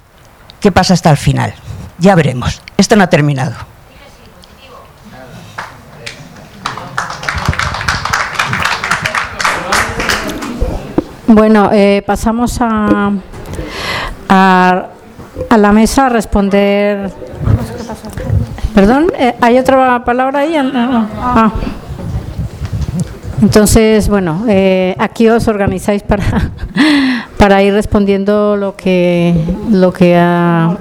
[0.59, 1.53] qué pasa hasta el final.
[1.97, 2.61] Ya veremos.
[2.77, 3.55] Esto no ha terminado.
[11.27, 13.11] Bueno, eh, pasamos a,
[14.29, 14.87] a,
[15.57, 17.11] la mesa a responder.
[18.73, 20.55] Perdón, eh, ¿hay otra palabra ahí?
[20.55, 21.51] Ah.
[23.41, 26.23] Entonces, bueno, eh, aquí os organizáis para,
[27.37, 29.35] para ir respondiendo lo que
[29.69, 30.75] lo que ha,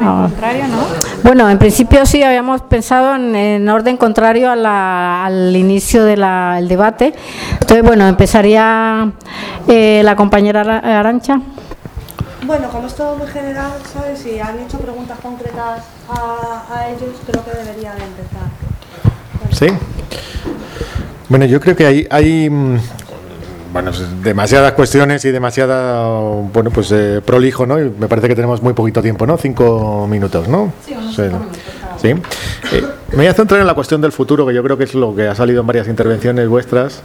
[1.23, 7.15] bueno, en principio sí habíamos pensado en, orden contrario al inicio del debate.
[7.53, 9.13] Entonces, bueno, empezaría
[9.69, 11.41] eh, la compañera Arancha.
[12.47, 14.21] Bueno, como es todo muy general, ¿sabes?
[14.21, 18.47] Si han hecho preguntas concretas a, a ellos, creo que debería de empezar.
[19.51, 19.67] Sí.
[21.29, 22.79] Bueno, yo creo que hay, hay mm,
[23.73, 23.91] bueno,
[24.23, 26.09] demasiadas cuestiones y demasiada,
[26.53, 27.81] bueno, pues eh, prolijo, ¿no?
[27.81, 29.37] Y me parece que tenemos muy poquito tiempo, ¿no?
[29.37, 30.73] Cinco minutos, ¿no?
[30.85, 30.95] Sí,
[32.01, 32.09] sí.
[32.09, 34.95] Eh, me voy a centrar en la cuestión del futuro, que yo creo que es
[34.95, 37.03] lo que ha salido en varias intervenciones vuestras.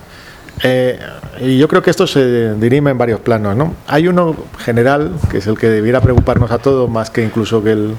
[0.63, 0.99] Eh,
[1.39, 3.73] y yo creo que esto se dirime en varios planos, ¿no?
[3.87, 7.71] Hay uno general, que es el que debiera preocuparnos a todos, más que incluso que
[7.71, 7.95] el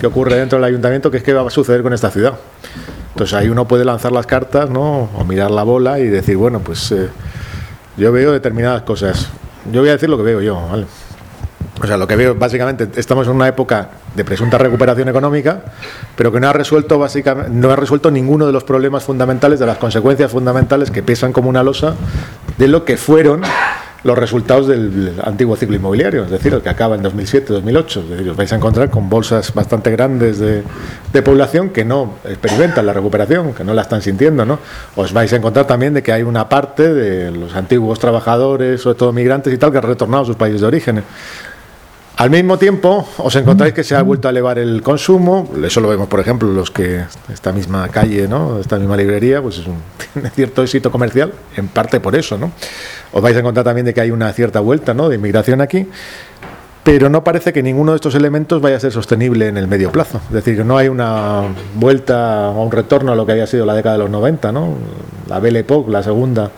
[0.00, 2.34] que ocurre dentro del ayuntamiento, que es qué va a suceder con esta ciudad.
[3.16, 5.08] Entonces ahí uno puede lanzar las cartas, ¿no?
[5.16, 7.08] O mirar la bola y decir, bueno, pues eh,
[7.96, 9.30] yo veo determinadas cosas.
[9.72, 10.84] Yo voy a decir lo que veo yo, ¿vale?
[11.82, 15.62] O sea, lo que veo básicamente, estamos en una época de presunta recuperación económica,
[16.14, 19.64] pero que no ha resuelto básicamente, no ha resuelto ninguno de los problemas fundamentales, de
[19.64, 21.94] las consecuencias fundamentales que pesan como una losa
[22.58, 23.40] de lo que fueron
[24.06, 28.02] los resultados del antiguo ciclo inmobiliario, es decir, el que acaba en 2007-2008.
[28.02, 30.62] Es decir, os vais a encontrar con bolsas bastante grandes de,
[31.22, 34.44] población que no experimentan la recuperación, que no la están sintiendo.
[34.44, 34.58] ¿no?
[34.94, 38.98] Os vais a encontrar también de que hay una parte de los antiguos trabajadores, sobre
[38.98, 41.02] todo migrantes y tal, que han retornado a sus países de origen.
[42.16, 45.50] Al mismo tiempo, os encontráis que se ha vuelto a elevar el consumo.
[45.62, 48.58] Eso lo vemos, por ejemplo, los que esta misma calle, ¿no?
[48.58, 49.76] esta misma librería, pues es un,
[50.14, 52.38] tiene cierto éxito comercial, en parte por eso.
[52.38, 52.52] ¿no?
[53.12, 55.10] Os vais a encontrar también de que hay una cierta vuelta ¿no?
[55.10, 55.86] de inmigración aquí,
[56.84, 59.92] pero no parece que ninguno de estos elementos vaya a ser sostenible en el medio
[59.92, 60.22] plazo.
[60.28, 61.42] Es decir, no hay una
[61.74, 64.74] vuelta o un retorno a lo que había sido la década de los 90, ¿no?
[65.28, 66.50] la Belle Époque, la segunda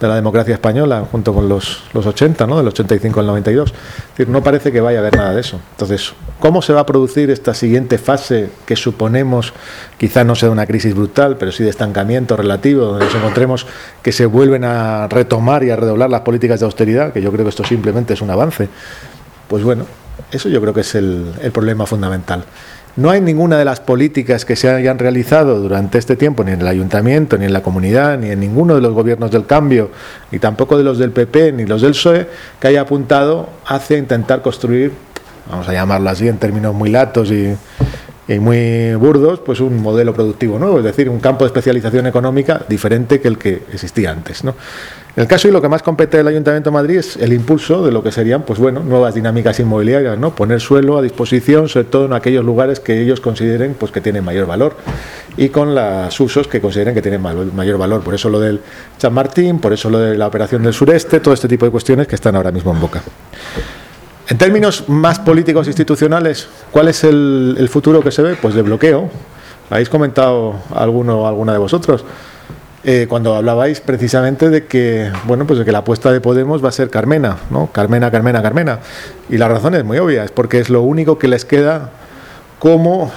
[0.00, 2.58] de la democracia española, junto con los, los 80, ¿no?
[2.58, 3.70] del 85 al 92.
[3.70, 5.60] Es decir, no parece que vaya a haber nada de eso.
[5.72, 9.52] Entonces, ¿cómo se va a producir esta siguiente fase que suponemos,
[9.98, 13.66] quizá no sea una crisis brutal, pero sí de estancamiento relativo, donde nos encontremos
[14.02, 17.44] que se vuelven a retomar y a redoblar las políticas de austeridad, que yo creo
[17.44, 18.68] que esto simplemente es un avance?
[19.48, 19.86] Pues bueno,
[20.30, 22.44] eso yo creo que es el, el problema fundamental.
[22.98, 26.62] No hay ninguna de las políticas que se hayan realizado durante este tiempo, ni en
[26.62, 29.92] el ayuntamiento, ni en la comunidad, ni en ninguno de los gobiernos del cambio,
[30.32, 32.26] ni tampoco de los del PP, ni los del PSOE,
[32.58, 34.90] que haya apuntado hacia intentar construir,
[35.48, 37.54] vamos a llamarlo así en términos muy latos y,
[38.26, 42.62] y muy burdos, pues un modelo productivo nuevo, es decir, un campo de especialización económica
[42.68, 44.42] diferente que el que existía antes.
[44.42, 44.56] ¿no?
[45.16, 47.84] En el caso y lo que más compete el Ayuntamiento de Madrid es el impulso
[47.84, 50.34] de lo que serían pues bueno, nuevas dinámicas inmobiliarias, ¿no?
[50.34, 54.24] poner suelo a disposición, sobre todo en aquellos lugares que ellos consideren pues, que tienen
[54.24, 54.76] mayor valor
[55.36, 58.02] y con los usos que consideren que tienen mayor valor.
[58.02, 58.60] Por eso lo del
[58.96, 62.06] San Martín, por eso lo de la operación del sureste, todo este tipo de cuestiones
[62.06, 63.02] que están ahora mismo en boca.
[64.28, 68.36] En términos más políticos institucionales, ¿cuál es el, futuro que se ve?
[68.36, 69.08] Pues de bloqueo.
[69.70, 72.04] ¿Habéis comentado alguno o alguna de vosotros?
[72.90, 76.70] Eh, cuando hablabais precisamente de que, bueno, pues de que la apuesta de Podemos va
[76.70, 77.70] a ser Carmena, ¿no?
[77.70, 78.78] Carmena, Carmena, Carmena.
[79.28, 81.90] Y la razón es muy obvia, es porque es lo único que les queda
[82.58, 83.12] como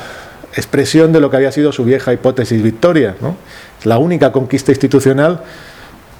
[0.57, 3.37] expresión de lo que había sido su vieja hipótesis victoria, ¿no?
[3.79, 5.39] Es la única conquista institucional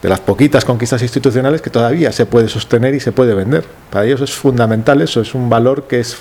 [0.02, 3.66] de las poquitas conquistas institucionales que todavía se puede sostener y se puede vender.
[3.90, 6.16] Para ellos es fundamental eso, es un valor que es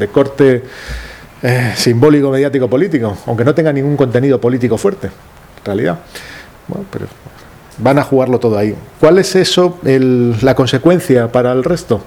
[0.00, 0.64] de corte
[1.44, 6.00] eh, simbólico, mediático, político, aunque no tenga ningún contenido político fuerte, en realidad.
[6.68, 7.06] Bueno, pero
[7.78, 8.74] van a jugarlo todo ahí.
[9.00, 12.02] ¿Cuál es eso, la consecuencia para el resto?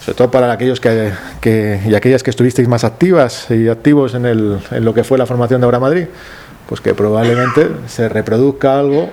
[0.00, 4.58] Sobre todo para aquellos que, y aquellas que estuvisteis más activas y activos en, el,
[4.70, 6.06] en lo que fue la formación de Ahora Madrid,
[6.68, 9.10] pues que probablemente se reproduzca algo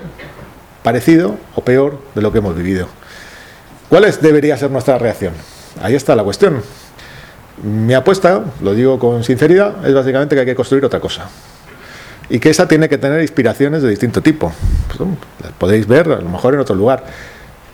[0.82, 2.88] parecido o peor de lo que hemos vivido.
[3.88, 5.32] ¿Cuál es, debería ser nuestra reacción?
[5.82, 6.62] Ahí está la cuestión.
[7.62, 11.28] Mi apuesta, lo digo con sinceridad, es básicamente que hay que construir otra cosa.
[12.32, 14.50] Y que esa tiene que tener inspiraciones de distinto tipo.
[14.88, 15.06] Pues,
[15.42, 17.04] las podéis ver a lo mejor en otro lugar.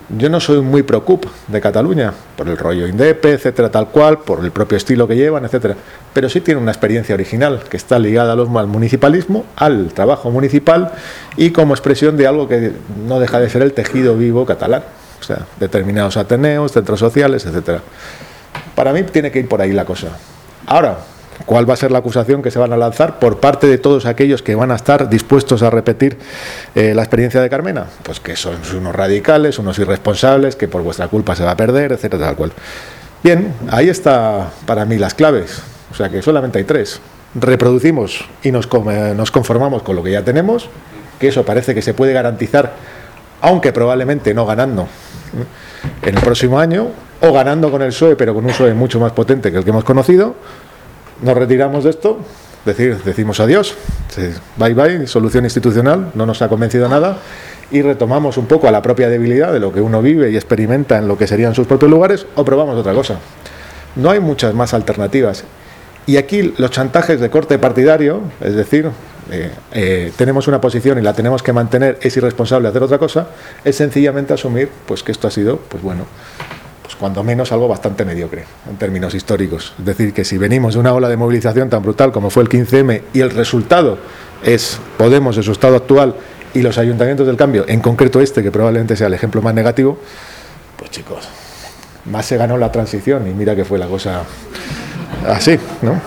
[0.08, 4.44] Yo no soy muy preocup de Cataluña, por el rollo Indepe, etcétera, tal cual, por
[4.44, 5.76] el propio estilo que llevan, etcétera.
[6.12, 10.90] Pero sí tiene una experiencia original que está ligada al municipalismo, al trabajo municipal
[11.36, 12.72] y como expresión de algo que
[13.06, 14.82] no deja de ser el tejido vivo catalán.
[15.20, 17.80] O sea, determinados ateneos, centros sociales, etcétera.
[18.74, 20.08] Para mí tiene que ir por ahí la cosa.
[20.66, 20.98] Ahora,
[21.48, 24.04] ¿Cuál va a ser la acusación que se van a lanzar por parte de todos
[24.04, 26.18] aquellos que van a estar dispuestos a repetir
[26.74, 27.86] eh, la experiencia de Carmena?
[28.02, 31.92] Pues que son unos radicales, unos irresponsables, que por vuestra culpa se va a perder,
[31.92, 32.52] etcétera, tal cual.
[33.24, 35.62] Bien, ahí está para mí las claves.
[35.90, 37.00] O sea que solamente hay tres.
[37.34, 38.68] Reproducimos y nos,
[39.16, 40.68] nos conformamos con lo que ya tenemos,
[41.18, 42.74] que eso parece que se puede garantizar,
[43.40, 44.86] aunque probablemente no ganando
[46.02, 46.88] en el próximo año,
[47.22, 49.70] o ganando con el PSOE, pero con un PSOE mucho más potente que el que
[49.70, 50.36] hemos conocido,
[51.22, 52.18] nos retiramos de esto,
[52.64, 53.74] decir, decimos adiós,
[54.56, 57.18] bye bye, solución institucional, no nos ha convencido nada,
[57.70, 60.98] y retomamos un poco a la propia debilidad de lo que uno vive y experimenta
[60.98, 63.18] en lo que serían sus propios lugares, o probamos otra cosa.
[63.96, 65.44] No hay muchas más alternativas.
[66.06, 68.90] Y aquí los chantajes de corte partidario, es decir,
[69.30, 73.28] eh, eh, tenemos una posición y la tenemos que mantener, es irresponsable hacer otra cosa,
[73.62, 76.06] es sencillamente asumir pues que esto ha sido, pues bueno,
[76.98, 79.74] cuando menos algo bastante mediocre en términos históricos.
[79.78, 82.48] Es decir, que si venimos de una ola de movilización tan brutal como fue el
[82.48, 83.98] 15M y el resultado
[84.42, 86.14] es Podemos en su estado actual
[86.54, 89.98] y los ayuntamientos del cambio, en concreto este, que probablemente sea el ejemplo más negativo,
[90.76, 91.28] pues chicos,
[92.06, 94.22] más se ganó la transición y mira que fue la cosa
[95.26, 96.00] así, ¿no?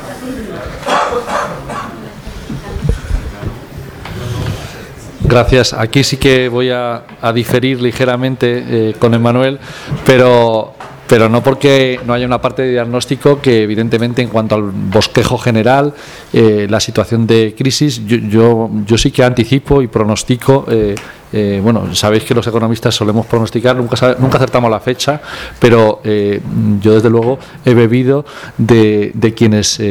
[5.31, 5.71] Gracias.
[5.71, 7.03] Aquí sí que voy a,
[7.33, 9.59] diferir ligeramente eh, con Emanuel,
[10.05, 10.73] pero
[11.11, 15.37] pero no porque no haya una parte de diagnóstico que evidentemente en cuanto al bosquejo
[15.37, 15.93] general,
[16.31, 20.65] eh, la situación de crisis, yo, yo, sí que anticipo y pronostico.
[20.69, 20.95] Eh,
[21.33, 25.19] eh, bueno, sabéis que los economistas solemos pronosticar, nunca, nunca acertamos la fecha,
[25.59, 28.23] pero yo desde luego he bebido
[28.57, 29.81] de, de quienes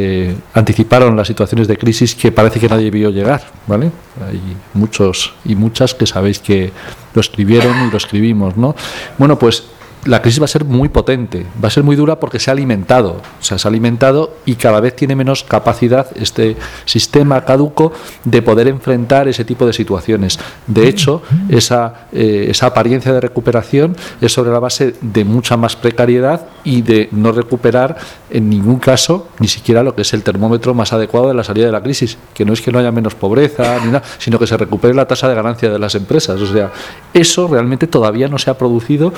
[0.54, 3.90] anticiparon las situaciones de crisis que parece que nadie vio llegar, ¿vale?
[4.26, 4.40] Hay
[4.72, 6.72] muchos y muchas que sabéis que
[7.12, 8.74] lo escribieron y lo escribimos, ¿no?
[9.18, 9.64] Bueno, pues
[10.04, 12.52] la crisis va a ser muy potente, va a ser muy dura porque se ha
[12.52, 16.56] alimentado, se ha alimentado y cada vez tiene menos capacidad este
[16.86, 17.92] sistema caduco
[18.24, 20.38] de poder enfrentar ese tipo de situaciones.
[20.66, 25.76] De hecho, esa, eh, esa apariencia de recuperación es sobre la base de mucha más
[25.76, 27.96] precariedad y de no recuperar
[28.30, 31.66] en ningún caso ni siquiera lo que es el termómetro más adecuado de la salida
[31.66, 34.46] de la crisis, que no es que no haya menos pobreza ni nada, sino que
[34.46, 36.40] se recupere la tasa de ganancia de las empresas.
[36.40, 36.70] O sea,
[37.12, 39.12] eso realmente todavía no se ha producido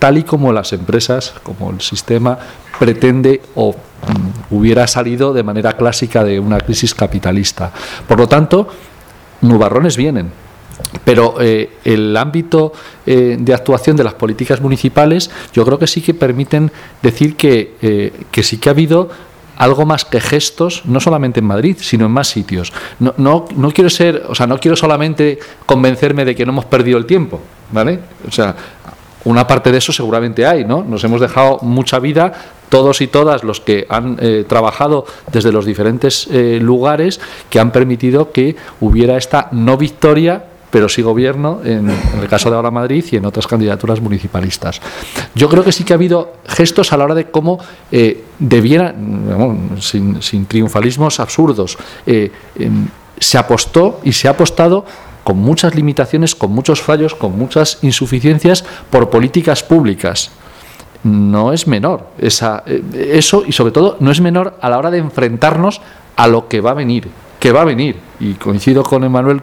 [0.00, 2.36] tal y como las empresas, como el sistema
[2.80, 7.70] pretende o mm, hubiera salido de manera clásica de una crisis capitalista.
[8.08, 8.66] Por lo tanto,
[9.42, 10.32] nubarrones vienen,
[11.04, 12.72] pero eh, el ámbito
[13.06, 16.72] eh, de actuación de las políticas municipales yo creo que sí que permiten
[17.02, 19.10] decir que, eh, que sí que ha habido
[19.60, 22.72] algo más que gestos, no solamente en Madrid, sino en más sitios.
[22.98, 26.64] No, no, no quiero ser, o sea, no quiero solamente convencerme de que no hemos
[26.64, 28.00] perdido el tiempo, ¿vale?
[28.26, 28.56] O sea,
[29.24, 30.82] una parte de eso seguramente hay, ¿no?
[30.82, 32.32] Nos hemos dejado mucha vida,
[32.68, 37.20] todos y todas los que han eh, trabajado desde los diferentes eh, lugares
[37.50, 42.54] que han permitido que hubiera esta no victoria pero sí gobierno en, el caso de
[42.54, 44.80] ahora Madrid y en otras candidaturas municipalistas.
[45.34, 47.58] Yo creo que sí que ha habido gestos a la hora de cómo
[47.90, 48.94] eh, debiera,
[49.80, 51.76] sin, sin, triunfalismos absurdos,
[52.06, 52.86] em,
[53.18, 54.84] se apostó y se ha apostado
[55.30, 60.32] con muchas limitaciones, con muchos fallos, con muchas insuficiencias por políticas públicas.
[61.04, 64.90] No es menor esa, eh, eso y sobre todo no es menor a la hora
[64.90, 65.82] de enfrentarnos
[66.16, 67.06] a lo que va a venir,
[67.38, 68.00] que va a venir.
[68.18, 69.40] Y coincido con Emanuel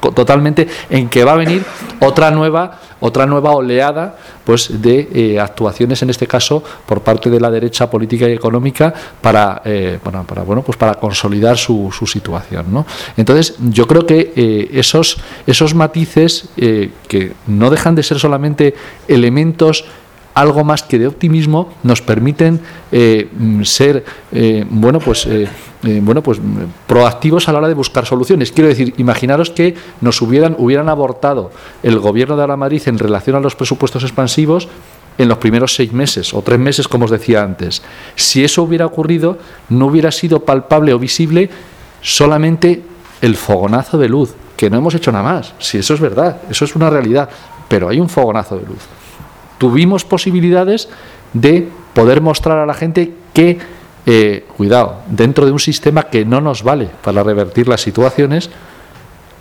[0.00, 1.64] totalmente en que va a venir
[2.00, 7.40] otra nueva otra nueva oleada pues de eh, actuaciones en este caso por parte de
[7.40, 12.86] la derecha política y económica para eh, bueno, pues para consolidar su, su situación ¿no?
[13.16, 18.74] entonces yo creo que eh, esos esos matices que no dejan de ser solamente
[19.06, 19.84] elementos
[20.40, 22.60] algo más que de optimismo nos permiten
[22.92, 25.48] eh, mm, ser eh, bueno pues eh,
[26.00, 26.38] bueno pues
[26.86, 28.52] proactivos a la hora de buscar soluciones.
[28.52, 31.50] Quiero decir imaginaros que nos hubieran hubieran abortado
[31.82, 34.68] el gobierno de Madrid en relación a los presupuestos expansivos
[35.18, 37.82] en los primeros seis meses o tres meses como os decía antes.
[38.14, 39.38] Si eso hubiera ocurrido
[39.68, 41.50] no hubiera sido palpable o visible
[42.00, 42.82] solamente
[43.20, 45.54] el fogonazo de luz que no hemos hecho nada más.
[45.58, 47.28] Si eso es verdad eso es una realidad
[47.68, 48.97] pero hay un fogonazo de luz
[49.58, 50.88] tuvimos posibilidades
[51.32, 53.58] de poder mostrar a la gente que,
[54.06, 58.50] eh, cuidado, dentro de un sistema que no nos vale para revertir las situaciones,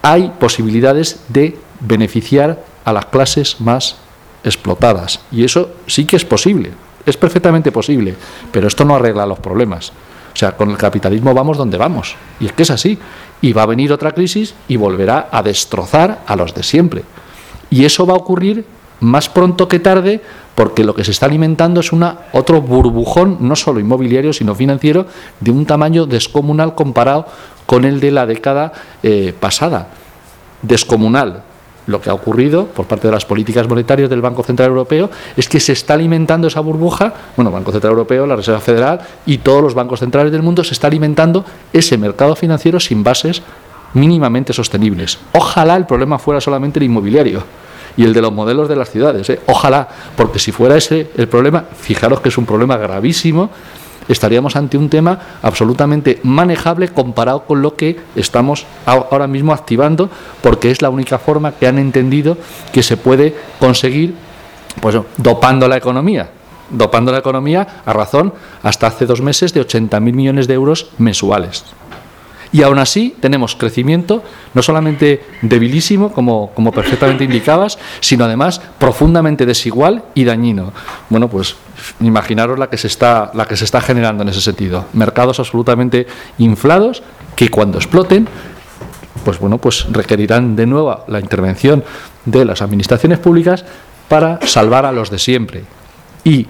[0.01, 3.97] hay posibilidades de beneficiar a las clases más
[4.43, 5.19] explotadas.
[5.31, 6.71] Y eso sí que es posible,
[7.05, 8.15] es perfectamente posible,
[8.51, 9.91] pero esto no arregla los problemas.
[10.33, 12.15] O sea, con el capitalismo vamos donde vamos.
[12.39, 12.99] Y es que es así.
[13.41, 17.03] Y va a venir otra crisis y volverá a destrozar a los de siempre.
[17.71, 18.63] Y eso va a ocurrir
[18.99, 20.21] más pronto que tarde,
[20.55, 25.05] porque lo que se está alimentando es una, otro burbujón, no solo inmobiliario, sino financiero,
[25.39, 27.27] de un tamaño descomunal comparado
[27.65, 28.71] con el de la década
[29.03, 29.89] eh, pasada.
[30.61, 31.43] Descomunal.
[31.85, 35.47] Lo que ha ocurrido por parte de las políticas monetarias del Banco Central Europeo es
[35.47, 39.61] que se está alimentando esa burbuja, bueno, Banco Central Europeo, la Reserva Federal y todos
[39.61, 43.41] los bancos centrales del mundo se está alimentando ese mercado financiero sin bases
[43.93, 45.17] mínimamente sostenibles.
[45.31, 47.43] Ojalá el problema fuera solamente el inmobiliario
[47.97, 49.29] y el de los modelos de las ciudades.
[49.29, 49.39] ¿eh?
[49.47, 53.49] Ojalá, porque si fuera ese el problema, fijaros que es un problema gravísimo,
[54.07, 60.09] estaríamos ante un tema absolutamente manejable comparado con lo que estamos ahora mismo activando,
[60.41, 62.37] porque es la única forma que han entendido
[62.71, 64.15] que se puede conseguir
[64.79, 66.29] pues, dopando la economía.
[66.69, 71.63] Dopando la economía a razón hasta hace dos meses de 80.000 millones de euros mensuales.
[72.51, 79.45] Y aún así tenemos crecimiento no solamente debilísimo, como, como perfectamente indicabas, sino además profundamente
[79.45, 80.71] desigual y dañino.
[81.09, 81.55] Bueno, pues
[81.99, 84.85] imaginaros la que se está, la que se está generando en ese sentido.
[84.93, 86.07] Mercados absolutamente
[86.37, 87.03] inflados
[87.35, 88.27] que cuando exploten
[89.27, 91.83] pues bueno, pues requerirán de nuevo la intervención
[92.23, 93.65] de las administraciones públicas
[94.07, 95.63] para salvar a los de siempre.
[96.23, 96.47] ¿Y,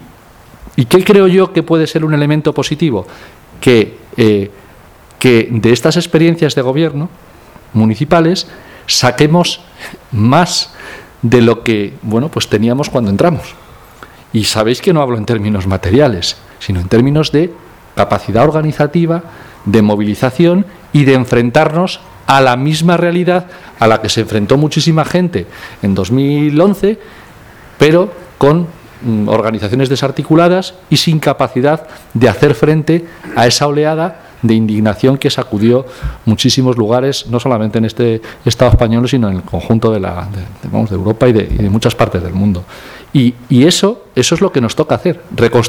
[0.76, 3.04] ¿y qué creo yo que puede ser un elemento positivo?
[3.60, 4.50] Que eh,
[5.18, 7.08] que de estas experiencias de gobierno
[7.72, 8.46] municipales
[8.86, 9.60] saquemos
[10.12, 10.72] más
[11.22, 13.54] de lo que bueno pues teníamos cuando entramos.
[14.32, 17.52] Y sabéis que no hablo en términos materiales sino en términos de
[17.94, 19.22] capacidad organizativa
[19.64, 23.46] de movilización y de enfrentarnos a la misma realidad
[23.78, 25.46] a la que se enfrentó muchísima gente
[25.82, 26.98] en 2011
[27.78, 28.66] pero con
[29.02, 35.30] mm, organizaciones desarticuladas y sin capacidad de hacer frente a esa oleada de indignación que
[35.30, 35.86] sacudió
[36.24, 40.28] muchísimos lugares, no solamente en este Estado español, sino en el conjunto de, la,
[40.62, 42.64] de, Europa y de, muchas partes del mundo.
[43.12, 45.20] Y, eso, eso es lo que nos toca hacer,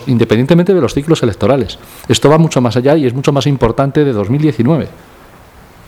[0.08, 1.80] independientemente de los ciclos electorales.
[2.08, 4.88] Esto va mucho más allá y es mucho más importante de 2019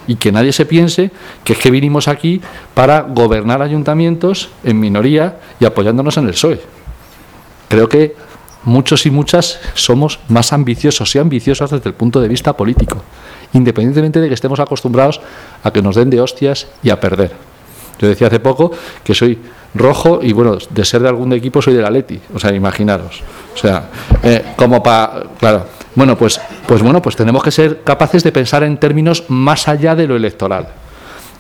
[0.08, 1.12] y que nadie se piense
[1.44, 2.42] que es que vinimos aquí
[2.74, 6.62] para gobernar ayuntamientos en minoría y apoyándonos en el PSOE.
[7.70, 8.16] Creo que
[8.64, 13.02] muchos y muchas somos más ambiciosos y ambiciosas desde el punto de vista político,
[13.54, 15.22] independientemente de que estemos acostumbrados
[15.64, 17.32] a que nos den de hostias y a perder.
[18.00, 18.72] Yo decía hace poco
[19.04, 19.40] que soy
[19.76, 23.22] rojo y bueno, de ser de algún equipo soy de la Leti, o sea, imaginaros.
[23.54, 23.90] O sea,
[24.24, 25.66] eh, como para, claro,
[25.96, 29.96] bueno, pues, pues bueno, pues tenemos que ser capaces de pensar en términos más allá
[29.96, 30.68] de lo electoral.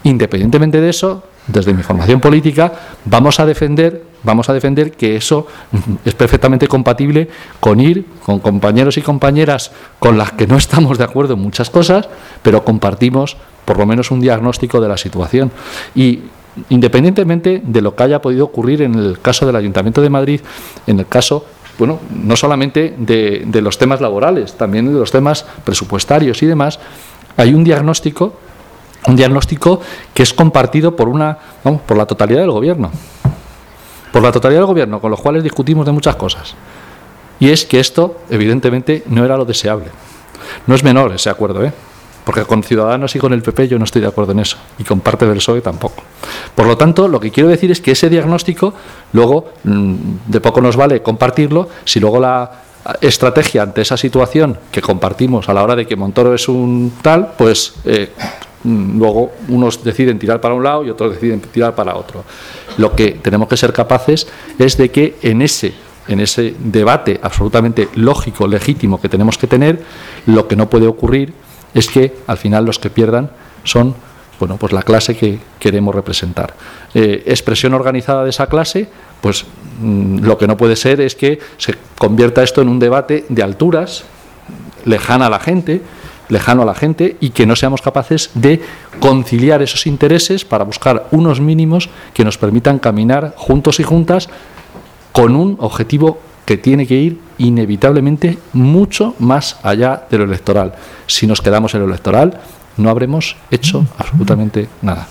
[0.03, 2.73] Independientemente de eso, desde mi formación política,
[3.05, 5.47] vamos a defender, vamos a defender que eso
[6.05, 7.29] es perfectamente compatible
[7.59, 11.69] con ir con compañeros y compañeras con las que no estamos de acuerdo en muchas
[11.69, 12.09] cosas,
[12.41, 15.51] pero compartimos por lo menos un diagnóstico de la situación.
[15.95, 16.19] Y
[16.69, 20.41] independientemente de lo que haya podido ocurrir en el caso del Ayuntamiento de Madrid,
[20.87, 21.45] en el caso
[21.77, 26.79] bueno, no solamente de, de los temas laborales, también de los temas presupuestarios y demás,
[27.37, 28.33] hay un diagnóstico
[29.07, 29.81] un diagnóstico
[30.13, 31.37] que es compartido por una
[31.87, 32.91] por la totalidad del gobierno
[34.11, 36.55] por la totalidad del gobierno con los cuales discutimos de muchas cosas.
[37.39, 39.87] Y es que esto evidentemente no era lo deseable.
[40.67, 41.73] No es menor ese acuerdo ¿eh?
[42.23, 44.83] porque con Ciudadanos y con el PP yo no estoy de acuerdo en eso y
[44.83, 46.03] con parte del PSOE tampoco.
[46.55, 48.73] Por lo tanto lo que quiero decir es que ese diagnóstico
[49.13, 49.95] luego mm,
[50.27, 52.51] de poco nos vale compartirlo si luego la
[52.99, 57.33] estrategia ante esa situación que compartimos a la hora de que Montoro es un tal,
[57.37, 58.11] pues eh,
[58.63, 62.23] luego unos deciden tirar para un lado y otros deciden tirar para otro.
[62.77, 64.27] Lo que tenemos que ser capaces
[64.59, 65.73] es de que en ese
[66.07, 69.81] en ese debate absolutamente lógico, legítimo que tenemos que tener,
[70.25, 71.33] lo que no puede ocurrir
[71.73, 73.29] es que al final los que pierdan
[73.63, 73.95] son
[74.41, 76.55] bueno, pues la clase que queremos representar.
[76.95, 78.89] Eh, expresión organizada de esa clase,
[79.21, 79.45] pues
[79.79, 83.43] mm, lo que no puede ser es que se convierta esto en un debate de
[83.43, 84.03] alturas,
[84.83, 85.83] lejana a la gente,
[86.31, 88.61] lejano a la gente y que no seamos capaces de
[88.99, 94.29] conciliar esos intereses para buscar unos mínimos que nos permitan caminar juntos y juntas
[95.11, 100.73] con un objetivo que tiene que ir inevitablemente mucho más allá de lo electoral.
[101.05, 102.39] Si nos quedamos en lo electoral,
[102.77, 105.07] no habremos hecho absolutamente nada.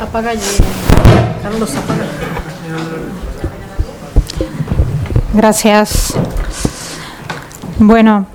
[0.00, 0.32] Apaga
[1.42, 2.27] Carlos, apaga.
[5.34, 6.14] Gracias.
[7.78, 8.26] Bueno,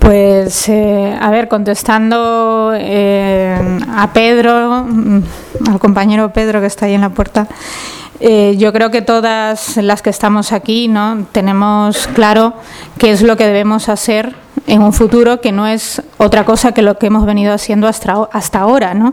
[0.00, 5.22] pues, eh, a ver, contestando eh, a Pedro, mm,
[5.70, 7.48] al compañero Pedro que está ahí en la puerta,
[8.26, 11.26] eh, yo creo que todas las que estamos aquí ¿no?
[11.30, 12.54] tenemos claro
[12.96, 14.34] qué es lo que debemos hacer
[14.66, 18.14] en un futuro que no es otra cosa que lo que hemos venido haciendo hasta,
[18.32, 19.12] hasta ahora, ¿no?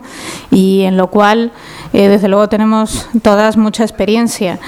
[0.49, 1.51] y en lo cual,
[1.91, 4.59] desde luego, tenemos todas mucha experiencia.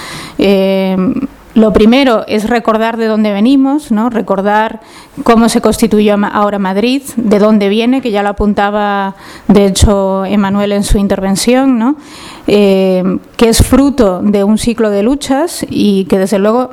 [1.55, 4.09] Lo primero es recordar de dónde venimos, ¿no?
[4.09, 4.81] recordar
[5.23, 9.15] cómo se constituyó ahora Madrid, de dónde viene, que ya lo apuntaba
[9.47, 11.95] de hecho Emanuel en su intervención.
[12.47, 13.03] Eh,
[13.37, 16.71] que es fruto de un ciclo de luchas y que desde luego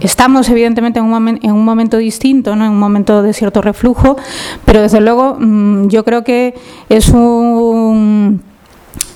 [0.00, 2.66] estamos evidentemente en un, en un momento distinto, ¿no?
[2.66, 4.16] en un momento de cierto reflujo,
[4.64, 6.54] pero desde luego mm, yo creo que
[6.88, 8.42] es un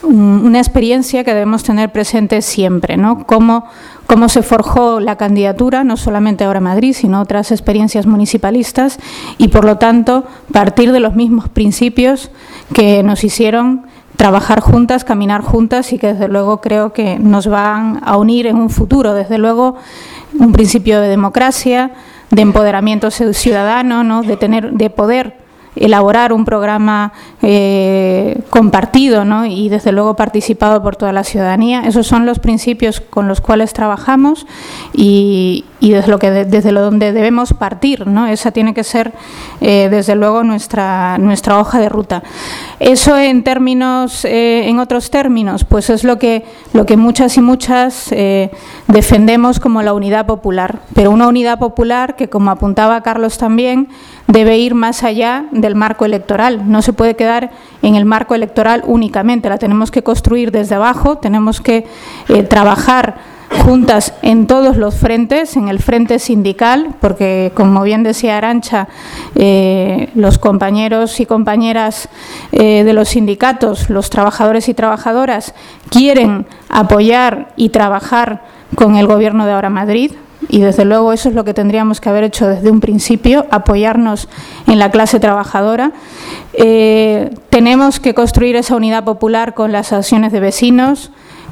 [0.02, 3.24] una experiencia que debemos tener presente siempre, ¿no?
[3.26, 3.66] Cómo,
[4.06, 8.98] cómo se forjó la candidatura, no solamente ahora Madrid, sino otras experiencias municipalistas,
[9.38, 12.30] y por lo tanto partir de los mismos principios
[12.74, 18.00] que nos hicieron trabajar juntas, caminar juntas y que desde luego creo que nos van
[18.04, 19.14] a unir en un futuro.
[19.14, 19.76] Desde luego,
[20.38, 21.92] un principio de democracia,
[22.30, 24.22] de empoderamiento ciudadano, ¿no?
[24.22, 25.41] de, tener, de poder
[25.74, 29.46] elaborar un programa eh, compartido ¿no?
[29.46, 31.82] y desde luego participado por toda la ciudadanía.
[31.86, 34.46] Esos son los principios con los cuales trabajamos
[34.92, 38.06] y, desde lo que desde lo donde debemos partir.
[38.06, 38.26] ¿no?
[38.26, 39.12] Esa tiene que ser
[39.60, 42.22] eh, desde luego nuestra nuestra hoja de ruta.
[42.78, 46.44] Eso en términos eh, en otros términos, pues es lo que
[46.74, 48.14] lo que muchas y muchas
[48.88, 53.88] defendemos como la unidad popular, pero una unidad popular que como apuntaba Carlos también
[54.26, 56.70] debe ir más allá del marco electoral.
[56.70, 57.50] No se puede quedar
[57.82, 61.86] en el marco electoral únicamente, la tenemos que construir desde abajo, tenemos que
[62.28, 68.38] eh, trabajar juntas en todos los frentes, en el frente sindical, porque como bien decía
[68.38, 68.88] Arancha,
[69.34, 72.08] eh, los compañeros y compañeras
[72.52, 75.54] eh, de los sindicatos, los trabajadores y trabajadoras,
[75.90, 78.42] quieren apoyar y trabajar
[78.74, 80.12] con el Gobierno de ahora Madrid,
[80.48, 84.28] y desde luego eso es lo que tendríamos que haber hecho desde un principio, apoyarnos
[84.66, 85.92] en la clase trabajadora.
[86.52, 91.10] Eh, tenemos que construir esa unidad popular con las asociaciones de vecinos,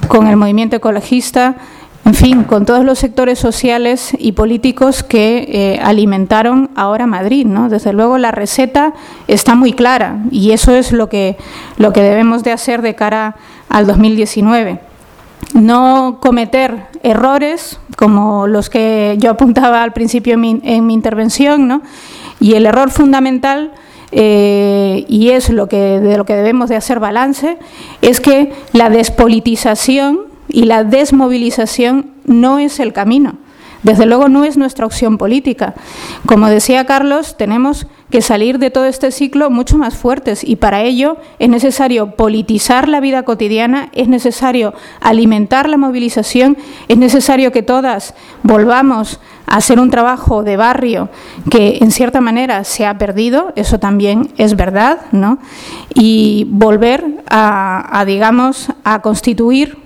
[0.09, 1.57] con el movimiento ecologista,
[2.05, 7.47] en fin, con todos los sectores sociales y políticos que eh, alimentaron ahora Madrid.
[7.47, 7.69] ¿no?
[7.69, 8.95] Desde luego la receta
[9.29, 11.37] está muy clara y eso es lo que,
[11.77, 13.37] lo que debemos de hacer de cara
[13.69, 14.90] al 2019
[15.55, 21.83] no cometer errores como los que yo apuntaba al principio en mi, intervención, ¿no?
[22.41, 23.73] Y el error fundamental
[24.13, 27.59] eh, y es lo que de lo que debemos de hacer balance
[28.03, 33.35] es que la despolitización y la desmovilización no es el camino.
[33.83, 35.75] Desde luego no es nuestra opción política.
[36.27, 40.83] Como decía Carlos, tenemos que salir de todo este ciclo mucho más fuertes y para
[40.83, 46.59] ello es necesario politizar la vida cotidiana, es necesario alimentar la movilización,
[46.89, 51.09] es necesario que todas volvamos a hacer un trabajo de barrio
[51.51, 55.39] que en cierta manera se ha perdido, eso también es verdad, ¿no?
[55.95, 59.79] Y volver a, digamos, a constituir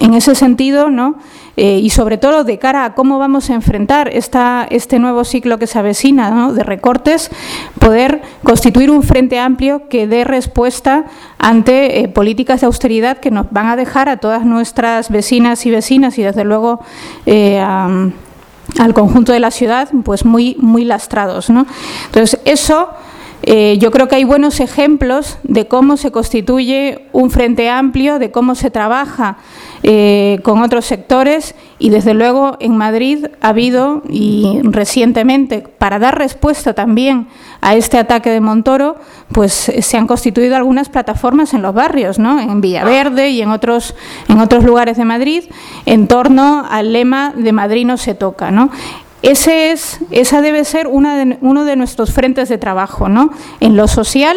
[0.00, 1.16] en ese sentido, ¿no?
[1.56, 5.58] Eh, y sobre todo de cara a cómo vamos a enfrentar esta, este nuevo ciclo
[5.58, 7.30] que se avecina de recortes,
[7.78, 11.04] poder constituir un frente amplio que dé respuesta
[11.38, 15.70] ante eh, políticas de austeridad que nos van a dejar a todas nuestras vecinas y
[15.70, 16.80] vecinas y desde luego
[17.24, 21.50] eh, al conjunto de la ciudad pues muy, muy lastrados.
[21.50, 22.88] Entonces, eso
[23.46, 28.54] yo creo que hay buenos ejemplos de cómo se constituye un frente amplio, de cómo
[28.54, 29.36] se trabaja
[29.86, 36.16] eh, con otros sectores y desde luego en Madrid ha habido y recientemente para dar
[36.16, 37.28] respuesta también
[37.60, 38.96] a este ataque de Montoro,
[39.30, 42.40] pues se han constituido algunas plataformas en los barrios, ¿no?
[42.40, 43.94] en Villaverde y en otros,
[44.30, 45.44] en otros lugares de Madrid,
[45.84, 48.50] en torno al lema de Madrid no se toca.
[48.50, 48.70] ¿no?
[49.20, 53.30] Ese es, esa debe ser una de, uno de nuestros frentes de trabajo, ¿no?
[53.60, 54.36] En lo social,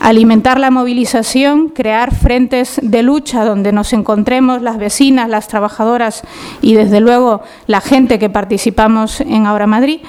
[0.00, 6.22] alimentar la movilización, crear frentes de lucha donde nos encontremos las vecinas, las trabajadoras
[6.60, 10.00] y desde luego la gente que participamos en Ahora Madrid.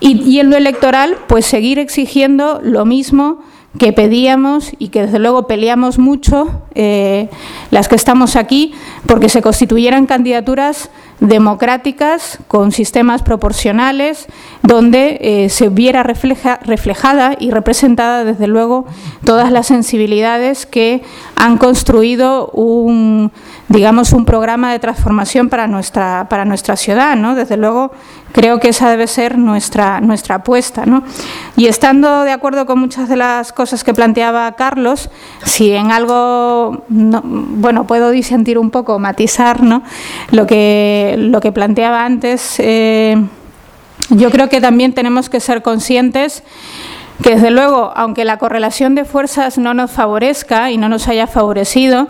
[0.00, 3.40] Y, en lo electoral, pues seguir exigiendo lo mismo
[3.76, 7.28] que pedíamos y que desde luego peleamos mucho eh,
[7.70, 8.72] las que estamos aquí
[9.06, 10.90] porque se constituyeran candidaturas
[11.20, 14.26] democráticas con sistemas proporcionales
[14.62, 18.86] donde eh, se viera reflejada y representada desde luego
[19.24, 21.02] todas las sensibilidades que
[21.36, 23.32] han construido un
[23.68, 27.34] digamos un programa de transformación para nuestra para nuestra ciudad ¿no?
[27.34, 27.92] desde luego
[28.32, 31.02] creo que esa debe ser nuestra nuestra apuesta ¿no?
[31.56, 35.10] y estando de acuerdo con muchas de las cosas que planteaba Carlos
[35.44, 39.82] si en algo bueno puedo disentir un poco matizar ¿no?
[40.30, 43.16] lo que lo que planteaba antes, eh,
[44.10, 46.42] yo creo que también tenemos que ser conscientes
[47.22, 51.26] que desde luego, aunque la correlación de fuerzas no nos favorezca y no nos haya
[51.26, 52.08] favorecido,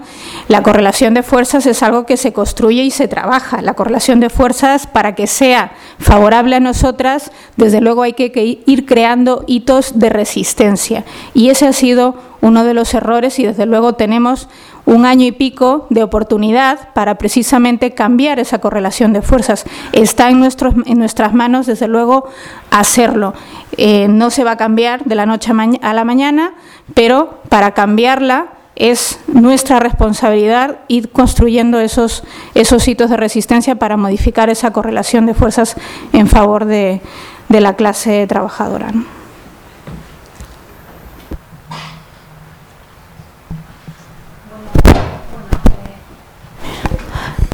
[0.48, 3.62] la correlación de fuerzas es algo que se construye y se trabaja.
[3.62, 8.86] La correlación de fuerzas, para que sea favorable a nosotras, desde luego hay que ir
[8.86, 11.05] creando hitos de resistencia.
[11.32, 14.48] Y ese ha sido uno de los errores y desde luego tenemos
[14.89, 19.66] un año y pico de oportunidad para precisamente cambiar esa correlación de fuerzas.
[19.93, 22.27] Está en, nuestros, en nuestras manos, desde luego,
[22.70, 23.35] hacerlo.
[23.77, 25.52] Eh, no se va a cambiar de la noche
[25.82, 26.55] a la mañana,
[26.94, 28.47] pero para cambiarla
[28.77, 32.24] es nuestra responsabilidad ir construyendo esos,
[32.55, 35.77] esos hitos de resistencia para modificar esa correlación de fuerzas
[36.15, 37.02] en favor de,
[37.51, 38.93] de la clase trabajadora.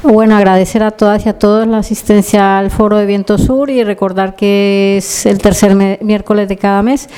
[0.07, 3.83] Bueno, agradecer a todas y a todos la asistencia al foro de Viento Sur y
[3.83, 7.09] recordar que es el tercer miércoles de cada mes.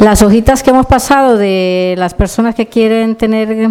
[0.00, 3.70] Las hojitas que hemos pasado de las personas que quieren tener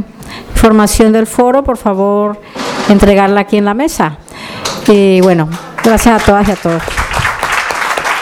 [0.50, 2.42] información del foro, por favor,
[2.90, 4.18] entregarla aquí en la mesa.
[4.88, 5.48] Y bueno,
[5.84, 6.82] gracias a todas y a todos.